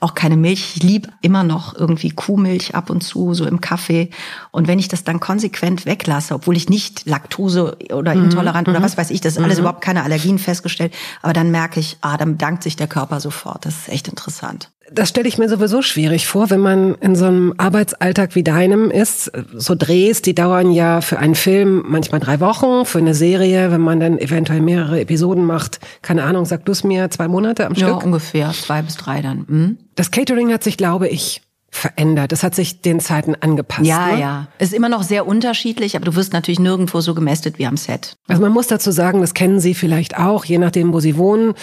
auch 0.00 0.14
keine 0.14 0.36
Milch. 0.36 0.76
Ich 0.76 0.82
liebe 0.82 1.08
immer 1.22 1.44
noch 1.44 1.74
irgendwie 1.74 2.10
Kuhmilch 2.10 2.74
ab 2.74 2.90
und 2.90 3.02
zu, 3.02 3.34
so 3.34 3.46
im 3.46 3.60
Kaffee. 3.60 4.10
Und 4.50 4.68
wenn 4.68 4.78
ich 4.78 4.88
das 4.88 5.04
dann 5.04 5.20
konsequent 5.20 5.86
weglasse, 5.86 6.34
obwohl 6.34 6.56
ich 6.56 6.68
nicht 6.68 7.06
Laktose 7.06 7.76
oder 7.92 8.14
mhm. 8.14 8.24
intolerant 8.24 8.68
oder 8.68 8.80
mhm. 8.80 8.84
was 8.84 8.96
weiß 8.96 9.10
ich, 9.10 9.20
das 9.20 9.36
ist 9.36 9.42
alles 9.42 9.56
mhm. 9.56 9.62
überhaupt 9.62 9.80
keine 9.82 10.02
Allergien 10.02 10.38
festgestellt, 10.38 10.94
aber 11.22 11.32
dann 11.32 11.50
merke 11.50 11.80
ich, 11.80 11.98
ah, 12.00 12.16
dann 12.16 12.32
bedankt 12.32 12.62
sich 12.62 12.76
der 12.76 12.86
Körper 12.86 13.20
sofort. 13.20 13.66
Das 13.66 13.76
ist 13.76 13.88
echt 13.88 14.08
interessant. 14.08 14.70
Das 14.90 15.10
stelle 15.10 15.28
ich 15.28 15.36
mir 15.36 15.48
sowieso 15.48 15.82
schwierig 15.82 16.26
vor, 16.26 16.48
wenn 16.50 16.60
man 16.60 16.94
in 16.96 17.14
so 17.14 17.26
einem 17.26 17.54
Arbeitsalltag 17.58 18.34
wie 18.34 18.42
deinem 18.42 18.90
ist. 18.90 19.30
So 19.54 19.74
Drehs, 19.74 20.22
die 20.22 20.34
dauern 20.34 20.70
ja 20.70 21.00
für 21.02 21.18
einen 21.18 21.34
Film 21.34 21.84
manchmal 21.86 22.20
drei 22.20 22.40
Wochen, 22.40 22.86
für 22.86 22.98
eine 22.98 23.14
Serie, 23.14 23.70
wenn 23.70 23.82
man 23.82 24.00
dann 24.00 24.18
eventuell 24.18 24.60
mehrere 24.60 25.00
Episoden 25.00 25.44
macht, 25.44 25.80
keine 26.00 26.24
Ahnung, 26.24 26.46
sag 26.46 26.64
du 26.64 26.72
es 26.72 26.84
mir, 26.84 27.10
zwei 27.10 27.28
Monate 27.28 27.66
am 27.66 27.74
Stück? 27.74 27.88
Ja, 27.88 27.94
ungefähr, 27.96 28.50
zwei 28.52 28.80
bis 28.80 28.96
drei 28.96 29.20
dann. 29.20 29.44
Mhm. 29.46 29.78
Das 29.98 30.12
Catering 30.12 30.52
hat 30.52 30.62
sich, 30.62 30.76
glaube 30.76 31.08
ich, 31.08 31.42
verändert. 31.70 32.30
Das 32.30 32.44
hat 32.44 32.54
sich 32.54 32.82
den 32.82 33.00
Zeiten 33.00 33.34
angepasst. 33.34 33.84
Ja, 33.84 34.12
ne? 34.12 34.20
ja. 34.20 34.48
Ist 34.60 34.72
immer 34.72 34.88
noch 34.88 35.02
sehr 35.02 35.26
unterschiedlich, 35.26 35.96
aber 35.96 36.04
du 36.04 36.14
wirst 36.14 36.32
natürlich 36.32 36.60
nirgendwo 36.60 37.00
so 37.00 37.16
gemästet 37.16 37.58
wie 37.58 37.66
am 37.66 37.76
Set. 37.76 38.14
Also 38.28 38.40
man 38.40 38.52
muss 38.52 38.68
dazu 38.68 38.92
sagen, 38.92 39.22
das 39.22 39.34
kennen 39.34 39.58
Sie 39.58 39.74
vielleicht 39.74 40.16
auch, 40.16 40.44
je 40.44 40.58
nachdem, 40.58 40.92
wo 40.92 41.00
Sie 41.00 41.16
wohnen. 41.16 41.54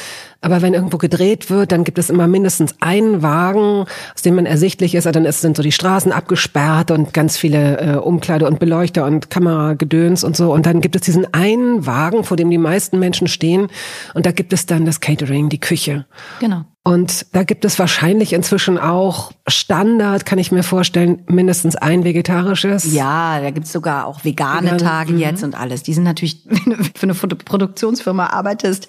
Aber 0.42 0.62
wenn 0.62 0.74
irgendwo 0.74 0.98
gedreht 0.98 1.50
wird, 1.50 1.72
dann 1.72 1.86
gibt 1.86 1.98
es 1.98 2.10
immer 2.10 2.28
mindestens 2.28 2.76
einen 2.82 3.22
Wagen, 3.22 3.86
aus 4.14 4.22
dem 4.22 4.36
man 4.36 4.46
ersichtlich 4.46 4.96
ist. 4.96 5.06
Dann 5.06 5.32
sind 5.32 5.56
so 5.56 5.64
die 5.64 5.72
Straßen 5.72 6.12
abgesperrt 6.12 6.92
und 6.92 7.14
ganz 7.14 7.38
viele 7.38 7.80
äh, 7.80 7.96
Umkleide 7.96 8.48
und 8.48 8.60
Beleuchter 8.60 9.06
und 9.06 9.30
Kameragedöns 9.30 10.26
und 10.26 10.36
so. 10.36 10.54
Und 10.54 10.66
dann 10.66 10.82
gibt 10.82 10.98
es 10.98 11.04
diesen 11.04 11.34
einen 11.34 11.86
Wagen, 11.86 12.26
vor 12.26 12.36
dem 12.36 12.50
die 12.50 12.58
meisten 12.58 13.00
Menschen 13.00 13.30
stehen. 13.30 13.70
Und 14.14 14.26
da 14.26 14.34
gibt 14.34 14.52
es 14.52 14.66
dann 14.66 14.86
das 14.86 15.00
Catering, 15.00 15.48
die 15.48 15.62
Küche. 15.62 16.06
Genau. 16.42 16.66
Und 16.88 17.26
da 17.32 17.42
gibt 17.42 17.66
es 17.66 17.80
wahrscheinlich 17.80 18.32
inzwischen 18.32 18.78
auch 18.78 19.32
Standard, 19.48 20.24
kann 20.24 20.38
ich 20.38 20.52
mir 20.52 20.62
vorstellen, 20.62 21.24
mindestens 21.26 21.76
ein 21.76 22.04
vegetarisches. 22.04 22.94
Ja, 22.94 23.40
da 23.40 23.50
gibt 23.50 23.66
es 23.66 23.72
sogar 23.72 24.06
auch 24.06 24.24
vegane 24.24 24.68
Vegan, 24.68 24.78
Tage 24.78 25.14
mhm. 25.14 25.20
jetzt 25.20 25.44
und 25.44 25.60
alles. 25.60 25.82
Die 25.82 25.96
sind 25.96 26.04
natürlich, 26.04 26.44
wenn 26.46 27.10
du 27.10 27.16
für 27.16 27.24
eine 27.24 27.36
Produktionsfirma 27.36 28.28
arbeitest, 28.28 28.88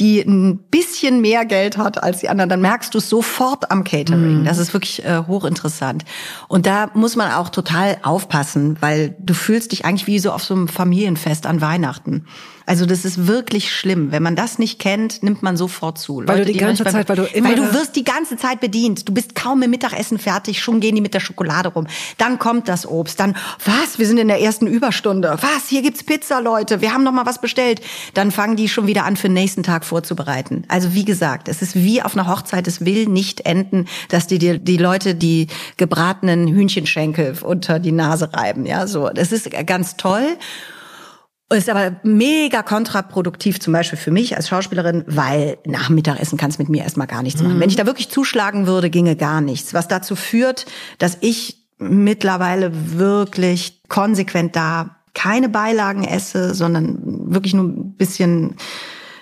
die 0.00 0.22
ein 0.22 0.58
bisschen 0.58 1.20
mehr 1.20 1.44
Geld 1.44 1.78
hat 1.78 2.02
als 2.02 2.18
die 2.18 2.28
anderen, 2.28 2.50
dann 2.50 2.60
merkst 2.60 2.92
du 2.92 2.98
es 2.98 3.08
sofort 3.08 3.70
am 3.70 3.84
Catering. 3.84 4.40
Mhm. 4.40 4.44
Das 4.44 4.58
ist 4.58 4.72
wirklich 4.72 5.04
äh, 5.04 5.22
hochinteressant. 5.28 6.04
Und 6.48 6.66
da 6.66 6.90
muss 6.94 7.14
man 7.14 7.30
auch 7.30 7.50
total 7.50 7.98
aufpassen, 8.02 8.76
weil 8.80 9.14
du 9.20 9.34
fühlst 9.34 9.70
dich 9.70 9.84
eigentlich 9.84 10.08
wie 10.08 10.18
so 10.18 10.32
auf 10.32 10.42
so 10.42 10.52
einem 10.52 10.66
Familienfest 10.66 11.46
an 11.46 11.60
Weihnachten. 11.60 12.26
Also 12.66 12.84
das 12.84 13.04
ist 13.04 13.28
wirklich 13.28 13.72
schlimm. 13.72 14.10
Wenn 14.10 14.22
man 14.22 14.34
das 14.34 14.58
nicht 14.58 14.80
kennt, 14.80 15.22
nimmt 15.22 15.42
man 15.42 15.56
sofort 15.56 15.98
zu. 15.98 16.20
Leute, 16.20 16.32
weil 16.32 16.44
du 16.44 16.52
die 16.52 16.58
ganze 16.58 16.82
beim, 16.82 16.92
Zeit, 16.92 17.08
weil 17.08 17.16
du 17.16 17.24
immer... 17.24 17.48
Weil 17.48 17.54
du 17.54 17.72
wirst 17.72 17.94
die 17.94 18.02
ganze 18.02 18.36
Zeit 18.36 18.60
bedient. 18.60 19.08
Du 19.08 19.14
bist 19.14 19.36
kaum 19.36 19.60
mit 19.60 19.70
Mittagessen 19.70 20.18
fertig, 20.18 20.60
schon 20.60 20.80
gehen 20.80 20.96
die 20.96 21.00
mit 21.00 21.14
der 21.14 21.20
Schokolade 21.20 21.68
rum. 21.68 21.86
Dann 22.18 22.40
kommt 22.40 22.68
das 22.68 22.84
Obst. 22.86 23.20
Dann, 23.20 23.36
was? 23.64 24.00
Wir 24.00 24.06
sind 24.06 24.18
in 24.18 24.26
der 24.26 24.40
ersten 24.40 24.66
Überstunde. 24.66 25.38
Was? 25.40 25.68
Hier 25.68 25.82
gibt's 25.82 26.02
Pizza, 26.02 26.40
Leute. 26.40 26.80
Wir 26.80 26.92
haben 26.92 27.04
noch 27.04 27.12
mal 27.12 27.24
was 27.24 27.40
bestellt. 27.40 27.80
Dann 28.14 28.32
fangen 28.32 28.56
die 28.56 28.68
schon 28.68 28.88
wieder 28.88 29.04
an, 29.04 29.16
für 29.16 29.28
den 29.28 29.34
nächsten 29.34 29.62
Tag 29.62 29.84
vorzubereiten. 29.84 30.64
Also 30.66 30.92
wie 30.92 31.04
gesagt, 31.04 31.48
es 31.48 31.62
ist 31.62 31.76
wie 31.76 32.02
auf 32.02 32.16
einer 32.16 32.26
Hochzeit. 32.26 32.66
Es 32.66 32.84
will 32.84 33.06
nicht 33.06 33.42
enden, 33.46 33.86
dass 34.08 34.26
die, 34.26 34.38
die, 34.38 34.58
die 34.58 34.76
Leute 34.76 35.14
die 35.14 35.46
gebratenen 35.76 36.48
Hühnchenschenkel 36.48 37.36
unter 37.42 37.78
die 37.78 37.92
Nase 37.92 38.32
reiben. 38.32 38.66
Ja, 38.66 38.88
so. 38.88 39.08
Das 39.08 39.30
ist 39.30 39.48
ganz 39.66 39.96
toll. 39.96 40.36
Ist 41.48 41.70
aber 41.70 42.00
mega 42.02 42.62
kontraproduktiv, 42.62 43.60
zum 43.60 43.72
Beispiel 43.72 43.98
für 43.98 44.10
mich 44.10 44.36
als 44.36 44.48
Schauspielerin, 44.48 45.04
weil 45.06 45.58
nach 45.64 45.90
Mittagessen 45.90 46.36
kannst 46.36 46.58
mit 46.58 46.68
mir 46.68 46.82
erstmal 46.82 47.06
gar 47.06 47.22
nichts 47.22 47.40
machen. 47.40 47.56
Mhm. 47.56 47.60
Wenn 47.60 47.68
ich 47.68 47.76
da 47.76 47.86
wirklich 47.86 48.08
zuschlagen 48.08 48.66
würde, 48.66 48.90
ginge 48.90 49.14
gar 49.14 49.40
nichts. 49.40 49.72
Was 49.72 49.86
dazu 49.86 50.16
führt, 50.16 50.66
dass 50.98 51.18
ich 51.20 51.68
mittlerweile 51.78 52.72
wirklich 52.98 53.82
konsequent 53.88 54.56
da 54.56 54.96
keine 55.14 55.48
Beilagen 55.48 56.02
esse, 56.02 56.52
sondern 56.52 56.98
wirklich 57.32 57.54
nur 57.54 57.64
ein 57.64 57.94
bisschen 57.94 58.56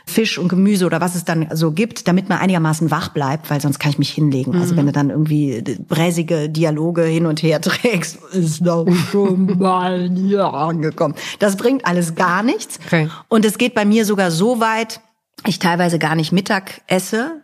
Fisch 0.07 0.39
und 0.39 0.49
Gemüse 0.49 0.85
oder 0.87 1.01
was 1.01 1.15
es 1.15 1.25
dann 1.25 1.49
so 1.53 1.73
gibt, 1.73 2.07
damit 2.09 2.29
man 2.29 2.39
einigermaßen 2.39 2.91
wach 2.91 3.09
bleibt, 3.09 3.51
weil 3.51 3.61
sonst 3.61 3.79
kann 3.79 3.91
ich 3.91 3.99
mich 3.99 4.11
hinlegen. 4.11 4.53
Also 4.53 4.57
mhm. 4.57 4.63
Also 4.63 4.77
wenn 4.77 4.87
du 4.87 4.93
dann 4.93 5.11
irgendwie 5.11 5.63
bräsige 5.89 6.49
Dialoge 6.49 7.03
hin 7.03 7.27
und 7.27 7.43
her 7.43 7.61
trägst, 7.63 8.19
ist 8.33 8.67
doch 8.67 8.87
schon 9.11 9.59
mal 9.59 10.11
hier 10.11 10.45
angekommen. 10.45 11.15
Das 11.39 11.57
bringt 11.57 11.87
alles 11.87 12.15
gar 12.15 12.43
nichts. 12.43 12.79
Okay. 12.87 13.09
Und 13.29 13.45
es 13.45 13.59
geht 13.59 13.75
bei 13.75 13.85
mir 13.85 14.05
sogar 14.05 14.31
so 14.31 14.61
weit, 14.61 15.01
ich 15.47 15.59
teilweise 15.59 15.99
gar 15.99 16.15
nicht 16.15 16.33
Mittag 16.33 16.83
esse, 16.87 17.17
äh, 17.17 17.44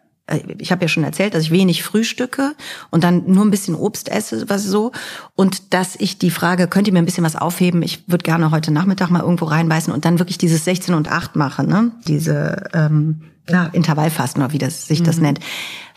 ich 0.58 0.72
habe 0.72 0.82
ja 0.82 0.88
schon 0.88 1.04
erzählt, 1.04 1.34
dass 1.34 1.44
ich 1.44 1.50
wenig 1.50 1.82
frühstücke 1.82 2.54
und 2.90 3.04
dann 3.04 3.24
nur 3.26 3.44
ein 3.44 3.50
bisschen 3.50 3.74
Obst 3.74 4.08
esse, 4.08 4.48
was 4.48 4.64
so. 4.64 4.92
Und 5.34 5.74
dass 5.74 5.96
ich 5.96 6.18
die 6.18 6.30
Frage, 6.30 6.68
könnt 6.68 6.86
ihr 6.86 6.92
mir 6.92 7.00
ein 7.00 7.04
bisschen 7.04 7.24
was 7.24 7.36
aufheben? 7.36 7.82
Ich 7.82 8.08
würde 8.08 8.22
gerne 8.22 8.50
heute 8.50 8.72
Nachmittag 8.72 9.10
mal 9.10 9.22
irgendwo 9.22 9.46
reinbeißen 9.46 9.92
und 9.92 10.04
dann 10.04 10.18
wirklich 10.18 10.38
dieses 10.38 10.64
16 10.64 10.94
und 10.94 11.10
8 11.10 11.36
mache, 11.36 11.64
ne? 11.64 11.92
Diese 12.06 12.64
ähm, 12.72 13.22
ja, 13.48 13.66
Intervallfasten 13.66 14.42
oder 14.42 14.52
wie 14.52 14.58
das, 14.58 14.86
sich 14.86 15.02
das 15.02 15.16
mhm. 15.16 15.22
nennt. 15.22 15.40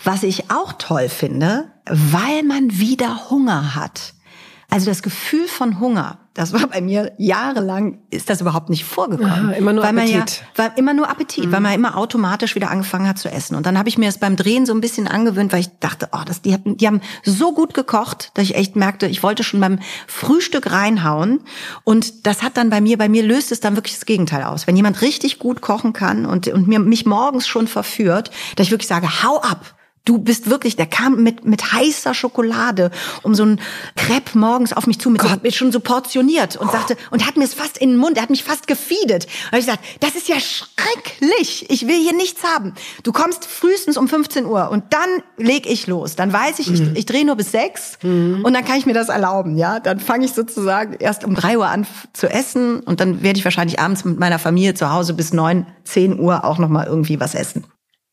Was 0.03 0.23
ich 0.23 0.49
auch 0.51 0.73
toll 0.73 1.09
finde, 1.09 1.65
weil 1.85 2.43
man 2.43 2.77
wieder 2.77 3.29
Hunger 3.29 3.75
hat. 3.75 4.13
Also 4.69 4.87
das 4.87 5.03
Gefühl 5.03 5.47
von 5.47 5.79
Hunger, 5.79 6.17
das 6.33 6.51
war 6.51 6.65
bei 6.67 6.81
mir 6.81 7.11
jahrelang, 7.19 7.99
ist 8.09 8.27
das 8.27 8.41
überhaupt 8.41 8.69
nicht 8.69 8.85
vorgekommen. 8.85 9.51
Ja, 9.51 9.55
immer 9.55 9.71
nur 9.71 9.83
weil 9.83 9.97
Appetit. 9.97 10.15
Man 10.15 10.25
ja, 10.25 10.57
war 10.57 10.77
immer 10.77 10.93
nur 10.95 11.09
Appetit, 11.09 11.45
mhm. 11.45 11.51
weil 11.51 11.59
man 11.61 11.73
immer 11.73 11.95
automatisch 11.95 12.55
wieder 12.55 12.71
angefangen 12.71 13.07
hat 13.07 13.19
zu 13.19 13.29
essen. 13.29 13.55
Und 13.55 13.67
dann 13.67 13.77
habe 13.77 13.87
ich 13.87 13.99
mir 13.99 14.07
das 14.07 14.17
beim 14.17 14.35
Drehen 14.35 14.65
so 14.65 14.73
ein 14.73 14.81
bisschen 14.81 15.07
angewöhnt, 15.07 15.53
weil 15.53 15.59
ich 15.59 15.69
dachte, 15.79 16.09
oh, 16.11 16.21
das, 16.25 16.41
die, 16.41 16.53
haben, 16.53 16.75
die 16.77 16.87
haben 16.87 17.01
so 17.23 17.53
gut 17.53 17.75
gekocht, 17.75 18.31
dass 18.33 18.45
ich 18.45 18.55
echt 18.55 18.75
merkte, 18.75 19.05
ich 19.05 19.21
wollte 19.21 19.43
schon 19.43 19.59
beim 19.59 19.77
Frühstück 20.07 20.71
reinhauen. 20.71 21.41
Und 21.83 22.25
das 22.25 22.41
hat 22.41 22.57
dann 22.57 22.71
bei 22.71 22.81
mir, 22.81 22.97
bei 22.97 23.09
mir 23.09 23.21
löst 23.21 23.51
es 23.51 23.59
dann 23.59 23.75
wirklich 23.75 23.93
das 23.93 24.05
Gegenteil 24.05 24.43
aus. 24.43 24.65
Wenn 24.65 24.75
jemand 24.75 25.03
richtig 25.03 25.37
gut 25.37 25.61
kochen 25.61 25.93
kann 25.93 26.25
und, 26.25 26.47
und 26.47 26.67
mir, 26.67 26.79
mich 26.79 27.05
morgens 27.05 27.47
schon 27.47 27.67
verführt, 27.67 28.31
dass 28.55 28.65
ich 28.65 28.71
wirklich 28.71 28.87
sage, 28.87 29.23
hau 29.23 29.39
ab 29.39 29.75
Du 30.05 30.17
bist 30.17 30.49
wirklich, 30.49 30.75
der 30.75 30.85
kam 30.85 31.23
mit, 31.23 31.45
mit 31.45 31.71
heißer 31.71 32.13
Schokolade 32.13 32.91
um 33.21 33.35
so 33.35 33.45
ein 33.45 33.61
Crepe 33.95 34.37
morgens 34.37 34.73
auf 34.73 34.85
mich 34.85 34.99
zu, 34.99 35.09
mit, 35.09 35.21
so, 35.21 35.29
mit 35.41 35.55
schon 35.55 35.71
so 35.71 35.79
portioniert 35.79 36.57
und 36.57 36.69
sagte, 36.71 36.97
und 37.09 37.25
hat 37.25 37.37
mir 37.37 37.45
es 37.45 37.53
fast 37.53 37.77
in 37.77 37.91
den 37.91 37.97
Mund, 37.97 38.17
er 38.17 38.23
hat 38.23 38.29
mich 38.29 38.43
fast 38.43 38.67
gefeedet. 38.67 39.27
Und 39.51 39.59
ich 39.59 39.65
gesagt, 39.65 39.83
das 40.01 40.15
ist 40.15 40.27
ja 40.27 40.35
schrecklich. 40.41 41.69
Ich 41.69 41.87
will 41.87 41.95
hier 41.95 42.13
nichts 42.13 42.43
haben. 42.43 42.73
Du 43.03 43.13
kommst 43.13 43.45
frühestens 43.45 43.95
um 43.95 44.09
15 44.09 44.45
Uhr 44.45 44.69
und 44.71 44.83
dann 44.89 45.09
leg 45.37 45.65
ich 45.65 45.87
los. 45.87 46.17
Dann 46.17 46.33
weiß 46.33 46.59
ich, 46.59 46.67
mhm. 46.67 46.73
ich, 46.73 46.99
ich 46.99 47.05
drehe 47.05 47.25
nur 47.25 47.37
bis 47.37 47.51
sechs 47.51 47.97
mhm. 48.01 48.41
und 48.43 48.53
dann 48.53 48.65
kann 48.65 48.77
ich 48.77 48.85
mir 48.85 48.93
das 48.93 49.07
erlauben, 49.07 49.57
ja. 49.57 49.79
Dann 49.79 50.01
fange 50.01 50.25
ich 50.25 50.33
sozusagen 50.33 50.95
erst 50.99 51.23
um 51.23 51.33
drei 51.33 51.57
Uhr 51.57 51.67
an 51.67 51.87
zu 52.11 52.27
essen 52.27 52.81
und 52.81 52.99
dann 52.99 53.23
werde 53.23 53.39
ich 53.39 53.45
wahrscheinlich 53.45 53.79
abends 53.79 54.03
mit 54.03 54.19
meiner 54.19 54.39
Familie 54.39 54.73
zu 54.73 54.91
Hause 54.91 55.13
bis 55.13 55.31
neun, 55.31 55.65
zehn 55.85 56.19
Uhr 56.19 56.43
auch 56.43 56.57
nochmal 56.57 56.87
irgendwie 56.87 57.21
was 57.21 57.35
essen. 57.35 57.63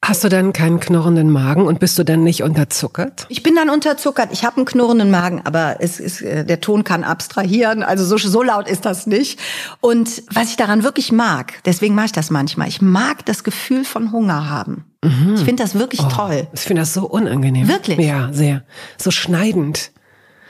Hast 0.03 0.25
du 0.25 0.31
dann 0.31 0.55
keinen 0.55 0.81
knurrenden 0.81 1.31
Magen 1.31 1.67
und 1.67 1.79
bist 1.79 1.99
du 1.99 2.05
dann 2.05 2.25
nicht 2.25 2.43
unterzuckert? 2.43 3.27
Ich 3.29 3.43
bin 3.43 3.55
dann 3.55 3.69
unterzuckert. 3.69 4.31
Ich 4.33 4.45
habe 4.45 4.57
einen 4.57 4.65
knurrenden 4.65 5.11
Magen, 5.11 5.43
aber 5.45 5.77
es 5.81 6.01
ist, 6.01 6.23
äh, 6.23 6.45
der 6.45 6.63
Ton 6.63 6.85
kann 6.85 7.05
abstrahieren. 7.05 7.83
Also 7.83 8.07
so, 8.07 8.17
so 8.17 8.43
laut 8.43 8.67
ist 8.67 8.87
das 8.87 9.07
nicht. 9.07 9.39
Und 9.81 10.23
was 10.33 10.49
ich 10.49 10.57
daran 10.57 10.85
wirklich 10.85 11.13
mag, 11.13 11.63
deswegen 11.67 11.95
mache 11.95 12.07
ich 12.07 12.13
das 12.13 12.31
manchmal. 12.31 12.69
Ich 12.69 12.81
mag 12.81 13.27
das 13.27 13.45
Gefühl 13.45 13.85
von 13.85 14.11
Hunger 14.11 14.49
haben. 14.49 14.87
Mhm. 15.05 15.35
Ich 15.35 15.43
finde 15.43 15.63
das 15.63 15.75
wirklich 15.75 16.01
oh, 16.01 16.09
toll. 16.09 16.49
Ich 16.55 16.61
finde 16.61 16.81
das 16.81 16.95
so 16.95 17.07
unangenehm. 17.07 17.69
Wirklich? 17.69 17.99
Ja, 17.99 18.31
sehr. 18.33 18.63
So 18.97 19.11
schneidend. 19.11 19.93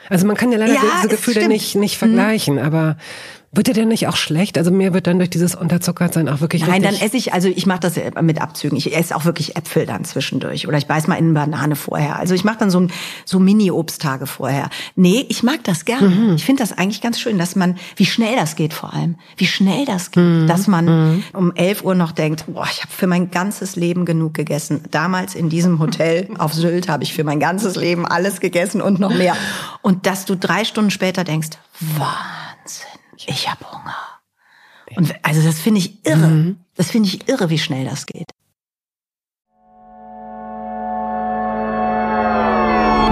Also 0.08 0.26
man 0.26 0.36
kann 0.36 0.52
ja 0.52 0.58
leider 0.58 0.74
ja, 0.74 0.80
diese 0.96 1.08
Gefühle 1.08 1.48
nicht, 1.48 1.74
nicht 1.74 1.98
vergleichen, 1.98 2.54
mhm. 2.54 2.62
aber 2.62 2.96
wird 3.53 3.67
dir 3.67 3.75
denn 3.75 3.88
nicht 3.88 4.07
auch 4.07 4.17
schlecht? 4.17 4.57
Also 4.59 4.71
mir 4.71 4.94
wird 4.94 5.09
dann 5.09 5.19
durch 5.19 5.31
dieses 5.31 5.57
Unterzuckertsein 5.57 6.29
auch 6.29 6.40
wirklich 6.40 6.65
Nein, 6.65 6.83
dann 6.83 6.94
esse 6.94 7.17
ich, 7.17 7.33
also 7.33 7.48
ich 7.48 7.67
mache 7.67 7.81
das 7.81 7.98
mit 8.21 8.40
Abzügen. 8.40 8.79
Ich 8.79 8.94
esse 8.94 9.17
auch 9.17 9.25
wirklich 9.25 9.57
Äpfel 9.57 9.87
dann 9.87 10.05
zwischendurch. 10.05 10.69
Oder 10.69 10.79
ich 10.79 10.87
beiß 10.87 11.09
mal 11.09 11.17
in 11.17 11.25
eine 11.25 11.33
Banane 11.35 11.75
vorher. 11.75 12.17
Also 12.17 12.35
ich 12.35 12.44
mache 12.44 12.59
dann 12.59 12.71
so, 12.71 12.87
so 13.25 13.40
Mini-Obsttage 13.40 14.29
vorher. 14.29 14.71
Nee, 14.94 15.27
ich 15.29 15.42
mag 15.42 15.65
das 15.65 15.85
gerne. 15.85 16.09
Mhm. 16.09 16.35
Ich 16.37 16.44
finde 16.44 16.63
das 16.63 16.79
eigentlich 16.79 17.01
ganz 17.01 17.19
schön, 17.19 17.38
dass 17.38 17.57
man, 17.57 17.77
wie 17.96 18.07
schnell 18.07 18.37
das 18.37 18.55
geht 18.55 18.73
vor 18.73 18.94
allem. 18.94 19.17
Wie 19.37 19.46
schnell 19.46 19.85
das 19.85 20.13
geht. 20.13 20.23
Mhm. 20.23 20.46
Dass 20.46 20.69
man 20.69 20.85
mhm. 20.85 21.25
um 21.33 21.53
11 21.53 21.83
Uhr 21.83 21.96
noch 21.96 22.13
denkt, 22.13 22.44
boah, 22.46 22.69
ich 22.71 22.83
habe 22.83 22.92
für 22.92 23.09
mein 23.09 23.33
ganzes 23.33 23.75
Leben 23.75 24.05
genug 24.05 24.33
gegessen. 24.33 24.83
Damals 24.92 25.35
in 25.35 25.48
diesem 25.48 25.81
Hotel 25.81 26.29
auf 26.38 26.55
Sylt 26.55 26.88
habe 26.88 27.03
ich 27.03 27.15
für 27.15 27.25
mein 27.25 27.40
ganzes 27.40 27.75
Leben 27.75 28.07
alles 28.07 28.38
gegessen 28.38 28.81
und 28.81 29.01
noch 29.01 29.13
mehr. 29.13 29.37
Und 29.83 30.07
dass 30.07 30.25
du 30.25 30.37
drei 30.37 30.65
Stunden 30.65 30.90
später 30.90 31.25
denkst, 31.25 31.48
Wahnsinn 31.81 33.00
ich 33.29 33.48
habe 33.48 33.64
Hunger. 33.71 33.96
Und 34.96 35.14
also 35.23 35.42
das 35.42 35.60
finde 35.60 35.81
ich 35.81 36.04
irre. 36.06 36.29
Mhm. 36.29 36.56
Das 36.75 36.90
finde 36.90 37.08
ich 37.08 37.29
irre, 37.29 37.50
wie 37.50 37.58
schnell 37.58 37.85
das 37.85 38.06
geht. 38.06 38.31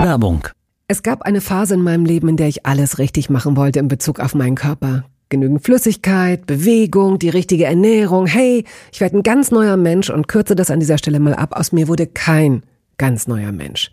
Werbung 0.02 0.48
Es 0.86 1.02
gab 1.02 1.22
eine 1.22 1.40
Phase 1.40 1.74
in 1.74 1.82
meinem 1.82 2.04
Leben, 2.04 2.28
in 2.28 2.36
der 2.36 2.48
ich 2.48 2.64
alles 2.64 2.98
richtig 2.98 3.30
machen 3.30 3.56
wollte 3.56 3.78
in 3.78 3.88
Bezug 3.88 4.20
auf 4.20 4.34
meinen 4.34 4.54
Körper. 4.54 5.04
Genügend 5.28 5.62
Flüssigkeit, 5.62 6.46
Bewegung, 6.46 7.18
die 7.18 7.28
richtige 7.28 7.66
Ernährung. 7.66 8.26
Hey, 8.26 8.64
ich 8.90 9.00
werde 9.00 9.18
ein 9.18 9.22
ganz 9.22 9.50
neuer 9.50 9.76
Mensch 9.76 10.08
und 10.08 10.26
kürze 10.26 10.54
das 10.54 10.70
an 10.70 10.80
dieser 10.80 10.96
Stelle 10.96 11.20
mal 11.20 11.34
ab. 11.34 11.52
Aus 11.52 11.72
mir 11.72 11.88
wurde 11.88 12.06
kein 12.06 12.62
ganz 12.96 13.26
neuer 13.26 13.52
Mensch. 13.52 13.92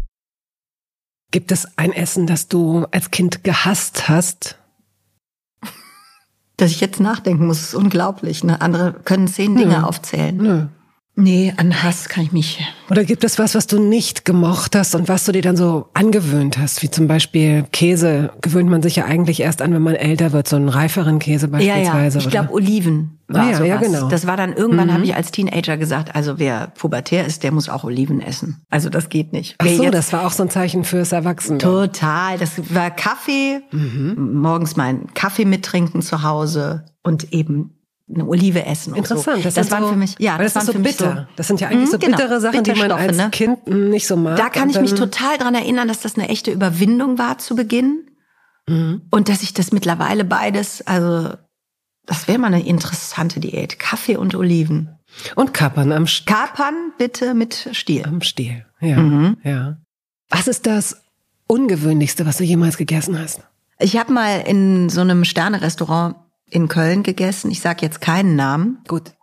Gibt 1.31 1.51
es 1.51 1.67
ein 1.77 1.93
Essen, 1.93 2.27
das 2.27 2.47
du 2.49 2.85
als 2.91 3.09
Kind 3.09 3.43
gehasst 3.43 4.09
hast? 4.09 4.57
Dass 6.57 6.71
ich 6.71 6.81
jetzt 6.81 6.99
nachdenken 6.99 7.47
muss, 7.47 7.61
ist 7.61 7.73
unglaublich. 7.73 8.43
Ne? 8.43 8.61
Andere 8.61 8.93
können 8.93 9.27
zehn 9.27 9.55
Dinge 9.55 9.79
Nö. 9.79 9.83
aufzählen. 9.83 10.37
Nö. 10.37 10.67
Nee, 11.15 11.53
an 11.57 11.83
Hass 11.83 12.07
kann 12.07 12.23
ich 12.23 12.31
mich. 12.31 12.65
Oder 12.89 13.03
gibt 13.03 13.25
es 13.25 13.37
was, 13.37 13.53
was 13.53 13.67
du 13.67 13.81
nicht 13.81 14.23
gemocht 14.23 14.75
hast 14.75 14.95
und 14.95 15.09
was 15.09 15.25
du 15.25 15.33
dir 15.33 15.41
dann 15.41 15.57
so 15.57 15.89
angewöhnt 15.93 16.57
hast? 16.57 16.81
Wie 16.83 16.89
zum 16.89 17.07
Beispiel 17.07 17.65
Käse 17.73 18.31
gewöhnt 18.41 18.69
man 18.69 18.81
sich 18.81 18.95
ja 18.95 19.05
eigentlich 19.05 19.41
erst 19.41 19.61
an, 19.61 19.73
wenn 19.73 19.81
man 19.81 19.95
älter 19.95 20.31
wird, 20.31 20.47
so 20.47 20.55
einen 20.55 20.69
reiferen 20.69 21.19
Käse 21.19 21.49
beispielsweise. 21.49 22.17
Ja, 22.17 22.21
ja. 22.21 22.27
Ich 22.27 22.29
glaube 22.29 22.53
Oliven 22.53 23.19
war 23.27 23.43
ah, 23.43 23.51
ja, 23.51 23.63
ja, 23.63 23.77
genau. 23.77 24.07
Das 24.07 24.25
war 24.25 24.37
dann 24.37 24.53
irgendwann, 24.53 24.87
mhm. 24.87 24.93
habe 24.93 25.03
ich 25.03 25.15
als 25.15 25.31
Teenager 25.31 25.77
gesagt, 25.77 26.15
also 26.15 26.39
wer 26.39 26.67
pubertär 26.67 27.25
ist, 27.25 27.43
der 27.43 27.51
muss 27.51 27.67
auch 27.67 27.83
Oliven 27.83 28.21
essen. 28.21 28.61
Also 28.69 28.89
das 28.89 29.09
geht 29.09 29.33
nicht. 29.33 29.55
Ach 29.57 29.67
so, 29.67 29.89
das 29.89 30.13
war 30.13 30.25
auch 30.25 30.31
so 30.31 30.43
ein 30.43 30.49
Zeichen 30.49 30.85
fürs 30.85 31.11
Erwachsene. 31.11 31.57
Total. 31.59 32.37
Das 32.37 32.73
war 32.73 32.89
Kaffee, 32.89 33.61
mhm. 33.71 34.39
morgens 34.41 34.77
meinen 34.77 35.13
Kaffee 35.13 35.45
mittrinken 35.45 36.01
zu 36.01 36.23
Hause 36.23 36.85
und 37.03 37.33
eben 37.33 37.80
eine 38.13 38.25
Olive 38.25 38.65
essen. 38.65 38.95
Interessant. 38.95 39.37
So. 39.37 39.43
Das, 39.43 39.53
das 39.53 39.71
waren 39.71 39.83
so, 39.83 39.89
für 39.89 39.95
mich, 39.95 40.15
ja, 40.19 40.37
das, 40.37 40.53
das 40.53 40.63
ist 40.63 40.73
so 40.73 40.79
bitter. 40.79 41.27
So, 41.29 41.33
das 41.35 41.47
sind 41.47 41.61
ja 41.61 41.69
eigentlich 41.69 41.89
so 41.89 41.97
genau, 41.97 42.17
bittere 42.17 42.39
Sachen, 42.41 42.63
die 42.63 42.73
man 42.73 42.91
als 42.91 43.17
ne? 43.17 43.29
Kind 43.31 43.67
nicht 43.67 44.07
so 44.07 44.15
mag. 44.15 44.37
Da 44.37 44.49
kann 44.49 44.69
ich 44.69 44.79
mich 44.79 44.93
total 44.93 45.37
dran 45.37 45.55
erinnern, 45.55 45.87
dass 45.87 46.01
das 46.01 46.15
eine 46.15 46.29
echte 46.29 46.51
Überwindung 46.51 47.17
war 47.17 47.37
zu 47.37 47.55
Beginn. 47.55 48.07
Mhm. 48.67 49.01
Und 49.09 49.29
dass 49.29 49.41
ich 49.41 49.53
das 49.53 49.71
mittlerweile 49.71 50.23
beides, 50.23 50.85
also, 50.85 51.33
das 52.05 52.27
wäre 52.27 52.39
mal 52.39 52.47
eine 52.47 52.65
interessante 52.65 53.39
Diät. 53.39 53.79
Kaffee 53.79 54.17
und 54.17 54.35
Oliven. 54.35 54.97
Und 55.35 55.53
Kapern 55.53 55.91
am 55.91 56.07
Stiel. 56.07 56.33
Kapern 56.33 56.93
bitte 56.97 57.33
mit 57.33 57.69
Stiel. 57.73 58.05
Am 58.05 58.21
Stiel, 58.21 58.65
ja. 58.79 58.97
Mhm. 58.97 59.37
ja. 59.43 59.77
Was 60.29 60.47
ist 60.47 60.65
das 60.65 61.01
Ungewöhnlichste, 61.47 62.25
was 62.25 62.37
du 62.37 62.43
jemals 62.43 62.77
gegessen 62.77 63.19
hast? 63.19 63.41
Ich 63.79 63.97
habe 63.97 64.13
mal 64.13 64.41
in 64.41 64.89
so 64.89 65.01
einem 65.01 65.25
Sterne-Restaurant 65.25 66.15
in 66.51 66.67
Köln 66.67 67.01
gegessen. 67.01 67.49
Ich 67.49 67.61
sage 67.61 67.83
jetzt 67.83 68.01
keinen 68.01 68.35
Namen. 68.35 68.79
Gut. 68.87 69.13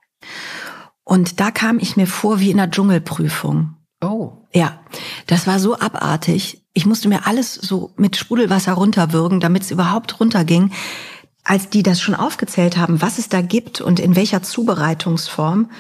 Und 1.05 1.39
da 1.41 1.51
kam 1.51 1.79
ich 1.79 1.97
mir 1.97 2.07
vor 2.07 2.41
wie 2.41 2.51
in 2.51 2.59
einer 2.59 2.71
Dschungelprüfung. 2.71 3.77
Oh. 4.03 4.33
Ja, 4.53 4.81
das 5.27 5.47
war 5.47 5.59
so 5.59 5.79
abartig. 5.79 6.65
Ich 6.73 6.87
musste 6.87 7.09
mir 7.09 7.27
alles 7.27 7.55
so 7.55 7.93
mit 7.97 8.17
Sprudelwasser 8.17 8.73
runterwürgen, 8.73 9.41
damit 9.41 9.63
es 9.63 9.71
überhaupt 9.71 10.21
runterging. 10.21 10.73
Als 11.45 11.69
die 11.71 11.83
das 11.83 12.01
schon 12.01 12.15
aufgezählt 12.15 12.77
haben, 12.77 13.01
was 13.01 13.19
es 13.19 13.29
da 13.29 13.41
gibt 13.41 13.81
und 13.81 14.01
in 14.01 14.17
welcher 14.17 14.43
Zubereitungsform, 14.43 15.71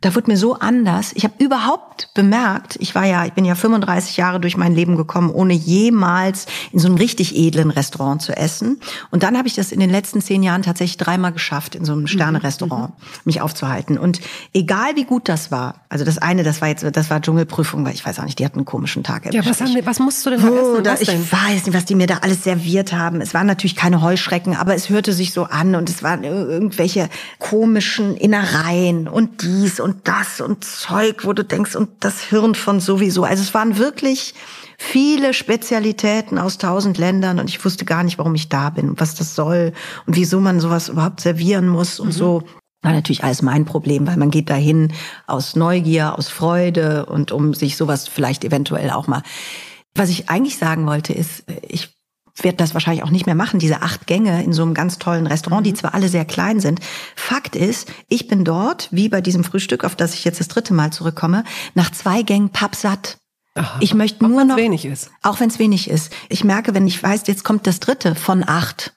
Da 0.00 0.14
wurde 0.14 0.30
mir 0.30 0.36
so 0.36 0.54
anders. 0.54 1.12
Ich 1.14 1.24
habe 1.24 1.34
überhaupt 1.38 2.08
bemerkt, 2.14 2.76
ich 2.80 2.94
war 2.94 3.04
ja, 3.04 3.26
ich 3.26 3.32
bin 3.32 3.44
ja 3.44 3.54
35 3.54 4.16
Jahre 4.16 4.40
durch 4.40 4.56
mein 4.56 4.74
Leben 4.74 4.96
gekommen, 4.96 5.30
ohne 5.30 5.52
jemals 5.52 6.46
in 6.72 6.78
so 6.78 6.88
einem 6.88 6.96
richtig 6.96 7.36
edlen 7.36 7.70
Restaurant 7.70 8.22
zu 8.22 8.34
essen. 8.34 8.80
Und 9.10 9.22
dann 9.22 9.36
habe 9.36 9.46
ich 9.46 9.54
das 9.54 9.72
in 9.72 9.80
den 9.80 9.90
letzten 9.90 10.22
zehn 10.22 10.42
Jahren 10.42 10.62
tatsächlich 10.62 10.96
dreimal 10.96 11.32
geschafft, 11.32 11.74
in 11.74 11.84
so 11.84 11.92
einem 11.92 12.06
Sterne-Restaurant 12.06 12.90
mhm. 12.90 13.04
mich 13.24 13.42
aufzuhalten. 13.42 13.98
Und 13.98 14.20
egal 14.54 14.96
wie 14.96 15.04
gut 15.04 15.28
das 15.28 15.50
war, 15.50 15.82
also 15.90 16.04
das 16.04 16.16
eine, 16.16 16.44
das 16.44 16.62
war 16.62 16.68
jetzt, 16.68 16.84
das 16.90 17.10
war 17.10 17.20
Dschungelprüfung, 17.20 17.84
weil 17.84 17.94
ich 17.94 18.04
weiß 18.04 18.20
auch 18.20 18.24
nicht, 18.24 18.38
die 18.38 18.44
hatten 18.44 18.58
einen 18.58 18.64
komischen 18.64 19.02
Tag. 19.02 19.32
Ja, 19.34 19.44
was, 19.44 19.60
haben 19.60 19.76
was 19.84 19.98
musst 19.98 20.24
du 20.24 20.30
denn 20.30 20.42
oh, 20.42 20.76
essen? 20.76 20.84
Da, 20.84 20.94
ich 20.98 21.32
weiß 21.32 21.66
nicht, 21.66 21.74
was 21.74 21.84
die 21.84 21.94
mir 21.94 22.06
da 22.06 22.18
alles 22.22 22.44
serviert 22.44 22.94
haben. 22.94 23.20
Es 23.20 23.34
waren 23.34 23.46
natürlich 23.46 23.76
keine 23.76 24.00
Heuschrecken, 24.00 24.56
aber 24.56 24.74
es 24.74 24.88
hörte 24.88 25.12
sich 25.12 25.32
so 25.32 25.44
an 25.44 25.74
und 25.74 25.90
es 25.90 26.02
waren 26.02 26.24
irgendwelche 26.24 27.10
komischen 27.38 28.16
Innereien 28.16 29.06
und 29.06 29.42
dies 29.42 29.78
und 29.78 29.89
und 29.90 30.06
das 30.06 30.40
und 30.40 30.64
Zeug, 30.64 31.24
wo 31.24 31.32
du 31.32 31.44
denkst, 31.44 31.74
und 31.74 31.90
das 32.00 32.20
Hirn 32.20 32.54
von 32.54 32.78
sowieso. 32.78 33.24
Also 33.24 33.42
es 33.42 33.54
waren 33.54 33.76
wirklich 33.76 34.34
viele 34.78 35.34
Spezialitäten 35.34 36.38
aus 36.38 36.58
tausend 36.58 36.96
Ländern 36.96 37.40
und 37.40 37.48
ich 37.48 37.64
wusste 37.64 37.84
gar 37.84 38.04
nicht, 38.04 38.18
warum 38.18 38.34
ich 38.36 38.48
da 38.48 38.70
bin 38.70 38.90
und 38.90 39.00
was 39.00 39.16
das 39.16 39.34
soll 39.34 39.72
und 40.06 40.16
wieso 40.16 40.40
man 40.40 40.60
sowas 40.60 40.88
überhaupt 40.88 41.20
servieren 41.20 41.66
muss 41.68 41.98
und 41.98 42.08
mhm. 42.08 42.12
so. 42.12 42.42
War 42.82 42.92
natürlich 42.92 43.24
alles 43.24 43.42
mein 43.42 43.66
Problem, 43.66 44.06
weil 44.06 44.16
man 44.16 44.30
geht 44.30 44.48
dahin 44.48 44.90
aus 45.26 45.54
Neugier, 45.54 46.16
aus 46.16 46.28
Freude 46.28 47.04
und 47.04 47.30
um 47.30 47.52
sich 47.52 47.76
sowas 47.76 48.08
vielleicht 48.08 48.42
eventuell 48.42 48.90
auch 48.90 49.06
mal. 49.06 49.22
Was 49.94 50.08
ich 50.08 50.30
eigentlich 50.30 50.56
sagen 50.56 50.86
wollte, 50.86 51.12
ist, 51.12 51.44
ich 51.60 51.99
werde 52.36 52.56
das 52.56 52.74
wahrscheinlich 52.74 53.04
auch 53.04 53.10
nicht 53.10 53.26
mehr 53.26 53.34
machen, 53.34 53.60
diese 53.60 53.82
acht 53.82 54.06
Gänge 54.06 54.42
in 54.42 54.52
so 54.52 54.62
einem 54.62 54.74
ganz 54.74 54.98
tollen 54.98 55.26
Restaurant, 55.26 55.66
die 55.66 55.72
mhm. 55.72 55.76
zwar 55.76 55.94
alle 55.94 56.08
sehr 56.08 56.24
klein 56.24 56.60
sind. 56.60 56.80
Fakt 57.16 57.56
ist, 57.56 57.90
ich 58.08 58.28
bin 58.28 58.44
dort, 58.44 58.88
wie 58.90 59.08
bei 59.08 59.20
diesem 59.20 59.44
Frühstück, 59.44 59.84
auf 59.84 59.96
das 59.96 60.14
ich 60.14 60.24
jetzt 60.24 60.40
das 60.40 60.48
dritte 60.48 60.74
Mal 60.74 60.92
zurückkomme, 60.92 61.44
nach 61.74 61.90
zwei 61.90 62.22
Gängen 62.22 62.50
pappsatt. 62.50 63.18
Aha. 63.54 63.78
Ich 63.80 63.94
möchte 63.94 64.24
nur 64.24 64.42
auch 64.42 64.46
noch, 64.46 64.56
wenig 64.56 64.84
ist. 64.84 65.10
Auch 65.22 65.40
wenn 65.40 65.48
es 65.48 65.58
wenig 65.58 65.90
ist. 65.90 66.12
Ich 66.28 66.44
merke, 66.44 66.74
wenn 66.74 66.86
ich 66.86 67.02
weiß, 67.02 67.22
jetzt 67.26 67.44
kommt 67.44 67.66
das 67.66 67.80
dritte 67.80 68.14
von 68.14 68.44
acht, 68.46 68.94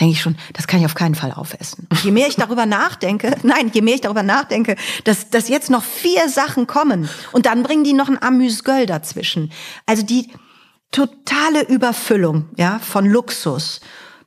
denke 0.00 0.12
ich 0.12 0.20
schon, 0.20 0.36
das 0.54 0.66
kann 0.66 0.80
ich 0.80 0.86
auf 0.86 0.94
keinen 0.94 1.14
Fall 1.14 1.32
aufessen. 1.32 1.86
Je 2.02 2.10
mehr 2.10 2.28
ich 2.28 2.36
darüber 2.36 2.66
nachdenke, 2.66 3.36
nein, 3.42 3.70
je 3.72 3.82
mehr 3.82 3.94
ich 3.94 4.00
darüber 4.00 4.22
nachdenke, 4.22 4.76
dass, 5.04 5.30
dass 5.30 5.48
jetzt 5.48 5.70
noch 5.70 5.82
vier 5.82 6.28
Sachen 6.28 6.66
kommen 6.66 7.08
und 7.32 7.46
dann 7.46 7.62
bringen 7.62 7.84
die 7.84 7.92
noch 7.92 8.08
ein 8.08 8.20
Amüsgöl 8.20 8.86
dazwischen. 8.86 9.52
Also 9.86 10.02
die, 10.02 10.32
totale 10.90 11.66
Überfüllung, 11.68 12.48
ja, 12.56 12.78
von 12.78 13.06
Luxus. 13.06 13.80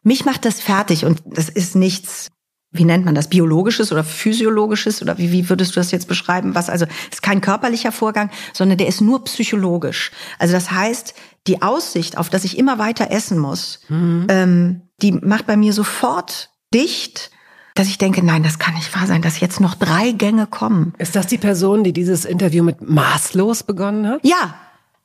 Mich 0.03 0.25
macht 0.25 0.45
das 0.45 0.59
fertig 0.59 1.05
und 1.05 1.21
das 1.25 1.49
ist 1.49 1.75
nichts, 1.75 2.29
wie 2.71 2.85
nennt 2.85 3.05
man 3.05 3.15
das, 3.15 3.29
biologisches 3.29 3.91
oder 3.91 4.03
physiologisches 4.03 5.01
oder 5.01 5.17
wie, 5.17 5.31
wie 5.31 5.49
würdest 5.49 5.75
du 5.75 5.79
das 5.79 5.91
jetzt 5.91 6.07
beschreiben? 6.07 6.55
Was 6.55 6.69
also 6.69 6.85
ist 7.11 7.21
kein 7.21 7.41
körperlicher 7.41 7.91
Vorgang, 7.91 8.29
sondern 8.53 8.77
der 8.77 8.87
ist 8.87 9.01
nur 9.01 9.23
psychologisch. 9.25 10.11
Also 10.39 10.53
das 10.53 10.71
heißt, 10.71 11.13
die 11.47 11.61
Aussicht, 11.61 12.17
auf 12.17 12.29
dass 12.29 12.43
ich 12.43 12.57
immer 12.57 12.79
weiter 12.79 13.11
essen 13.11 13.37
muss, 13.37 13.81
mhm. 13.89 14.27
ähm, 14.29 14.81
die 15.01 15.11
macht 15.11 15.47
bei 15.47 15.57
mir 15.57 15.73
sofort 15.73 16.49
dicht 16.73 17.31
dass 17.73 17.87
ich 17.87 17.97
denke, 17.97 18.23
nein, 18.23 18.43
das 18.43 18.59
kann 18.59 18.73
nicht 18.73 18.93
wahr 18.95 19.07
sein, 19.07 19.21
dass 19.21 19.39
jetzt 19.39 19.61
noch 19.61 19.75
drei 19.75 20.11
Gänge 20.11 20.45
kommen. 20.45 20.93
Ist 20.97 21.15
das 21.15 21.27
die 21.27 21.37
Person, 21.37 21.83
die 21.83 21.93
dieses 21.93 22.25
Interview 22.25 22.63
mit 22.63 22.81
maßlos 22.81 23.63
begonnen 23.63 24.07
hat? 24.07 24.19
Ja, 24.23 24.55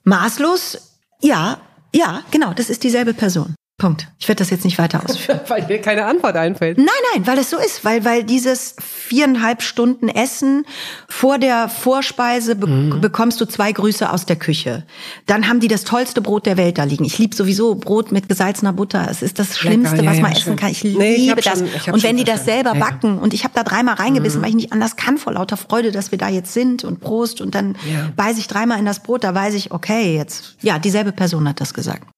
maßlos 0.04 0.95
ja, 1.22 1.60
ja, 1.94 2.22
genau, 2.30 2.52
das 2.52 2.70
ist 2.70 2.82
dieselbe 2.82 3.14
Person. 3.14 3.54
Punkt. 3.78 4.08
Ich 4.18 4.26
werde 4.26 4.38
das 4.38 4.48
jetzt 4.48 4.64
nicht 4.64 4.78
weiter 4.78 5.04
ausführen. 5.04 5.40
weil 5.48 5.66
mir 5.66 5.78
keine 5.82 6.06
Antwort 6.06 6.34
einfällt. 6.34 6.78
Nein, 6.78 6.86
nein, 7.12 7.26
weil 7.26 7.38
es 7.38 7.50
so 7.50 7.58
ist, 7.58 7.84
weil 7.84 8.06
weil 8.06 8.24
dieses 8.24 8.74
viereinhalb 8.80 9.60
Stunden 9.60 10.08
Essen 10.08 10.64
vor 11.10 11.38
der 11.38 11.68
Vorspeise 11.68 12.56
be 12.56 12.66
mhm. 12.66 13.02
bekommst 13.02 13.38
du 13.38 13.44
zwei 13.44 13.72
Grüße 13.72 14.10
aus 14.10 14.24
der 14.24 14.36
Küche. 14.36 14.84
Dann 15.26 15.46
haben 15.46 15.60
die 15.60 15.68
das 15.68 15.84
tollste 15.84 16.22
Brot 16.22 16.46
der 16.46 16.56
Welt 16.56 16.78
da 16.78 16.84
liegen. 16.84 17.04
Ich 17.04 17.18
liebe 17.18 17.36
sowieso 17.36 17.74
Brot 17.74 18.12
mit 18.12 18.30
gesalzener 18.30 18.72
Butter. 18.72 19.08
Es 19.10 19.20
ist 19.20 19.38
das 19.38 19.58
Schlimmste, 19.58 19.96
Lecker, 19.96 20.04
ja, 20.04 20.10
was 20.10 20.20
man 20.22 20.30
ja, 20.32 20.38
essen 20.38 20.44
schön. 20.44 20.56
kann. 20.56 20.70
Ich 20.70 20.82
nee, 20.82 21.16
liebe 21.16 21.40
ich 21.40 21.44
das. 21.44 21.58
Schon, 21.84 21.92
und 21.92 22.02
wenn 22.02 22.16
die 22.16 22.24
das 22.24 22.46
selber 22.46 22.72
ja. 22.74 22.80
backen 22.80 23.18
und 23.18 23.34
ich 23.34 23.44
habe 23.44 23.52
da 23.54 23.62
dreimal 23.62 23.96
reingebissen, 23.96 24.40
mhm. 24.40 24.44
weil 24.44 24.50
ich 24.50 24.56
nicht 24.56 24.72
anders 24.72 24.96
kann 24.96 25.18
vor 25.18 25.34
lauter 25.34 25.58
Freude, 25.58 25.92
dass 25.92 26.12
wir 26.12 26.18
da 26.18 26.30
jetzt 26.30 26.54
sind 26.54 26.82
und 26.82 27.00
Prost 27.00 27.42
und 27.42 27.54
dann 27.54 27.76
beiße 28.16 28.38
ich 28.38 28.48
dreimal 28.48 28.78
in 28.78 28.86
das 28.86 29.00
Brot, 29.00 29.22
da 29.22 29.34
weiß 29.34 29.52
ich, 29.52 29.70
okay, 29.70 30.16
jetzt 30.16 30.56
ja, 30.62 30.78
dieselbe 30.78 31.12
Person 31.12 31.46
hat 31.46 31.60
das 31.60 31.74
gesagt. 31.74 32.08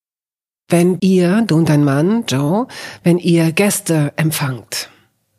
Wenn 0.71 0.99
ihr, 1.01 1.45
du 1.47 1.57
und 1.57 1.71
dein 1.71 1.83
Mann, 1.83 2.25
Joe, 2.29 2.66
wenn 3.03 3.16
ihr 3.16 3.53
Gäste 3.53 4.12
empfangt, 4.16 4.91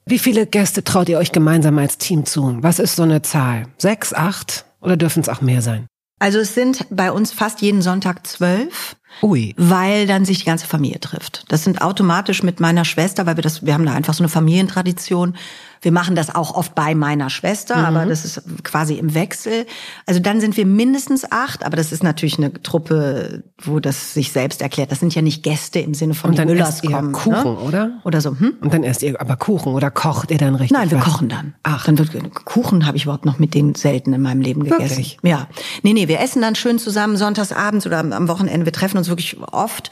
wie 0.07 0.17
viele 0.17 0.47
Gäste 0.47 0.83
traut 0.83 1.07
ihr 1.07 1.19
euch 1.19 1.31
gemeinsam 1.31 1.77
als 1.77 1.99
Team 1.99 2.25
zu? 2.25 2.57
Was 2.61 2.79
ist 2.79 2.95
so 2.95 3.03
eine 3.03 3.21
Zahl? 3.21 3.67
Sechs, 3.77 4.11
acht 4.11 4.65
oder 4.81 4.97
dürfen 4.97 5.19
es 5.19 5.29
auch 5.29 5.41
mehr 5.41 5.61
sein? 5.61 5.85
Also 6.17 6.39
es 6.39 6.55
sind 6.55 6.87
bei 6.89 7.11
uns 7.11 7.31
fast 7.31 7.61
jeden 7.61 7.83
Sonntag 7.83 8.25
zwölf. 8.25 8.95
Ui. 9.21 9.53
Weil 9.55 10.07
dann 10.07 10.25
sich 10.25 10.39
die 10.39 10.45
ganze 10.45 10.65
Familie 10.65 10.99
trifft. 10.99 11.45
Das 11.49 11.63
sind 11.63 11.83
automatisch 11.83 12.41
mit 12.41 12.59
meiner 12.59 12.83
Schwester, 12.83 13.27
weil 13.27 13.37
wir 13.37 13.43
das, 13.43 13.63
wir 13.63 13.75
haben 13.75 13.85
da 13.85 13.93
einfach 13.93 14.15
so 14.15 14.23
eine 14.23 14.29
Familientradition. 14.29 15.35
Wir 15.81 15.91
machen 15.91 16.15
das 16.15 16.33
auch 16.33 16.55
oft 16.55 16.75
bei 16.75 16.95
meiner 16.95 17.29
Schwester, 17.29 17.77
mhm. 17.77 17.85
aber 17.85 18.05
das 18.05 18.25
ist 18.25 18.41
quasi 18.63 18.95
im 18.95 19.13
Wechsel. 19.13 19.65
Also 20.05 20.19
dann 20.19 20.41
sind 20.41 20.57
wir 20.57 20.65
mindestens 20.65 21.31
acht, 21.31 21.63
aber 21.65 21.77
das 21.77 21.91
ist 21.91 22.03
natürlich 22.03 22.37
eine 22.37 22.53
Truppe, 22.61 23.43
wo 23.61 23.79
das 23.79 24.13
sich 24.13 24.31
selbst 24.31 24.61
erklärt. 24.61 24.91
Das 24.91 24.99
sind 24.99 25.15
ja 25.15 25.21
nicht 25.21 25.43
Gäste 25.43 25.79
im 25.79 25.93
Sinne 25.93 26.13
von 26.13 26.31
Und 26.31 26.39
dann 26.39 26.47
Müllers 26.47 26.83
ihr 26.83 26.91
kommen. 26.91 27.13
Kuchen, 27.13 27.31
ne? 27.31 27.59
oder? 27.59 27.91
Oder 28.03 28.21
so. 28.21 28.37
Hm? 28.37 28.55
Und 28.61 28.73
dann 28.73 28.83
esst 28.83 29.03
ihr 29.03 29.19
aber 29.19 29.37
Kuchen 29.37 29.73
oder 29.73 29.89
kocht 29.91 30.31
ihr 30.31 30.37
dann 30.37 30.55
richtig? 30.55 30.77
Nein, 30.77 30.91
wir 30.91 30.97
was? 30.97 31.05
kochen 31.05 31.29
dann. 31.29 31.53
Ach, 31.63 31.85
dann 31.85 31.97
wird 31.97 32.09
Kuchen 32.45 32.85
habe 32.85 32.97
ich 32.97 33.03
überhaupt 33.03 33.25
noch 33.25 33.39
mit 33.39 33.53
denen 33.53 33.75
selten 33.75 34.13
in 34.13 34.21
meinem 34.21 34.41
Leben 34.41 34.63
gegessen. 34.63 34.97
Wirklich? 34.97 35.17
Ja. 35.23 35.47
Nee, 35.83 35.93
nee, 35.93 36.07
wir 36.07 36.19
essen 36.19 36.41
dann 36.41 36.55
schön 36.55 36.79
zusammen 36.79 37.17
sonntags 37.17 37.51
abends 37.51 37.85
oder 37.85 37.99
am 37.99 38.27
Wochenende. 38.27 38.65
Wir 38.65 38.73
treffen 38.73 38.97
uns 38.97 39.07
wirklich 39.07 39.37
oft. 39.51 39.91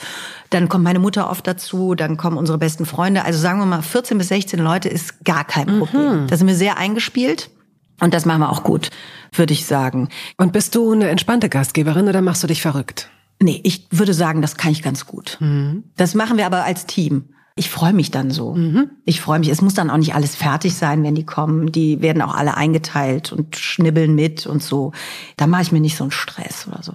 Dann 0.49 0.69
kommt 0.69 0.83
meine 0.83 0.99
Mutter 0.99 1.29
oft 1.29 1.45
dazu, 1.45 1.95
dann 1.95 2.17
kommen 2.17 2.37
unsere 2.37 2.57
besten 2.57 2.85
Freunde. 2.85 3.25
Also 3.25 3.39
sagen 3.39 3.59
wir 3.59 3.65
mal, 3.65 3.81
14 3.81 4.17
bis 4.17 4.29
16 4.29 4.59
Leute 4.59 4.89
ist 4.89 5.25
gar 5.25 5.43
kein 5.43 5.79
Problem. 5.79 6.23
Mhm. 6.23 6.27
Da 6.27 6.37
sind 6.37 6.47
wir 6.47 6.55
sehr 6.55 6.77
eingespielt. 6.77 7.49
Und 7.99 8.13
das 8.13 8.25
machen 8.25 8.41
wir 8.41 8.51
auch 8.51 8.63
gut, 8.63 8.91
würde 9.33 9.53
ich 9.53 9.65
sagen. 9.65 10.09
Und 10.37 10.53
bist 10.53 10.75
du 10.75 10.91
eine 10.91 11.09
entspannte 11.09 11.49
Gastgeberin 11.49 12.07
oder 12.07 12.21
machst 12.21 12.43
du 12.43 12.47
dich 12.47 12.61
verrückt? 12.61 13.09
Nee, 13.41 13.59
ich 13.63 13.87
würde 13.91 14.13
sagen, 14.13 14.41
das 14.41 14.57
kann 14.57 14.71
ich 14.71 14.83
ganz 14.83 15.05
gut. 15.05 15.37
Mhm. 15.39 15.83
Das 15.95 16.13
machen 16.13 16.37
wir 16.37 16.45
aber 16.45 16.63
als 16.63 16.85
Team. 16.85 17.29
Ich 17.55 17.69
freue 17.69 17.93
mich 17.93 18.11
dann 18.11 18.29
so. 18.29 18.53
Mhm. 18.53 18.91
Ich 19.03 19.19
freue 19.19 19.39
mich. 19.39 19.49
Es 19.49 19.61
muss 19.61 19.73
dann 19.73 19.89
auch 19.89 19.97
nicht 19.97 20.13
alles 20.13 20.35
fertig 20.35 20.75
sein, 20.75 21.03
wenn 21.03 21.15
die 21.15 21.25
kommen. 21.25 21.71
Die 21.71 22.01
werden 22.01 22.21
auch 22.21 22.35
alle 22.35 22.55
eingeteilt 22.55 23.33
und 23.33 23.55
schnibbeln 23.55 24.13
mit 24.13 24.45
und 24.45 24.61
so. 24.61 24.91
Da 25.37 25.47
mache 25.47 25.63
ich 25.63 25.71
mir 25.71 25.81
nicht 25.81 25.97
so 25.97 26.03
einen 26.03 26.11
Stress 26.11 26.67
oder 26.67 26.83
so. 26.83 26.93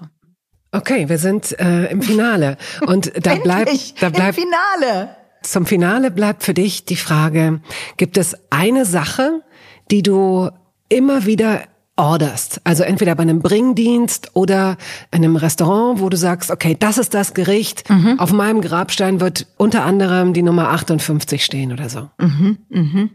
Okay, 0.73 1.09
wir 1.09 1.19
sind 1.19 1.59
äh, 1.61 1.87
im 1.91 2.01
Finale 2.01 2.57
und 2.87 3.13
da 3.25 3.35
bleibt 3.37 4.03
da 4.03 4.09
bleibt 4.09 4.39
im 4.39 4.45
Finale. 4.45 5.17
Zum 5.43 5.67
Finale 5.67 6.11
bleibt 6.11 6.43
für 6.43 6.55
dich 6.55 6.87
die 6.87 6.97
Frage: 6.97 7.61
Gibt 7.99 8.17
es 8.17 8.37
eine 8.51 8.87
Sache, 8.87 9.43
die 9.91 10.03
du 10.03 10.51
immer 10.89 11.27
wieder 11.27 11.63
orderst. 11.97 12.61
Also 12.65 12.85
entweder 12.85 13.15
bei 13.15 13.23
einem 13.23 13.41
Bringdienst 13.41 14.31
oder 14.35 14.77
einem 15.11 15.37
Restaurant, 15.37 16.01
wo 16.01 16.09
du 16.09 16.17
sagst, 16.17 16.51
okay, 16.51 16.77
das 16.79 16.97
ist 16.97 17.13
das 17.13 17.35
Gericht. 17.35 17.89
Mhm. 17.91 18.19
Auf 18.19 18.33
meinem 18.33 18.63
Grabstein 18.63 19.21
wird 19.21 19.47
unter 19.59 19.85
anderem 19.85 20.33
die 20.33 20.43
Nummer 20.43 20.71
58 20.71 21.45
stehen 21.45 21.73
oder 21.73 21.89
so. 21.91 22.09
Mhm, 22.19 22.59
mhm. 22.71 23.11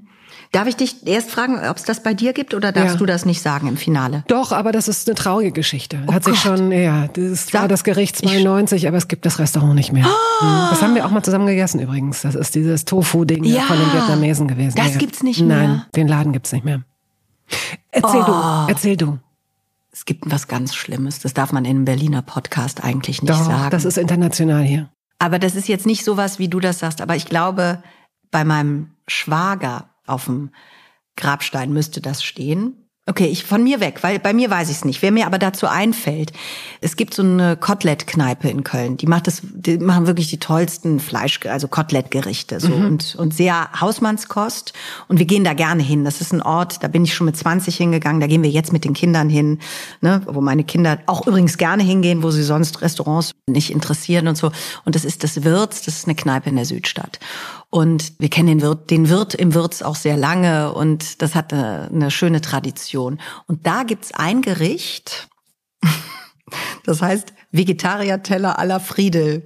Darf 0.51 0.67
ich 0.67 0.75
dich 0.75 1.05
erst 1.05 1.29
fragen, 1.29 1.59
ob 1.67 1.77
es 1.77 1.83
das 1.83 2.01
bei 2.03 2.13
dir 2.13 2.33
gibt 2.33 2.53
oder 2.53 2.71
darfst 2.71 2.95
ja. 2.95 2.99
du 2.99 3.05
das 3.05 3.25
nicht 3.25 3.41
sagen 3.41 3.67
im 3.67 3.77
Finale? 3.77 4.23
Doch, 4.27 4.51
aber 4.51 4.71
das 4.71 4.87
ist 4.87 5.07
eine 5.07 5.15
traurige 5.15 5.51
Geschichte. 5.51 5.99
Oh 6.07 6.13
Hat 6.13 6.23
sich 6.23 6.39
schon, 6.39 6.71
ja, 6.71 7.07
das 7.07 7.53
war 7.53 7.67
das 7.67 7.83
Gericht 7.83 8.17
92, 8.17 8.83
ich, 8.83 8.87
aber 8.87 8.97
es 8.97 9.07
gibt 9.07 9.25
das 9.25 9.39
Restaurant 9.39 9.75
nicht 9.75 9.91
mehr. 9.91 10.05
Oh. 10.05 10.45
Das 10.69 10.81
haben 10.81 10.95
wir 10.95 11.05
auch 11.05 11.11
mal 11.11 11.23
zusammen 11.23 11.47
gegessen 11.47 11.79
übrigens. 11.79 12.21
Das 12.21 12.35
ist 12.35 12.55
dieses 12.55 12.85
Tofu-Ding 12.85 13.43
ja, 13.43 13.63
von 13.63 13.77
den 13.77 13.91
Vietnamesen 13.93 14.47
gewesen. 14.47 14.75
Das 14.77 14.93
ja. 14.93 14.97
gibt's 14.97 15.23
nicht 15.23 15.41
mehr. 15.41 15.57
Nein, 15.57 15.85
den 15.95 16.07
Laden 16.07 16.31
gibt's 16.33 16.51
nicht 16.51 16.63
mehr. 16.63 16.83
Erzähl 17.91 18.21
oh. 18.21 18.25
du, 18.25 18.71
erzähl 18.71 18.97
du. 18.97 19.19
Es 19.91 20.05
gibt 20.05 20.29
was 20.29 20.47
ganz 20.47 20.75
Schlimmes. 20.75 21.19
Das 21.19 21.33
darf 21.33 21.51
man 21.51 21.65
in 21.65 21.77
einem 21.77 21.85
Berliner 21.85 22.21
Podcast 22.21 22.83
eigentlich 22.83 23.21
nicht 23.21 23.31
Doch, 23.31 23.45
sagen. 23.45 23.71
Das 23.71 23.83
ist 23.83 23.97
international 23.97 24.63
hier. 24.63 24.89
Aber 25.19 25.39
das 25.39 25.55
ist 25.55 25.67
jetzt 25.67 25.85
nicht 25.87 26.03
sowas, 26.03 26.37
wie 26.39 26.47
du 26.47 26.59
das 26.59 26.79
sagst. 26.79 27.01
Aber 27.01 27.15
ich 27.15 27.25
glaube, 27.25 27.81
bei 28.29 28.43
meinem 28.43 28.91
Schwager 29.07 29.89
auf 30.07 30.25
dem 30.25 30.51
Grabstein 31.15 31.73
müsste 31.73 32.01
das 32.01 32.23
stehen. 32.23 32.87
Okay, 33.09 33.27
ich 33.27 33.45
von 33.45 33.63
mir 33.63 33.79
weg, 33.79 33.99
weil 34.01 34.19
bei 34.19 34.33
mir 34.33 34.49
weiß 34.49 34.69
ich 34.69 34.77
es 34.77 34.85
nicht. 34.85 35.01
Wer 35.01 35.13
mir 35.13 35.27
aber 35.27 35.39
dazu 35.39 35.65
einfällt, 35.65 36.33
es 36.81 36.97
gibt 36.97 37.13
so 37.13 37.23
eine 37.23 37.55
Kotelett-Kneipe 37.55 38.49
in 38.49 38.65
Köln. 38.65 38.97
Die 38.97 39.07
macht 39.07 39.27
das, 39.27 39.41
die 39.43 39.77
machen 39.77 40.07
wirklich 40.07 40.27
die 40.27 40.39
tollsten 40.39 40.99
Fleisch, 40.99 41.39
also 41.45 41.69
Kotelettgerichte 41.69 42.59
so 42.59 42.67
mhm. 42.67 42.85
und 42.85 43.15
und 43.15 43.33
sehr 43.33 43.69
Hausmannskost. 43.79 44.73
Und 45.07 45.19
wir 45.19 45.25
gehen 45.25 45.45
da 45.45 45.53
gerne 45.53 45.83
hin. 45.83 46.03
Das 46.03 46.19
ist 46.19 46.33
ein 46.33 46.41
Ort, 46.41 46.83
da 46.83 46.89
bin 46.89 47.05
ich 47.05 47.13
schon 47.13 47.23
mit 47.23 47.37
20 47.37 47.77
hingegangen. 47.77 48.19
Da 48.19 48.27
gehen 48.27 48.43
wir 48.43 48.49
jetzt 48.49 48.73
mit 48.73 48.83
den 48.83 48.93
Kindern 48.93 49.29
hin, 49.29 49.59
ne, 50.01 50.21
wo 50.25 50.41
meine 50.41 50.65
Kinder 50.65 50.99
auch 51.05 51.25
übrigens 51.25 51.57
gerne 51.57 51.83
hingehen, 51.83 52.23
wo 52.23 52.31
sie 52.31 52.43
sonst 52.43 52.81
Restaurants 52.81 53.31
nicht 53.47 53.71
interessieren 53.71 54.27
und 54.27 54.35
so. 54.35 54.51
Und 54.83 54.95
das 54.95 55.05
ist 55.05 55.23
das 55.23 55.45
Wirts, 55.45 55.83
das 55.83 55.99
ist 55.99 56.07
eine 56.07 56.15
Kneipe 56.15 56.49
in 56.49 56.57
der 56.57 56.65
Südstadt. 56.65 57.19
Und 57.69 58.13
wir 58.19 58.29
kennen 58.29 58.47
den 58.47 58.61
Wirt, 58.61 58.89
den 58.91 59.09
Wirt 59.09 59.33
im 59.33 59.53
Wirts 59.53 59.83
auch 59.83 59.95
sehr 59.95 60.15
lange 60.15 60.73
und 60.73 61.21
das 61.21 61.35
hat 61.35 61.51
eine, 61.51 61.89
eine 61.93 62.11
schöne 62.11 62.39
Tradition. 62.39 63.19
Und 63.45 63.67
da 63.67 63.83
gibt's 63.83 64.13
ein 64.13 64.41
Gericht, 64.41 65.27
das 66.85 67.01
heißt 67.01 67.33
Vegetarier-Teller 67.51 68.57
à 68.57 68.65
la 68.65 68.79
Friedel, 68.79 69.43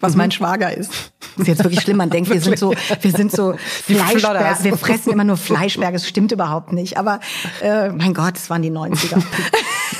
was 0.00 0.16
mein 0.16 0.30
Schwager 0.30 0.76
ist. 0.76 1.12
Ist 1.38 1.48
jetzt 1.48 1.64
wirklich 1.64 1.80
schlimm. 1.80 1.96
Man 1.96 2.10
denkt, 2.10 2.30
wir 2.30 2.40
sind 2.40 2.58
so, 2.58 2.72
wir 3.00 3.10
sind 3.10 3.32
so 3.32 3.54
Fleischberge. 3.56 4.64
Wir 4.64 4.76
fressen 4.76 5.12
immer 5.12 5.24
nur 5.24 5.36
Fleischberge. 5.36 5.94
Das 5.94 6.08
stimmt 6.08 6.32
überhaupt 6.32 6.72
nicht. 6.72 6.96
Aber 6.96 7.20
äh, 7.62 7.90
mein 7.90 8.14
Gott, 8.14 8.36
es 8.36 8.48
waren 8.48 8.62
die 8.62 8.70
90er. 8.70 9.22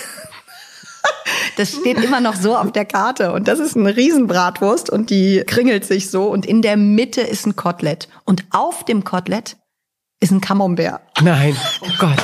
Das 1.56 1.70
steht 1.72 2.02
immer 2.02 2.20
noch 2.20 2.34
so 2.36 2.56
auf 2.56 2.70
der 2.72 2.84
Karte. 2.84 3.32
Und 3.32 3.48
das 3.48 3.58
ist 3.58 3.76
eine 3.76 3.96
Riesenbratwurst 3.96 4.90
und 4.90 5.10
die 5.10 5.42
kringelt 5.46 5.84
sich 5.84 6.10
so. 6.10 6.24
Und 6.28 6.44
in 6.46 6.62
der 6.62 6.76
Mitte 6.76 7.22
ist 7.22 7.46
ein 7.46 7.56
Kotelett. 7.56 8.08
Und 8.24 8.44
auf 8.50 8.84
dem 8.84 9.04
Kotelett 9.04 9.56
ist 10.20 10.32
ein 10.32 10.40
Camembert. 10.40 11.00
Nein, 11.22 11.56
oh 11.80 11.88
Gott. 11.98 12.22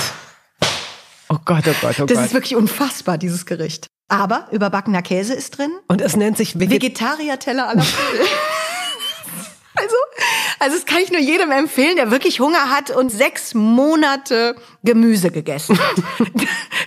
Oh 1.28 1.38
Gott, 1.44 1.64
oh 1.66 1.74
Gott, 1.80 2.00
oh 2.00 2.04
Das 2.06 2.16
Gott. 2.18 2.26
ist 2.26 2.34
wirklich 2.34 2.56
unfassbar, 2.56 3.16
dieses 3.16 3.46
Gericht. 3.46 3.86
Aber 4.08 4.48
überbackener 4.50 5.00
Käse 5.00 5.32
ist 5.32 5.56
drin. 5.56 5.70
Und 5.88 6.02
es 6.02 6.14
nennt 6.16 6.36
sich 6.36 6.58
Veget 6.60 6.82
Vegetarier-Teller 6.82 7.70
à 7.70 7.74
la. 7.74 7.82
Also, 9.74 9.96
also 10.62 10.76
das 10.76 10.86
kann 10.86 11.00
ich 11.02 11.10
nur 11.10 11.20
jedem 11.20 11.50
empfehlen, 11.50 11.96
der 11.96 12.12
wirklich 12.12 12.38
Hunger 12.38 12.70
hat 12.70 12.90
und 12.90 13.10
sechs 13.10 13.52
Monate 13.52 14.54
Gemüse 14.84 15.32
gegessen 15.32 15.76
hat. 15.76 15.96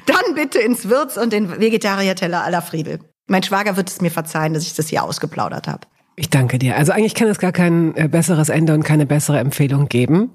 Dann 0.06 0.36
bitte 0.36 0.60
ins 0.60 0.88
Wirts 0.88 1.18
und 1.18 1.34
den 1.34 1.60
Vegetarier-Teller 1.60 2.50
la 2.50 2.62
Friedel. 2.62 3.00
Mein 3.28 3.44
Schwager 3.44 3.76
wird 3.76 3.90
es 3.90 4.00
mir 4.00 4.12
verzeihen, 4.12 4.54
dass 4.54 4.64
ich 4.64 4.76
das 4.76 4.88
hier 4.88 5.04
ausgeplaudert 5.04 5.68
habe. 5.68 5.82
Ich 6.16 6.30
danke 6.30 6.58
dir. 6.58 6.78
Also 6.78 6.94
eigentlich 6.94 7.16
kann 7.16 7.28
es 7.28 7.40
gar 7.40 7.52
kein 7.52 7.96
äh, 7.98 8.08
besseres 8.08 8.48
Ende 8.48 8.74
und 8.74 8.84
keine 8.84 9.06
bessere 9.06 9.40
Empfehlung 9.40 9.90
geben. 9.90 10.32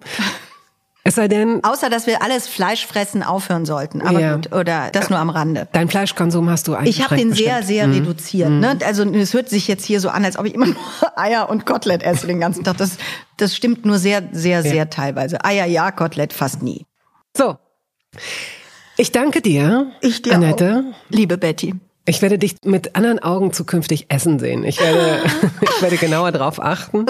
Es 1.03 1.15
sei 1.15 1.29
denn, 1.29 1.65
Außer, 1.65 1.89
dass 1.89 2.07
wir 2.07 2.23
alles 2.23 2.47
Fleisch 2.47 2.87
fressen 2.87 3.23
aufhören 3.23 3.65
sollten. 3.65 4.03
Aber 4.03 4.21
Ja. 4.21 4.35
gut, 4.37 4.53
oder 4.53 4.91
das 4.93 5.09
nur 5.09 5.19
am 5.19 5.31
Rande. 5.31 5.67
dein 5.73 5.89
Fleischkonsum 5.89 6.51
hast 6.51 6.69
du 6.69 6.75
eingeschränkt. 6.75 6.99
Ich 6.99 7.05
habe 7.05 7.17
den 7.17 7.33
sehr, 7.33 7.59
bestimmt. 7.61 7.67
sehr 7.67 7.91
reduziert. 8.03 8.51
Ne? 8.51 8.79
Also 8.85 9.05
es 9.05 9.33
hört 9.33 9.49
sich 9.49 9.67
jetzt 9.67 9.85
hier 9.85 9.99
so 10.01 10.11
an, 10.11 10.25
als 10.25 10.39
ob 10.39 10.45
ich 10.47 10.55
immer 10.55 10.67
nur 10.67 10.77
Eier 11.17 11.49
und 11.49 11.65
Kotelett 11.65 12.03
esse 12.03 12.27
den 12.27 12.39
ganzen 12.39 12.65
Tag. 12.65 12.77
Das, 12.77 12.99
das 13.39 13.57
stimmt 13.57 13.87
nur 13.87 13.99
sehr, 13.99 14.23
sehr, 14.33 14.63
sehr 14.63 14.91
teilweise. 14.91 15.43
Eier 15.45 15.65
ja, 15.67 15.91
Kotelett 15.91 16.33
fast 16.35 16.63
nie. 16.63 16.87
So. 17.37 17.57
Ich 18.99 19.11
danke 19.13 19.41
dir, 19.41 19.93
Ich 20.03 20.21
dir 20.21 20.35
Annette. 20.35 20.85
auch. 20.93 20.95
Liebe 21.09 21.39
Betty. 21.39 21.75
Ich 22.11 22.23
werde 22.23 22.39
dich 22.39 22.57
mit 22.65 22.97
anderen 22.97 23.21
Augen 23.21 23.53
zukünftig 23.53 24.07
essen 24.09 24.39
sehen. 24.41 24.65
Ich 24.65 24.81
werde, 24.81 25.23
ich 25.63 25.81
werde 25.83 25.97
genauer 25.97 26.33
drauf 26.33 26.61
achten. 26.61 27.07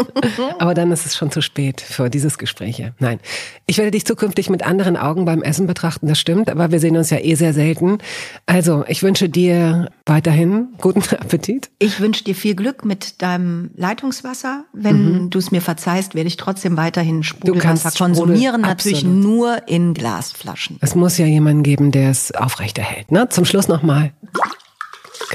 Aber 0.58 0.74
dann 0.74 0.92
ist 0.92 1.06
es 1.06 1.16
schon 1.16 1.30
zu 1.30 1.40
spät 1.40 1.80
für 1.80 2.10
dieses 2.10 2.36
Gespräch. 2.36 2.76
hier. 2.76 2.92
Nein. 2.98 3.18
Ich 3.66 3.78
werde 3.78 3.90
dich 3.92 4.04
zukünftig 4.04 4.50
mit 4.50 4.62
anderen 4.66 4.98
Augen 4.98 5.24
beim 5.24 5.42
Essen 5.42 5.66
betrachten. 5.66 6.06
Das 6.06 6.18
stimmt. 6.20 6.50
Aber 6.50 6.70
wir 6.70 6.80
sehen 6.80 6.96
uns 6.98 7.08
ja 7.08 7.18
eh 7.18 7.34
sehr 7.34 7.54
selten. 7.54 7.96
Also, 8.44 8.84
ich 8.88 9.02
wünsche 9.02 9.30
dir 9.30 9.88
weiterhin 10.04 10.68
guten 10.82 11.00
Appetit. 11.16 11.70
Ich 11.78 12.00
wünsche 12.00 12.22
dir 12.24 12.34
viel 12.34 12.54
Glück 12.54 12.84
mit 12.84 13.22
deinem 13.22 13.70
Leitungswasser. 13.76 14.64
Wenn 14.74 15.30
du 15.30 15.38
es 15.38 15.50
mir 15.50 15.62
verzeihst, 15.62 16.14
werde 16.14 16.28
ich 16.28 16.36
trotzdem 16.36 16.76
weiterhin 16.76 17.22
Sprudelwasser 17.22 17.62
kannst 17.68 17.98
konsumieren. 17.98 18.60
Sprudel- 18.60 18.68
natürlich 18.68 19.04
nur 19.04 19.66
in 19.66 19.94
Glasflaschen. 19.94 20.76
Es 20.82 20.94
muss 20.94 21.16
ja 21.16 21.24
jemanden 21.24 21.62
geben, 21.62 21.90
der 21.90 22.10
es 22.10 22.32
aufrechterhält. 22.32 23.10
Ne? 23.10 23.28
Zum 23.30 23.46
Schluss 23.46 23.66
nochmal. 23.68 24.12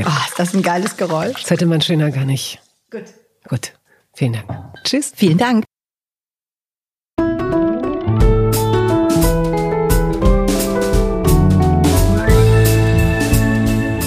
Ah, 0.03 0.25
ist 0.27 0.37
das 0.37 0.53
ein 0.53 0.61
geiles 0.61 0.97
Geräusch? 0.97 1.41
Das 1.41 1.51
hätte 1.51 1.65
man 1.65 1.81
schöner 1.81 2.11
gar 2.11 2.25
nicht. 2.25 2.59
Gut. 2.91 3.05
Gut. 3.47 3.73
Vielen 4.13 4.33
Dank. 4.33 4.45
Tschüss. 4.83 5.13
Vielen 5.15 5.37
Dank. 5.37 5.63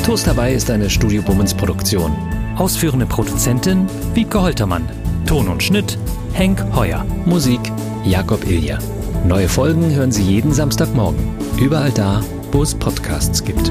Toast 0.04 0.26
dabei 0.26 0.54
ist 0.54 0.70
eine 0.70 0.88
Studio 0.88 1.22
Bummens 1.22 1.52
Produktion. 1.54 2.16
Ausführende 2.56 3.06
Produzentin 3.06 3.86
Wiebke 4.14 4.40
Holtermann. 4.40 4.88
Ton 5.26 5.48
und 5.48 5.62
Schnitt 5.62 5.98
Henk 6.32 6.64
Heuer. 6.74 7.04
Musik 7.26 7.60
Jakob 8.04 8.44
Ilja. 8.46 8.78
Neue 9.26 9.48
Folgen 9.48 9.90
hören 9.90 10.10
Sie 10.10 10.22
jeden 10.22 10.52
Samstagmorgen. 10.52 11.36
Überall 11.60 11.90
da, 11.90 12.22
wo 12.52 12.62
es 12.62 12.74
Podcasts 12.74 13.44
gibt. 13.44 13.70